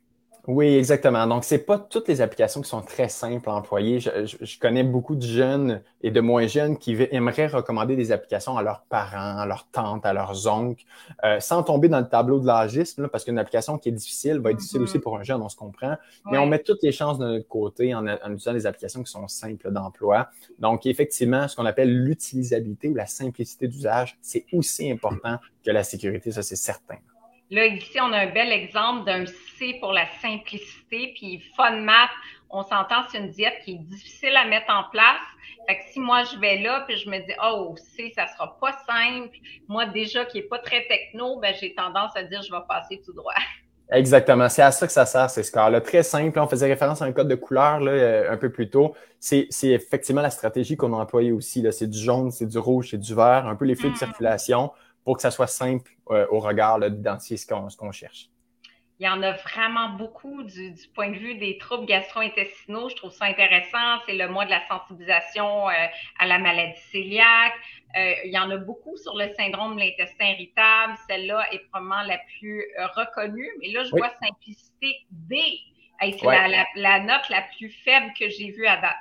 Oui, 0.45 0.75
exactement. 0.75 1.25
Donc, 1.25 1.45
c'est 1.45 1.65
pas 1.65 1.79
toutes 1.79 2.09
les 2.09 2.19
applications 2.19 2.61
qui 2.61 2.67
sont 2.67 2.81
très 2.81 3.07
simples 3.07 3.49
à 3.49 3.53
employer. 3.53 4.01
Je, 4.01 4.59
connais 4.59 4.83
beaucoup 4.83 5.15
de 5.15 5.21
jeunes 5.21 5.81
et 6.01 6.11
de 6.11 6.19
moins 6.19 6.47
jeunes 6.47 6.77
qui 6.77 6.97
aimeraient 7.11 7.47
recommander 7.47 7.95
des 7.95 8.11
applications 8.11 8.57
à 8.57 8.61
leurs 8.61 8.81
parents, 8.81 9.37
à 9.37 9.45
leurs 9.45 9.69
tantes, 9.71 10.05
à 10.05 10.11
leurs 10.11 10.47
oncles, 10.47 10.83
euh, 11.23 11.39
sans 11.39 11.63
tomber 11.63 11.87
dans 11.87 12.01
le 12.01 12.09
tableau 12.09 12.41
de 12.41 12.45
l'agisme, 12.45 13.07
parce 13.07 13.23
qu'une 13.23 13.39
application 13.39 13.77
qui 13.77 13.87
est 13.87 13.93
difficile 13.93 14.39
va 14.39 14.51
être 14.51 14.57
difficile 14.57 14.81
aussi 14.81 14.97
mm-hmm. 14.97 15.01
pour 15.01 15.17
un 15.17 15.23
jeune, 15.23 15.41
on 15.41 15.47
se 15.47 15.55
comprend. 15.55 15.95
Mais 16.29 16.37
on 16.37 16.45
met 16.45 16.59
toutes 16.59 16.83
les 16.83 16.91
chances 16.91 17.19
de 17.19 17.25
notre 17.25 17.47
côté 17.47 17.95
en, 17.95 18.05
en 18.05 18.31
utilisant 18.31 18.53
des 18.53 18.65
applications 18.65 19.01
qui 19.01 19.11
sont 19.13 19.29
simples 19.29 19.71
d'emploi. 19.71 20.27
Donc, 20.59 20.85
effectivement, 20.85 21.47
ce 21.47 21.55
qu'on 21.55 21.65
appelle 21.65 22.03
l'utilisabilité 22.03 22.89
ou 22.89 22.95
la 22.95 23.05
simplicité 23.05 23.69
d'usage, 23.69 24.17
c'est 24.21 24.45
aussi 24.51 24.91
important 24.91 25.37
que 25.63 25.71
la 25.71 25.85
sécurité, 25.85 26.31
ça 26.31 26.43
c'est 26.43 26.57
certain. 26.57 26.97
Là, 27.51 27.65
ici, 27.65 27.99
on 28.01 28.11
a 28.13 28.19
un 28.19 28.31
bel 28.31 28.51
exemple 28.51 29.05
d'un 29.05 29.25
C 29.25 29.77
pour 29.79 29.93
la 29.93 30.07
simplicité. 30.21 31.13
Puis 31.15 31.43
FunMap, 31.55 32.09
on 32.49 32.63
s'entend, 32.63 33.03
c'est 33.09 33.17
une 33.17 33.29
diète 33.29 33.55
qui 33.63 33.73
est 33.73 33.83
difficile 33.83 34.35
à 34.35 34.45
mettre 34.45 34.71
en 34.71 34.83
place. 34.91 35.21
Fait 35.67 35.77
que 35.77 35.83
si 35.91 35.99
moi, 35.99 36.23
je 36.23 36.39
vais 36.39 36.59
là, 36.59 36.83
puis 36.87 36.97
je 36.97 37.09
me 37.09 37.17
dis, 37.19 37.33
oh, 37.43 37.75
C, 37.95 38.11
ça 38.15 38.27
sera 38.27 38.57
pas 38.59 38.73
simple. 38.87 39.35
Moi, 39.67 39.85
déjà, 39.87 40.25
qui 40.25 40.39
est 40.39 40.49
pas 40.49 40.59
très 40.59 40.85
techno, 40.87 41.39
ben, 41.39 41.53
j'ai 41.59 41.73
tendance 41.73 42.11
à 42.15 42.23
dire, 42.23 42.41
je 42.41 42.51
vais 42.51 42.61
passer 42.67 43.01
tout 43.05 43.13
droit. 43.13 43.33
Exactement. 43.91 44.49
C'est 44.49 44.61
à 44.61 44.71
ça 44.71 44.87
que 44.87 44.93
ça 44.93 45.05
sert, 45.05 45.29
ces 45.29 45.43
scores-là. 45.43 45.81
Très 45.81 46.03
simple. 46.03 46.39
On 46.39 46.47
faisait 46.47 46.67
référence 46.67 47.01
à 47.01 47.05
un 47.05 47.11
code 47.11 47.27
de 47.27 47.35
couleur 47.35 47.79
là, 47.79 47.91
euh, 47.91 48.31
un 48.31 48.37
peu 48.37 48.51
plus 48.51 48.69
tôt. 48.69 48.95
C'est 49.19 49.47
effectivement 49.63 50.21
la 50.21 50.31
stratégie 50.31 50.75
qu'on 50.75 50.93
a 50.93 50.97
employée 50.97 51.31
aussi. 51.31 51.65
C'est 51.71 51.87
du 51.87 51.99
jaune, 51.99 52.31
c'est 52.31 52.47
du 52.47 52.57
rouge, 52.57 52.89
c'est 52.91 52.97
du 52.97 53.13
vert, 53.13 53.45
un 53.45 53.55
peu 53.55 53.65
les 53.65 53.75
flux 53.75 53.89
de 53.89 53.93
mm. 53.93 53.97
circulation 53.97 54.71
pour 55.03 55.17
que 55.17 55.21
ça 55.21 55.31
soit 55.31 55.47
simple 55.47 55.91
euh, 56.09 56.25
au 56.29 56.39
regard 56.39 56.79
d'identifier 56.79 57.37
ce 57.37 57.45
qu'on 57.47 57.91
cherche. 57.91 58.29
Il 58.99 59.05
y 59.05 59.09
en 59.09 59.21
a 59.23 59.33
vraiment 59.33 59.89
beaucoup 59.89 60.43
du, 60.43 60.75
point 60.95 61.09
de 61.09 61.17
vue 61.17 61.35
des 61.35 61.57
troubles 61.57 61.85
gastro-intestinaux. 61.85 62.89
Je 62.89 62.95
trouve 62.95 63.11
ça 63.11 63.25
intéressant. 63.25 63.99
C'est 64.05 64.13
le 64.13 64.27
mois 64.29 64.45
de 64.45 64.51
la 64.51 64.61
sensibilisation 64.67 65.67
euh, 65.67 65.73
à 66.19 66.27
la 66.27 66.37
maladie 66.37 66.79
cœliaque. 66.91 67.53
Euh, 67.97 68.13
il 68.23 68.31
y 68.31 68.37
en 68.37 68.49
a 68.49 68.57
beaucoup 68.57 68.95
sur 68.95 69.17
le 69.17 69.33
syndrome 69.33 69.75
de 69.75 69.81
l'intestin 69.81 70.25
irritable. 70.25 70.93
Celle-là 71.09 71.43
est 71.51 71.67
probablement 71.69 72.03
la 72.03 72.19
plus 72.37 72.65
reconnue. 72.95 73.49
Mais 73.59 73.71
là, 73.71 73.83
je 73.83 73.89
vois 73.89 74.11
simplicité 74.21 74.95
D. 75.09 75.37
c'est 75.99 76.23
la, 76.23 76.65
la, 76.75 76.99
note 76.99 77.29
la 77.29 77.43
plus 77.57 77.69
faible 77.83 78.13
que 78.17 78.29
j'ai 78.29 78.51
vue 78.51 78.67
à 78.67 78.77
date. 78.77 78.95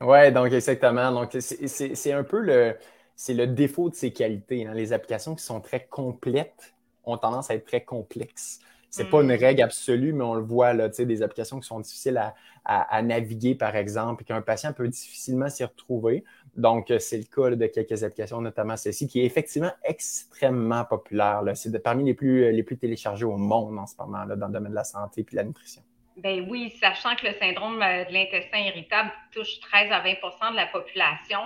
Oui, 0.00 0.32
donc 0.32 0.52
exactement. 0.52 1.12
Donc, 1.12 1.30
c'est 1.38 2.12
un 2.12 2.24
peu 2.24 2.40
le, 2.40 2.76
c'est 3.16 3.34
le 3.34 3.46
défaut 3.46 3.90
de 3.90 3.94
ces 3.94 4.12
qualités. 4.12 4.66
Hein. 4.66 4.74
Les 4.74 4.92
applications 4.92 5.34
qui 5.34 5.44
sont 5.44 5.60
très 5.60 5.86
complètes 5.86 6.74
ont 7.04 7.16
tendance 7.16 7.50
à 7.50 7.54
être 7.54 7.66
très 7.66 7.84
complexes. 7.84 8.60
C'est 8.90 9.04
n'est 9.04 9.10
pas 9.10 9.22
une 9.22 9.34
mm. 9.34 9.40
règle 9.40 9.62
absolue, 9.62 10.12
mais 10.12 10.22
on 10.22 10.34
le 10.34 10.42
voit, 10.42 10.72
là, 10.72 10.88
des 10.88 11.22
applications 11.22 11.58
qui 11.58 11.66
sont 11.66 11.80
difficiles 11.80 12.16
à, 12.64 13.02
naviguer, 13.02 13.56
par 13.56 13.74
exemple, 13.74 14.22
et 14.22 14.24
qu'un 14.24 14.40
patient 14.40 14.72
peut 14.72 14.86
difficilement 14.86 15.48
s'y 15.48 15.64
retrouver. 15.64 16.22
Donc, 16.56 16.92
euh, 16.92 17.00
c'est 17.00 17.18
le 17.18 17.24
cas 17.24 17.56
de 17.56 17.66
quelques 17.66 18.04
applications, 18.04 18.40
notamment 18.40 18.76
celle-ci, 18.76 19.08
qui 19.08 19.20
est 19.20 19.24
effectivement 19.24 19.72
extrêmement 19.82 20.84
populaire. 20.84 21.42
C'est 21.54 21.76
parmi 21.82 22.04
les 22.04 22.14
plus, 22.14 22.52
les 22.52 22.62
plus 22.62 22.78
téléchargés 22.78 23.24
au 23.24 23.36
monde 23.36 23.76
en 23.80 23.86
ce 23.86 23.96
moment, 23.98 24.24
là, 24.24 24.36
dans 24.36 24.46
le 24.46 24.52
domaine 24.52 24.70
de 24.70 24.76
la 24.76 24.84
santé 24.84 25.22
et 25.22 25.24
de 25.24 25.36
la 25.36 25.42
nutrition. 25.42 25.82
Ben 26.16 26.46
oui, 26.48 26.72
sachant 26.80 27.16
que 27.16 27.26
le 27.26 27.32
syndrome 27.34 27.82
euh, 27.82 28.04
de 28.04 28.12
l'intestin 28.12 28.58
irritable 28.58 29.10
touche 29.32 29.58
13 29.60 29.90
à 29.90 30.00
20% 30.04 30.52
de 30.52 30.56
la 30.56 30.66
population. 30.66 31.40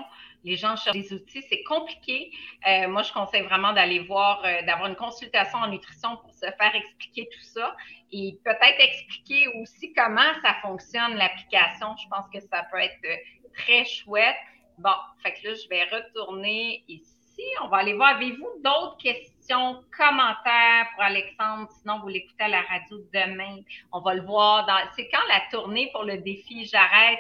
Les 0.45 0.57
gens 0.57 0.77
cherchent 0.77 0.97
des 0.97 1.13
outils. 1.13 1.43
C'est 1.49 1.63
compliqué. 1.65 2.31
Euh, 2.67 2.89
moi, 2.89 3.03
je 3.03 3.13
conseille 3.13 3.43
vraiment 3.43 3.73
d'aller 3.73 4.01
voir, 4.01 4.43
euh, 4.45 4.63
d'avoir 4.63 4.89
une 4.89 4.97
consultation 4.97 5.59
en 5.59 5.69
nutrition 5.69 6.17
pour 6.17 6.33
se 6.33 6.47
faire 6.47 6.75
expliquer 6.75 7.29
tout 7.33 7.45
ça 7.45 7.77
et 8.13 8.39
peut-être 8.45 8.81
expliquer 8.81 9.49
aussi 9.61 9.93
comment 9.93 10.33
ça 10.43 10.55
fonctionne, 10.63 11.15
l'application. 11.17 11.97
Je 11.97 12.09
pense 12.09 12.29
que 12.33 12.41
ça 12.41 12.67
peut 12.71 12.79
être 12.79 12.97
très 13.55 13.85
chouette. 13.85 14.37
Bon, 14.79 14.95
fait 15.23 15.35
que 15.35 15.49
là, 15.49 15.55
je 15.55 15.69
vais 15.69 15.85
retourner 15.85 16.85
ici. 16.89 17.43
On 17.63 17.69
va 17.69 17.79
aller 17.79 17.95
voir. 17.95 18.17
Avez-vous 18.17 18.49
d'autres 18.63 18.97
questions, 18.99 19.83
commentaires 19.97 20.87
pour 20.95 21.05
Alexandre? 21.05 21.69
Sinon, 21.81 22.01
vous 22.01 22.09
l'écoutez 22.09 22.45
à 22.45 22.49
la 22.49 22.63
radio 22.63 22.99
demain. 23.13 23.61
On 23.93 24.01
va 24.01 24.15
le 24.15 24.23
voir. 24.23 24.67
Dans... 24.67 24.79
C'est 24.95 25.09
quand 25.09 25.27
la 25.29 25.43
tournée 25.51 25.91
pour 25.93 26.05
le 26.05 26.19
défi 26.19 26.65
J'arrête? 26.65 27.19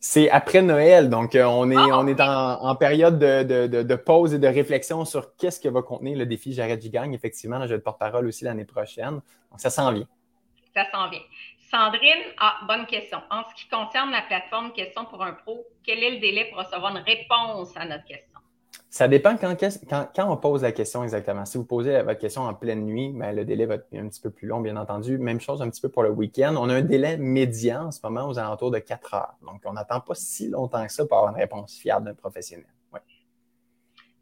C'est 0.00 0.30
après 0.30 0.62
Noël, 0.62 1.10
donc 1.10 1.34
euh, 1.34 1.44
on 1.44 1.70
est, 1.70 1.76
ah, 1.76 1.98
on 1.98 2.06
est 2.06 2.20
en, 2.20 2.76
période 2.76 3.18
de, 3.18 3.66
de, 3.66 3.94
pause 3.96 4.32
et 4.32 4.38
de 4.38 4.46
réflexion 4.46 5.04
sur 5.04 5.34
qu'est-ce 5.34 5.60
que 5.60 5.68
va 5.68 5.82
contenir 5.82 6.16
le 6.16 6.24
défi 6.24 6.52
J'arrête, 6.52 6.80
j'y 6.80 6.90
gagne. 6.90 7.14
Effectivement, 7.14 7.60
je 7.62 7.70
vais 7.70 7.74
être 7.76 7.84
porte-parole 7.84 8.26
aussi 8.28 8.44
l'année 8.44 8.64
prochaine. 8.64 9.14
Donc, 9.50 9.58
ça 9.58 9.70
s'en 9.70 9.92
vient. 9.92 10.06
Ça 10.72 10.84
s'en 10.92 11.10
vient. 11.10 11.22
Sandrine, 11.70 12.22
ah, 12.38 12.60
bonne 12.66 12.86
question. 12.86 13.18
En 13.30 13.42
ce 13.44 13.54
qui 13.54 13.68
concerne 13.68 14.12
la 14.12 14.22
plateforme 14.22 14.72
Question 14.72 15.04
pour 15.04 15.22
un 15.22 15.32
pro, 15.32 15.66
quel 15.84 16.02
est 16.02 16.12
le 16.12 16.18
délai 16.18 16.44
pour 16.46 16.58
recevoir 16.58 16.96
une 16.96 17.02
réponse 17.02 17.76
à 17.76 17.84
notre 17.84 18.04
question? 18.04 18.37
Ça 18.90 19.06
dépend 19.06 19.36
quand, 19.36 19.54
quand, 20.14 20.32
on 20.32 20.36
pose 20.38 20.62
la 20.62 20.72
question 20.72 21.02
exactement. 21.02 21.44
Si 21.44 21.58
vous 21.58 21.64
posez 21.64 22.02
votre 22.02 22.18
question 22.18 22.42
en 22.42 22.54
pleine 22.54 22.84
nuit, 22.86 23.12
ben, 23.14 23.36
le 23.36 23.44
délai 23.44 23.66
va 23.66 23.74
être 23.74 23.86
un 23.94 24.08
petit 24.08 24.20
peu 24.20 24.30
plus 24.30 24.48
long, 24.48 24.60
bien 24.60 24.76
entendu. 24.76 25.18
Même 25.18 25.40
chose 25.40 25.60
un 25.60 25.68
petit 25.68 25.82
peu 25.82 25.90
pour 25.90 26.02
le 26.02 26.10
week-end. 26.10 26.54
On 26.56 26.70
a 26.70 26.74
un 26.74 26.80
délai 26.80 27.18
médian 27.18 27.86
en 27.86 27.90
ce 27.90 28.00
moment 28.02 28.26
aux 28.26 28.38
alentours 28.38 28.70
de 28.70 28.78
4 28.78 29.14
heures. 29.14 29.34
Donc, 29.42 29.60
on 29.66 29.74
n'attend 29.74 30.00
pas 30.00 30.14
si 30.14 30.48
longtemps 30.48 30.86
que 30.86 30.92
ça 30.92 31.04
pour 31.04 31.18
avoir 31.18 31.34
une 31.34 31.40
réponse 31.40 31.76
fiable 31.76 32.06
d'un 32.06 32.14
professionnel. 32.14 32.66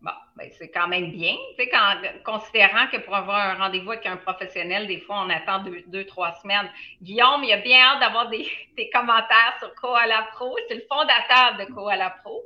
Bon, 0.02 0.12
ben 0.36 0.50
c'est 0.58 0.70
quand 0.70 0.88
même 0.88 1.10
bien. 1.10 1.34
Tu 1.56 1.64
sais, 1.64 1.70
quand, 1.70 1.96
considérant 2.24 2.86
que 2.92 2.98
pour 2.98 3.14
avoir 3.14 3.38
un 3.38 3.54
rendez-vous 3.54 3.92
avec 3.92 4.06
un 4.06 4.16
professionnel, 4.16 4.86
des 4.86 5.00
fois, 5.00 5.24
on 5.26 5.30
attend 5.30 5.64
deux, 5.86 6.04
trois 6.04 6.32
semaines. 6.42 6.70
Guillaume, 7.02 7.42
il 7.42 7.52
a 7.52 7.56
bien 7.56 7.78
hâte 7.78 8.00
d'avoir 8.00 8.28
des, 8.28 8.46
des, 8.76 8.90
commentaires 8.90 9.56
sur 9.58 9.74
Koala 9.74 10.28
Pro. 10.34 10.56
C'est 10.68 10.74
le 10.74 10.84
fondateur 10.88 11.56
de 11.58 11.72
Koala 11.72 12.10
Pro. 12.22 12.42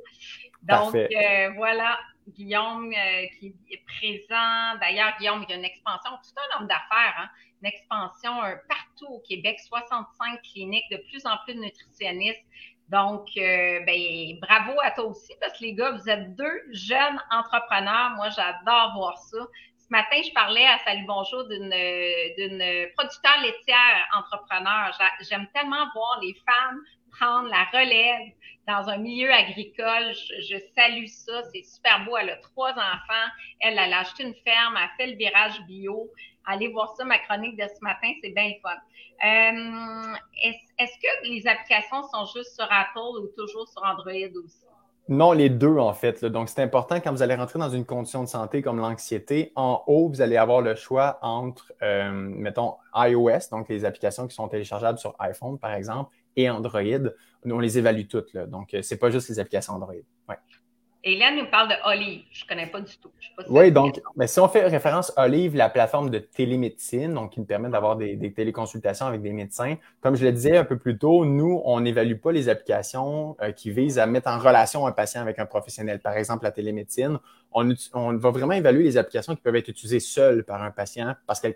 Donc, 0.63 0.95
euh, 0.95 1.49
voilà, 1.55 1.97
Guillaume 2.27 2.91
euh, 2.91 3.25
qui 3.39 3.53
est 3.69 3.83
présent. 3.85 4.77
D'ailleurs, 4.79 5.13
Guillaume, 5.19 5.43
il 5.47 5.51
y 5.51 5.53
a 5.53 5.57
une 5.57 5.65
expansion, 5.65 6.11
tout 6.11 6.33
un 6.37 6.59
homme 6.59 6.67
d'affaires, 6.67 7.15
hein, 7.17 7.29
une 7.61 7.67
expansion 7.67 8.43
euh, 8.43 8.55
partout 8.67 9.07
au 9.13 9.19
Québec, 9.19 9.59
65 9.59 10.41
cliniques, 10.41 10.89
de 10.91 10.97
plus 11.09 11.25
en 11.25 11.37
plus 11.45 11.55
de 11.55 11.59
nutritionnistes. 11.59 12.43
Donc, 12.89 13.29
ben, 13.35 14.37
bravo 14.41 14.77
à 14.83 14.91
toi 14.91 15.05
aussi, 15.05 15.31
parce 15.39 15.57
que 15.57 15.63
les 15.63 15.73
gars, 15.73 15.91
vous 15.91 16.09
êtes 16.09 16.35
deux 16.35 16.61
jeunes 16.71 17.21
entrepreneurs. 17.31 18.11
Moi, 18.17 18.27
j'adore 18.31 18.93
voir 18.95 19.17
ça. 19.17 19.37
Ce 19.77 19.87
matin, 19.89 20.17
je 20.21 20.33
parlais 20.33 20.65
à 20.65 20.77
Salut 20.79 21.05
Bonjour 21.07 21.47
d'une, 21.47 21.69
d'une 21.69 22.91
producteur 22.97 23.39
laitière 23.43 24.09
entrepreneur. 24.13 24.91
J'aime 25.21 25.47
tellement 25.53 25.87
voir 25.93 26.19
les 26.21 26.33
femmes 26.45 26.81
prendre 27.11 27.49
la 27.49 27.63
relève 27.71 28.33
dans 28.67 28.89
un 28.89 28.97
milieu 28.97 29.31
agricole. 29.31 30.13
Je, 30.13 30.57
salue 30.75 31.05
ça. 31.05 31.43
C'est 31.53 31.63
super 31.63 32.05
beau. 32.05 32.17
Elle 32.17 32.29
a 32.29 32.37
trois 32.37 32.71
enfants. 32.71 33.29
Elle, 33.59 33.77
a 33.77 33.99
acheté 33.99 34.23
une 34.23 34.35
ferme. 34.35 34.77
Elle 34.77 34.89
fait 34.97 35.11
le 35.11 35.17
virage 35.17 35.61
bio. 35.67 36.09
Allez 36.45 36.69
voir 36.69 36.93
ça, 36.95 37.03
ma 37.05 37.19
chronique 37.19 37.57
de 37.57 37.67
ce 37.67 37.81
matin. 37.81 38.11
C'est 38.21 38.31
bien 38.31 38.51
fun. 38.61 38.69
Euh, 39.23 40.15
est-ce 40.43 40.97
que 40.97 41.29
les 41.29 41.45
applications 41.47 42.03
sont 42.11 42.25
juste 42.35 42.55
sur 42.55 42.67
Apple 42.69 43.21
ou 43.21 43.27
toujours 43.37 43.67
sur 43.67 43.83
Android 43.83 44.11
aussi? 44.43 44.65
Non, 45.07 45.33
les 45.33 45.49
deux, 45.49 45.77
en 45.77 45.93
fait. 45.93 46.23
Donc, 46.23 46.47
c'est 46.47 46.61
important 46.61 47.01
quand 47.01 47.11
vous 47.11 47.21
allez 47.21 47.35
rentrer 47.35 47.59
dans 47.59 47.69
une 47.69 47.85
condition 47.85 48.23
de 48.23 48.29
santé 48.29 48.61
comme 48.61 48.77
l'anxiété. 48.77 49.51
En 49.55 49.83
haut, 49.87 50.07
vous 50.07 50.21
allez 50.21 50.37
avoir 50.37 50.61
le 50.61 50.75
choix 50.75 51.19
entre, 51.21 51.73
euh, 51.81 52.11
mettons, 52.13 52.75
iOS, 52.95 53.49
donc 53.51 53.67
les 53.67 53.83
applications 53.83 54.27
qui 54.27 54.35
sont 54.35 54.47
téléchargeables 54.47 54.99
sur 54.99 55.15
iPhone, 55.19 55.59
par 55.59 55.73
exemple, 55.73 56.15
et 56.35 56.49
Android. 56.49 56.81
On 57.45 57.59
les 57.59 57.77
évalue 57.77 58.07
toutes. 58.07 58.33
Là. 58.33 58.45
Donc, 58.45 58.73
euh, 58.73 58.81
c'est 58.81 58.97
pas 58.97 59.09
juste 59.09 59.29
les 59.29 59.39
applications 59.39 59.73
Android. 59.73 59.93
Ouais. 60.29 60.37
Hélène 61.03 61.37
nous 61.37 61.49
parle 61.49 61.69
de 61.69 61.73
Olive. 61.85 62.21
Je 62.31 62.43
ne 62.43 62.47
connais 62.47 62.67
pas 62.67 62.79
du 62.79 62.95
tout. 62.97 63.09
oui, 63.49 63.71
donc, 63.71 63.99
mais 64.15 64.27
si 64.27 64.39
on 64.39 64.47
fait 64.47 64.67
référence 64.67 65.11
à 65.17 65.25
Olive, 65.25 65.55
la 65.55 65.69
plateforme 65.69 66.11
de 66.11 66.19
télémédecine, 66.19 67.13
donc 67.15 67.31
qui 67.31 67.39
nous 67.39 67.45
permet 67.45 67.69
d'avoir 67.69 67.95
des, 67.95 68.33
téléconsultations 68.33 69.07
avec 69.07 69.21
des 69.23 69.33
médecins, 69.33 69.77
comme 70.01 70.15
je 70.15 70.23
le 70.23 70.31
disais 70.31 70.57
un 70.57 70.63
peu 70.63 70.77
plus 70.77 70.99
tôt, 70.99 71.25
nous, 71.25 71.59
on 71.65 71.79
n'évalue 71.79 72.17
pas 72.17 72.31
les 72.31 72.49
applications 72.49 73.35
euh, 73.41 73.51
qui 73.51 73.71
visent 73.71 73.97
à 73.97 74.05
mettre 74.05 74.29
en 74.29 74.37
relation 74.37 74.85
un 74.85 74.91
patient 74.91 75.21
avec 75.21 75.39
un 75.39 75.47
professionnel. 75.47 75.99
Par 75.99 76.13
exemple, 76.13 76.43
la 76.43 76.51
télémédecine, 76.51 77.17
on, 77.53 77.73
on, 77.93 78.15
va 78.15 78.29
vraiment 78.29 78.53
évaluer 78.53 78.83
les 78.83 78.97
applications 78.97 79.35
qui 79.35 79.41
peuvent 79.41 79.55
être 79.55 79.67
utilisées 79.67 79.99
seules 79.99 80.43
par 80.43 80.63
un 80.63 80.71
patient 80.71 81.15
parce 81.27 81.39
qu'elles 81.39 81.53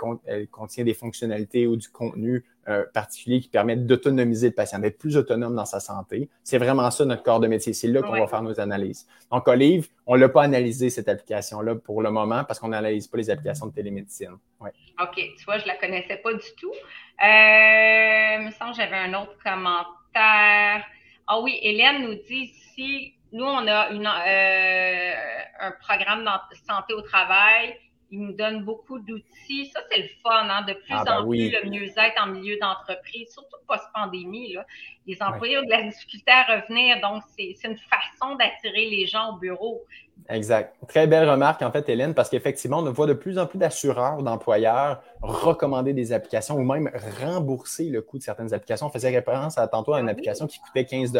contiennent 0.52 0.86
des 0.86 0.94
fonctionnalités 0.94 1.68
ou 1.68 1.76
du 1.76 1.90
contenu 1.90 2.44
euh, 2.68 2.84
particulier 2.94 3.42
qui 3.42 3.48
permettent 3.48 3.86
d'autonomiser 3.86 4.48
le 4.48 4.54
patient, 4.56 4.80
d'être 4.80 4.98
plus 4.98 5.18
autonome 5.18 5.56
dans 5.56 5.66
sa 5.66 5.80
santé. 5.80 6.30
C'est 6.44 6.58
vraiment 6.58 6.90
ça 6.90 7.06
notre 7.06 7.24
corps 7.24 7.40
de 7.40 7.48
métier. 7.48 7.74
C'est 7.74 7.88
là 7.88 8.02
qu'on 8.02 8.20
va 8.20 8.28
faire 8.28 8.42
nos 8.42 8.60
analyses. 8.60 9.08
Donc, 9.32 9.48
Olive, 9.48 9.88
on 10.08 10.16
ne 10.16 10.22
l'a 10.22 10.30
pas 10.30 10.44
analysé 10.44 10.90
cette 10.90 11.08
application-là 11.08 11.76
pour 11.76 12.02
le 12.02 12.10
moment 12.12 12.44
parce 12.44 12.60
qu'on 12.60 12.70
n'analyse 12.70 13.08
pas 13.08 13.18
les 13.18 13.30
applications 13.30 13.68
de 13.68 13.74
télémédecine. 13.74 14.38
Ouais. 14.60 14.72
OK. 15.02 15.16
Tu 15.16 15.46
vois, 15.46 15.60
je 15.60 15.64
ne 15.64 15.68
la 15.68 15.76
connaissais 15.76 16.18
pas 16.18 16.34
du 16.34 16.56
tout. 16.60 16.72
Euh, 16.72 18.38
il 18.40 18.46
me 18.48 18.52
semble 18.52 18.72
que 18.72 18.78
j'avais 18.78 18.98
un 18.98 19.14
autre 19.14 19.38
commentaire. 19.44 20.86
Ah 21.28 21.40
oui, 21.42 21.60
Hélène 21.62 22.04
nous 22.04 22.16
dit 22.28 22.52
ici 22.52 23.15
nous, 23.36 23.44
on 23.44 23.68
a 23.68 23.90
une, 23.90 24.08
euh, 24.08 25.14
un 25.60 25.72
programme 25.72 26.24
de 26.24 26.56
santé 26.56 26.94
au 26.94 27.02
travail. 27.02 27.78
Il 28.10 28.22
nous 28.22 28.32
donne 28.32 28.64
beaucoup 28.64 28.98
d'outils. 29.00 29.66
Ça, 29.74 29.82
c'est 29.92 29.98
le 29.98 30.08
fun, 30.24 30.48
hein? 30.50 30.62
de 30.62 30.72
plus 30.72 30.84
ah, 30.92 31.04
ben 31.04 31.18
en 31.18 31.28
plus 31.28 31.52
le 31.52 31.70
mieux-être 31.70 32.24
en 32.24 32.28
milieu 32.28 32.58
d'entreprise, 32.62 33.34
surtout 33.34 33.58
post-pandémie. 33.68 34.56
Les 35.06 35.22
employés 35.22 35.58
ont 35.58 35.64
de 35.64 35.70
la 35.70 35.82
difficulté 35.82 36.32
à 36.32 36.44
revenir, 36.44 37.02
donc 37.02 37.24
c'est 37.38 37.58
une 37.66 37.78
façon 37.78 38.36
d'attirer 38.36 38.90
les 38.90 39.06
gens 39.06 39.34
au 39.34 39.38
bureau. 39.38 39.84
Exact. 40.28 40.76
Très 40.88 41.06
belle 41.06 41.30
remarque, 41.30 41.62
en 41.62 41.72
fait, 41.72 41.88
Hélène, 41.88 42.16
parce 42.16 42.30
qu'effectivement, 42.30 42.80
on 42.80 42.92
voit 42.92 43.06
de 43.06 43.14
plus 43.14 43.38
en 43.38 43.46
plus 43.46 43.60
d'assureurs, 43.60 44.24
d'employeurs 44.24 45.04
recommander 45.22 45.94
des 45.94 46.14
applications 46.14 46.56
ou 46.56 46.64
même 46.64 46.90
rembourser 47.22 47.90
le 47.90 48.02
coût 48.02 48.18
de 48.18 48.24
certaines 48.24 48.54
applications. 48.54 48.88
On 48.88 48.90
faisait 48.90 49.10
référence 49.10 49.58
à 49.58 49.68
tantôt 49.68 49.94
à 49.94 50.00
une 50.00 50.10
application 50.10 50.48
qui 50.48 50.60
coûtait 50.60 50.86
15 50.86 51.14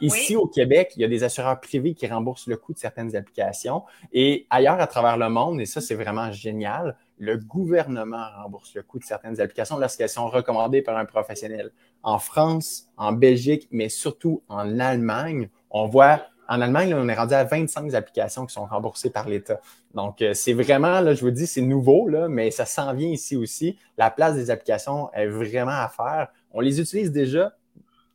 Ici, 0.00 0.36
au 0.36 0.46
Québec, 0.46 0.92
il 0.96 1.02
y 1.02 1.04
a 1.04 1.08
des 1.08 1.24
assureurs 1.24 1.60
privés 1.60 1.94
qui 1.94 2.06
remboursent 2.06 2.46
le 2.46 2.56
coût 2.56 2.72
de 2.72 2.78
certaines 2.78 3.14
applications. 3.16 3.82
Et 4.12 4.46
ailleurs, 4.48 4.80
à 4.80 4.86
travers 4.86 5.18
le 5.18 5.28
monde, 5.28 5.60
et 5.60 5.66
ça, 5.66 5.80
c'est 5.80 5.94
vraiment 5.94 6.30
génial, 6.32 6.96
le 7.18 7.36
gouvernement 7.36 8.24
rembourse 8.42 8.74
le 8.74 8.82
coût 8.82 8.98
de 8.98 9.04
certaines 9.04 9.40
applications 9.40 9.76
lorsqu'elles 9.78 10.08
sont 10.08 10.28
recommandées 10.28 10.80
par 10.80 10.96
un 10.96 11.04
professionnel. 11.04 11.70
En 12.02 12.18
France, 12.18 12.88
en 12.96 13.12
Belgique, 13.12 13.68
mais 13.70 13.90
surtout 13.90 14.42
en 14.48 14.78
Allemagne, 14.78 15.50
on 15.70 15.86
voit 15.86 16.22
en 16.50 16.60
Allemagne, 16.60 16.92
on 16.96 17.08
est 17.08 17.14
rendu 17.14 17.32
à 17.32 17.44
25 17.44 17.94
applications 17.94 18.44
qui 18.44 18.52
sont 18.52 18.66
remboursées 18.66 19.10
par 19.10 19.28
l'État. 19.28 19.60
Donc, 19.94 20.20
euh, 20.20 20.34
c'est 20.34 20.52
vraiment, 20.52 21.00
là, 21.00 21.14
je 21.14 21.20
vous 21.20 21.30
dis, 21.30 21.46
c'est 21.46 21.60
nouveau, 21.60 22.08
là, 22.08 22.28
mais 22.28 22.50
ça 22.50 22.64
s'en 22.66 22.92
vient 22.92 23.08
ici 23.08 23.36
aussi. 23.36 23.78
La 23.96 24.10
place 24.10 24.34
des 24.34 24.50
applications 24.50 25.12
est 25.12 25.28
vraiment 25.28 25.70
à 25.70 25.88
faire. 25.88 26.26
On 26.50 26.58
les 26.58 26.80
utilise 26.80 27.12
déjà 27.12 27.52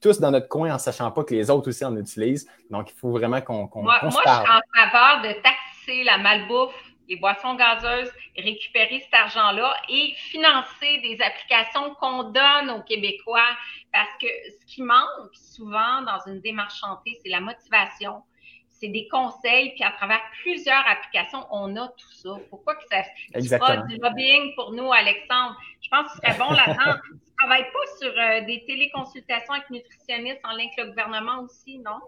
tous 0.01 0.19
dans 0.19 0.31
notre 0.31 0.49
coin 0.49 0.75
en 0.75 0.77
sachant 0.77 1.09
pas 1.11 1.23
que 1.23 1.33
les 1.33 1.49
autres 1.49 1.69
aussi 1.69 1.85
en 1.85 1.95
utilisent. 1.95 2.45
Donc, 2.69 2.91
il 2.91 2.99
faut 2.99 3.11
vraiment 3.11 3.39
qu'on 3.39 3.67
qu 3.67 3.79
moi, 3.79 3.99
moi, 4.01 4.09
je 4.09 4.09
suis 4.09 4.29
en 4.29 4.91
faveur 4.91 5.21
de 5.21 5.41
taxer 5.41 6.03
la 6.03 6.17
malbouffe, 6.17 6.73
les 7.07 7.15
boissons 7.17 7.55
gazeuses, 7.55 8.11
récupérer 8.37 8.99
cet 9.01 9.13
argent-là 9.13 9.75
et 9.89 10.13
financer 10.15 10.97
des 11.01 11.17
applications 11.21 11.93
qu'on 11.95 12.23
donne 12.23 12.69
aux 12.71 12.83
Québécois 12.83 13.47
parce 13.91 14.11
que 14.19 14.27
ce 14.27 14.65
qui 14.65 14.81
manque 14.81 15.33
souvent 15.33 16.01
dans 16.01 16.19
une 16.27 16.41
démarche 16.41 16.79
santé, 16.79 17.17
c'est 17.23 17.29
la 17.29 17.39
motivation, 17.39 18.23
c'est 18.69 18.89
des 18.89 19.07
conseils, 19.07 19.73
puis 19.75 19.83
à 19.83 19.91
travers 19.91 20.21
plusieurs 20.41 20.85
applications, 20.87 21.45
on 21.49 21.75
a 21.77 21.87
tout 21.87 22.11
ça. 22.11 22.31
Pourquoi 22.49 22.75
que 22.75 22.83
ça 22.91 23.03
Exactement. 23.33 23.85
du 23.85 23.97
lobbying 23.97 24.53
pour 24.55 24.73
nous, 24.73 24.91
Alexandre? 24.91 25.55
Je 25.81 25.89
pense 25.89 26.07
que 26.07 26.11
ce 26.11 26.17
serait 26.17 26.37
bon 26.37 26.51
là-dedans. 26.51 26.99
tu 27.05 27.13
ne 27.13 27.37
travailles 27.37 27.71
pas 27.71 27.97
sur 27.99 28.11
euh, 28.11 28.41
des 28.41 28.65
téléconsultations 28.65 29.53
avec 29.53 29.69
nutritionnistes 29.69 30.41
en 30.43 30.51
lien 30.51 30.65
avec 30.65 30.77
le 30.77 30.85
gouvernement 30.87 31.39
aussi, 31.41 31.79
non? 31.79 31.99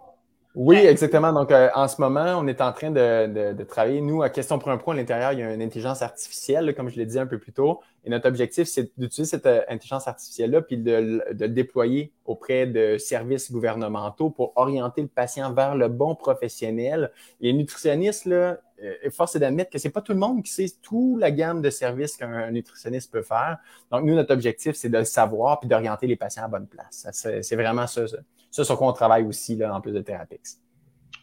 Oui, 0.60 0.78
exactement. 0.78 1.32
Donc, 1.34 1.52
euh, 1.52 1.70
en 1.76 1.88
ce 1.88 2.02
moment, 2.02 2.36
on 2.40 2.48
est 2.48 2.62
en 2.62 2.74
train 2.74 2.90
de, 2.90 3.54
de, 3.54 3.64
travailler. 3.64 4.02
Nous, 4.02 4.24
à 4.24 4.32
Question 4.32 4.58
pour 4.58 4.72
un 4.72 4.78
Pro, 4.78 4.90
à 4.90 4.96
l'intérieur, 4.96 5.32
il 5.34 5.40
y 5.40 5.44
a 5.44 5.54
une 5.54 5.62
intelligence 5.62 6.02
artificielle, 6.02 6.74
comme 6.74 6.90
je 6.90 6.96
l'ai 6.96 7.06
dit 7.06 7.20
un 7.20 7.28
peu 7.28 7.38
plus 7.38 7.54
tôt. 7.54 7.82
Et 8.04 8.10
notre 8.10 8.28
objectif, 8.28 8.68
c'est 8.68 8.92
d'utiliser 8.98 9.30
cette 9.30 9.46
euh, 9.46 9.62
intelligence 9.70 10.08
artificielle-là 10.08 10.64
puis 10.64 10.78
de, 10.78 11.22
de, 11.32 11.46
le 11.46 11.50
déployer 11.50 12.12
auprès 12.26 12.66
de 12.66 12.98
services 12.98 13.52
gouvernementaux 13.52 14.32
pour 14.32 14.54
orienter 14.56 15.04
le 15.04 15.10
patient 15.10 15.54
vers 15.54 15.76
le 15.76 15.90
bon 15.90 16.16
professionnel. 16.16 17.12
Les 17.40 17.54
nutritionnistes, 17.54 18.26
là, 18.26 18.58
euh, 18.84 19.12
force 19.12 19.36
est 19.36 19.40
d'admettre 19.40 19.70
que 19.70 19.78
c'est 19.78 19.92
pas 19.92 20.02
tout 20.02 20.14
le 20.14 20.20
monde 20.20 20.42
qui 20.42 20.52
sait 20.52 20.72
toute 20.82 21.20
la 21.20 21.30
gamme 21.30 21.62
de 21.62 21.70
services 21.70 22.18
qu'un 22.18 22.50
nutritionniste 22.50 23.12
peut 23.12 23.22
faire. 23.22 23.60
Donc, 23.92 24.06
nous, 24.06 24.16
notre 24.16 24.34
objectif, 24.34 24.76
c'est 24.76 24.90
de 24.90 24.98
le 24.98 25.06
savoir 25.06 25.60
puis 25.60 25.70
d'orienter 25.70 26.08
les 26.08 26.16
patients 26.16 26.46
à 26.46 26.48
bonne 26.48 26.66
place. 26.66 27.08
C'est 27.12 27.56
vraiment 27.56 27.86
ça. 27.86 28.08
ça 28.08 28.18
ça, 28.52 28.64
sur 28.64 28.78
quoi 28.78 28.88
on 28.88 28.94
travaille 28.94 29.24
aussi, 29.24 29.56
là, 29.56 29.74
en 29.74 29.82
plus 29.82 29.92
de 29.92 30.02
Therapix. 30.02 30.60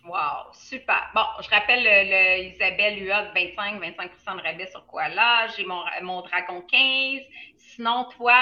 Wow, 0.07 0.53
super. 0.53 1.11
Bon, 1.15 1.23
je 1.41 1.49
rappelle 1.49 1.83
le, 1.83 2.55
Isabelle 2.55 3.03
UA 3.03 3.33
25, 3.35 3.81
25 3.81 4.37
de 4.37 4.43
rabais 4.43 4.67
sur 4.67 4.85
quoi? 4.87 5.09
Là. 5.09 5.47
J'ai 5.57 5.65
mon, 5.65 5.81
mon 6.03 6.21
Dragon 6.21 6.61
15. 6.61 7.23
Sinon, 7.57 8.07
toi, 8.15 8.35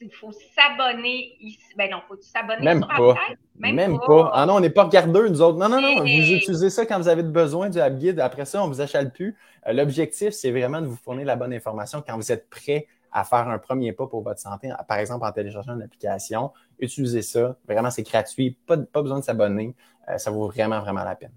il 0.00 0.12
faut 0.12 0.32
s'abonner 0.32 1.36
ici. 1.40 1.60
Ben 1.76 1.90
non, 1.90 1.98
faut 2.08 2.16
s'abonner 2.20 2.64
Même 2.64 2.80
pas. 2.80 3.14
Même, 3.56 3.76
Même 3.76 3.98
pas. 4.04 4.30
Ah 4.34 4.44
non, 4.44 4.56
on 4.56 4.60
n'est 4.60 4.70
pas 4.70 4.84
regardeux, 4.84 5.28
nous 5.28 5.40
autres. 5.40 5.56
Non, 5.56 5.68
non, 5.68 5.80
non. 5.80 6.00
Vous 6.00 6.06
utilisez 6.06 6.70
ça 6.70 6.84
quand 6.84 6.98
vous 6.98 7.08
avez 7.08 7.22
besoin 7.22 7.70
du 7.70 7.78
App 7.80 7.96
Guide. 7.96 8.18
Après 8.18 8.44
ça, 8.44 8.62
on 8.62 8.68
ne 8.68 8.74
vous 8.74 8.80
achète 8.80 9.12
plus. 9.12 9.36
Euh, 9.66 9.72
l'objectif, 9.72 10.30
c'est 10.30 10.50
vraiment 10.50 10.80
de 10.80 10.86
vous 10.86 10.96
fournir 10.96 11.26
la 11.26 11.36
bonne 11.36 11.52
information 11.52 12.02
quand 12.06 12.16
vous 12.16 12.32
êtes 12.32 12.50
prêt 12.50 12.88
à 13.14 13.24
faire 13.24 13.48
un 13.48 13.58
premier 13.58 13.92
pas 13.92 14.08
pour 14.08 14.22
votre 14.22 14.40
santé. 14.40 14.70
Par 14.88 14.98
exemple, 14.98 15.24
en 15.24 15.32
téléchargeant 15.32 15.74
une 15.74 15.82
application, 15.82 16.52
utilisez 16.80 17.22
ça. 17.22 17.56
Vraiment, 17.66 17.90
c'est 17.90 18.02
gratuit. 18.02 18.58
Pas, 18.66 18.76
pas 18.76 19.02
besoin 19.02 19.20
de 19.20 19.24
s'abonner. 19.24 19.74
Euh, 20.08 20.18
ça 20.18 20.32
vaut 20.32 20.48
vraiment, 20.48 20.80
vraiment 20.80 21.04
la 21.04 21.14
peine. 21.14 21.32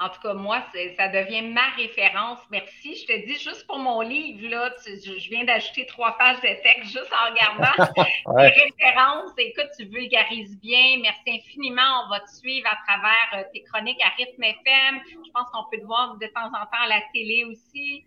En 0.00 0.08
tout 0.08 0.20
cas, 0.20 0.34
moi, 0.34 0.60
ça 0.96 1.06
devient 1.06 1.42
ma 1.42 1.68
référence. 1.76 2.40
Merci. 2.50 2.96
Je 2.96 3.06
te 3.06 3.26
dis, 3.26 3.34
juste 3.34 3.64
pour 3.68 3.78
mon 3.78 4.00
livre, 4.00 4.48
là, 4.48 4.72
je 4.84 5.30
viens 5.30 5.44
d'ajouter 5.44 5.86
trois 5.86 6.18
pages 6.18 6.40
de 6.40 6.48
texte 6.62 6.90
juste 6.90 7.12
en 7.12 7.30
regardant 7.30 7.92
les 8.38 8.48
références. 8.48 9.30
Écoute, 9.38 9.68
tu 9.78 9.84
vulgarises 9.84 10.58
bien. 10.58 10.98
Merci 11.00 11.38
infiniment. 11.38 12.06
On 12.06 12.10
va 12.10 12.20
te 12.20 12.30
suivre 12.30 12.68
à 12.68 12.76
travers 12.88 13.44
euh, 13.46 13.48
tes 13.52 13.62
chroniques 13.62 14.02
à 14.04 14.08
Rythme 14.18 14.42
FM. 14.42 15.00
Je 15.24 15.30
pense 15.30 15.48
qu'on 15.52 15.70
peut 15.70 15.78
te 15.78 15.86
voir 15.86 16.16
de 16.16 16.26
temps 16.26 16.48
en 16.48 16.66
temps 16.66 16.82
à 16.84 16.88
la 16.88 17.00
télé 17.12 17.44
aussi. 17.44 18.04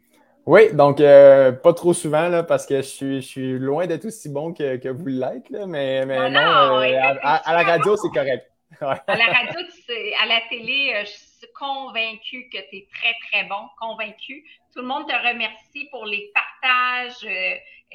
Oui, 0.47 0.73
donc 0.73 1.01
euh, 1.01 1.51
pas 1.51 1.73
trop 1.73 1.93
souvent 1.93 2.29
là, 2.29 2.41
parce 2.41 2.65
que 2.65 2.77
je 2.77 2.87
suis, 2.87 3.21
je 3.21 3.27
suis 3.27 3.59
loin 3.59 3.85
d'être 3.85 4.05
aussi 4.05 4.29
bon 4.29 4.53
que, 4.53 4.77
que 4.77 4.87
vous 4.87 5.07
l'êtes, 5.07 5.51
mais, 5.51 6.05
mais 6.05 6.29
non, 6.29 6.79
euh, 6.79 7.15
à, 7.21 7.53
la 7.53 7.63
radio, 7.63 7.97
c'est 7.97 8.07
correct. 8.17 8.49
À 8.79 9.03
la 9.07 9.25
radio, 9.25 9.59
à 10.23 10.25
la 10.25 10.39
télé, 10.49 11.03
je 11.03 11.09
suis 11.09 11.51
convaincue 11.53 12.47
que 12.49 12.59
tu 12.69 12.77
es 12.77 12.87
très, 12.93 13.13
très 13.29 13.43
bon, 13.49 13.67
convaincue. 13.77 14.45
Tout 14.73 14.79
le 14.79 14.87
monde 14.87 15.05
te 15.05 15.27
remercie 15.27 15.89
pour 15.91 16.05
les 16.05 16.31
partages. 16.33 17.27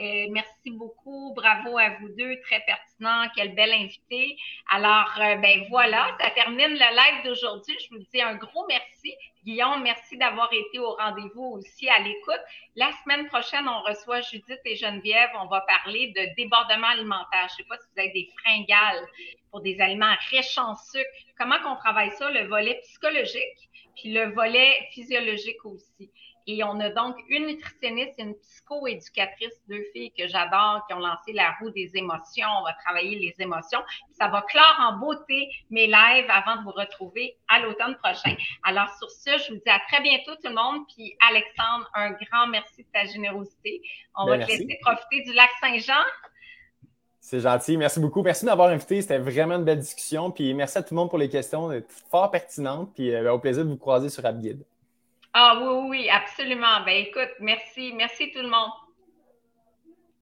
Euh, 0.00 0.26
merci 0.30 0.70
beaucoup. 0.70 1.34
Bravo 1.34 1.76
à 1.76 1.90
vous 2.00 2.08
deux. 2.16 2.40
Très 2.42 2.60
pertinent. 2.60 3.28
Quel 3.36 3.54
bel 3.54 3.72
invité. 3.72 4.36
Alors, 4.70 5.10
euh, 5.20 5.36
ben 5.36 5.66
voilà, 5.68 6.16
ça 6.18 6.30
termine 6.30 6.72
le 6.72 6.78
live 6.78 7.24
d'aujourd'hui. 7.24 7.76
Je 7.78 7.94
vous 7.94 8.02
dis 8.12 8.22
un 8.22 8.34
gros 8.36 8.66
merci. 8.68 9.14
Guillaume, 9.44 9.82
merci 9.82 10.16
d'avoir 10.16 10.50
été 10.52 10.78
au 10.78 10.94
rendez-vous 10.94 11.56
aussi 11.56 11.88
à 11.88 11.98
l'écoute. 11.98 12.40
La 12.76 12.90
semaine 13.02 13.26
prochaine, 13.26 13.68
on 13.68 13.82
reçoit 13.82 14.20
Judith 14.20 14.60
et 14.64 14.76
Geneviève. 14.76 15.30
On 15.40 15.46
va 15.46 15.60
parler 15.62 16.12
de 16.16 16.34
débordement 16.36 16.86
alimentaire. 16.86 17.48
Je 17.48 17.54
ne 17.54 17.56
sais 17.56 17.64
pas 17.64 17.76
si 17.76 17.88
vous 17.92 18.00
avez 18.00 18.12
des 18.12 18.30
fringales 18.38 19.04
pour 19.50 19.60
des 19.60 19.80
aliments 19.80 20.14
riches 20.30 20.58
en 20.58 20.74
sucre. 20.76 21.10
Comment 21.36 21.58
qu'on 21.60 21.76
travaille 21.76 22.12
ça, 22.12 22.30
le 22.30 22.46
volet 22.46 22.80
psychologique, 22.82 23.68
puis 23.96 24.12
le 24.12 24.32
volet 24.32 24.88
physiologique 24.92 25.64
aussi. 25.64 26.10
Et 26.46 26.64
on 26.64 26.78
a 26.80 26.90
donc 26.90 27.16
une 27.28 27.46
nutritionniste 27.46 28.14
et 28.18 28.22
une 28.22 28.34
psychoéducatrice, 28.34 29.60
deux 29.68 29.84
filles 29.92 30.12
que 30.16 30.26
j'adore, 30.26 30.84
qui 30.86 30.94
ont 30.94 30.98
lancé 30.98 31.32
la 31.32 31.52
roue 31.60 31.70
des 31.70 31.90
émotions. 31.94 32.46
On 32.60 32.64
va 32.64 32.72
travailler 32.84 33.18
les 33.18 33.34
émotions. 33.38 33.80
Ça 34.18 34.28
va 34.28 34.42
clore 34.42 34.76
en 34.80 34.98
beauté 34.98 35.48
mes 35.70 35.86
lives 35.86 36.28
avant 36.28 36.56
de 36.56 36.64
vous 36.64 36.72
retrouver 36.72 37.36
à 37.48 37.60
l'automne 37.60 37.96
prochain. 38.02 38.34
Alors, 38.64 38.88
sur 38.98 39.10
ce, 39.10 39.30
je 39.38 39.52
vous 39.52 39.60
dis 39.64 39.70
à 39.70 39.80
très 39.88 40.02
bientôt 40.02 40.34
tout 40.36 40.48
le 40.48 40.54
monde. 40.54 40.84
Puis, 40.94 41.16
Alexandre, 41.28 41.88
un 41.94 42.10
grand 42.10 42.46
merci 42.48 42.82
de 42.82 42.88
ta 42.92 43.04
générosité. 43.04 43.82
On 44.16 44.26
ben, 44.26 44.38
va 44.38 44.44
te 44.44 44.50
laisser 44.50 44.78
profiter 44.82 45.22
du 45.22 45.32
lac 45.32 45.50
Saint-Jean. 45.60 46.02
C'est 47.20 47.40
gentil. 47.40 47.76
Merci 47.76 48.00
beaucoup. 48.00 48.20
Merci 48.22 48.44
de 48.44 48.50
m'avoir 48.50 48.68
invité. 48.68 49.00
C'était 49.00 49.18
vraiment 49.18 49.54
une 49.54 49.64
belle 49.64 49.78
discussion. 49.78 50.32
Puis 50.32 50.52
merci 50.54 50.76
à 50.76 50.82
tout 50.82 50.92
le 50.92 50.96
monde 50.96 51.08
pour 51.08 51.18
les 51.18 51.28
questions 51.28 51.70
fort 52.10 52.30
pertinentes. 52.32 52.92
Puis 52.94 53.14
euh, 53.14 53.32
au 53.32 53.38
plaisir 53.38 53.64
de 53.64 53.70
vous 53.70 53.76
croiser 53.76 54.08
sur 54.08 54.26
AppGuide. 54.26 54.64
Ah 55.34 55.58
oui, 55.60 55.88
oui, 55.90 56.08
absolument. 56.10 56.80
Ben 56.86 56.96
écoute, 57.06 57.32
merci, 57.40 57.92
merci 57.92 58.30
tout 58.32 58.40
le 58.40 58.48
monde. 58.48 58.70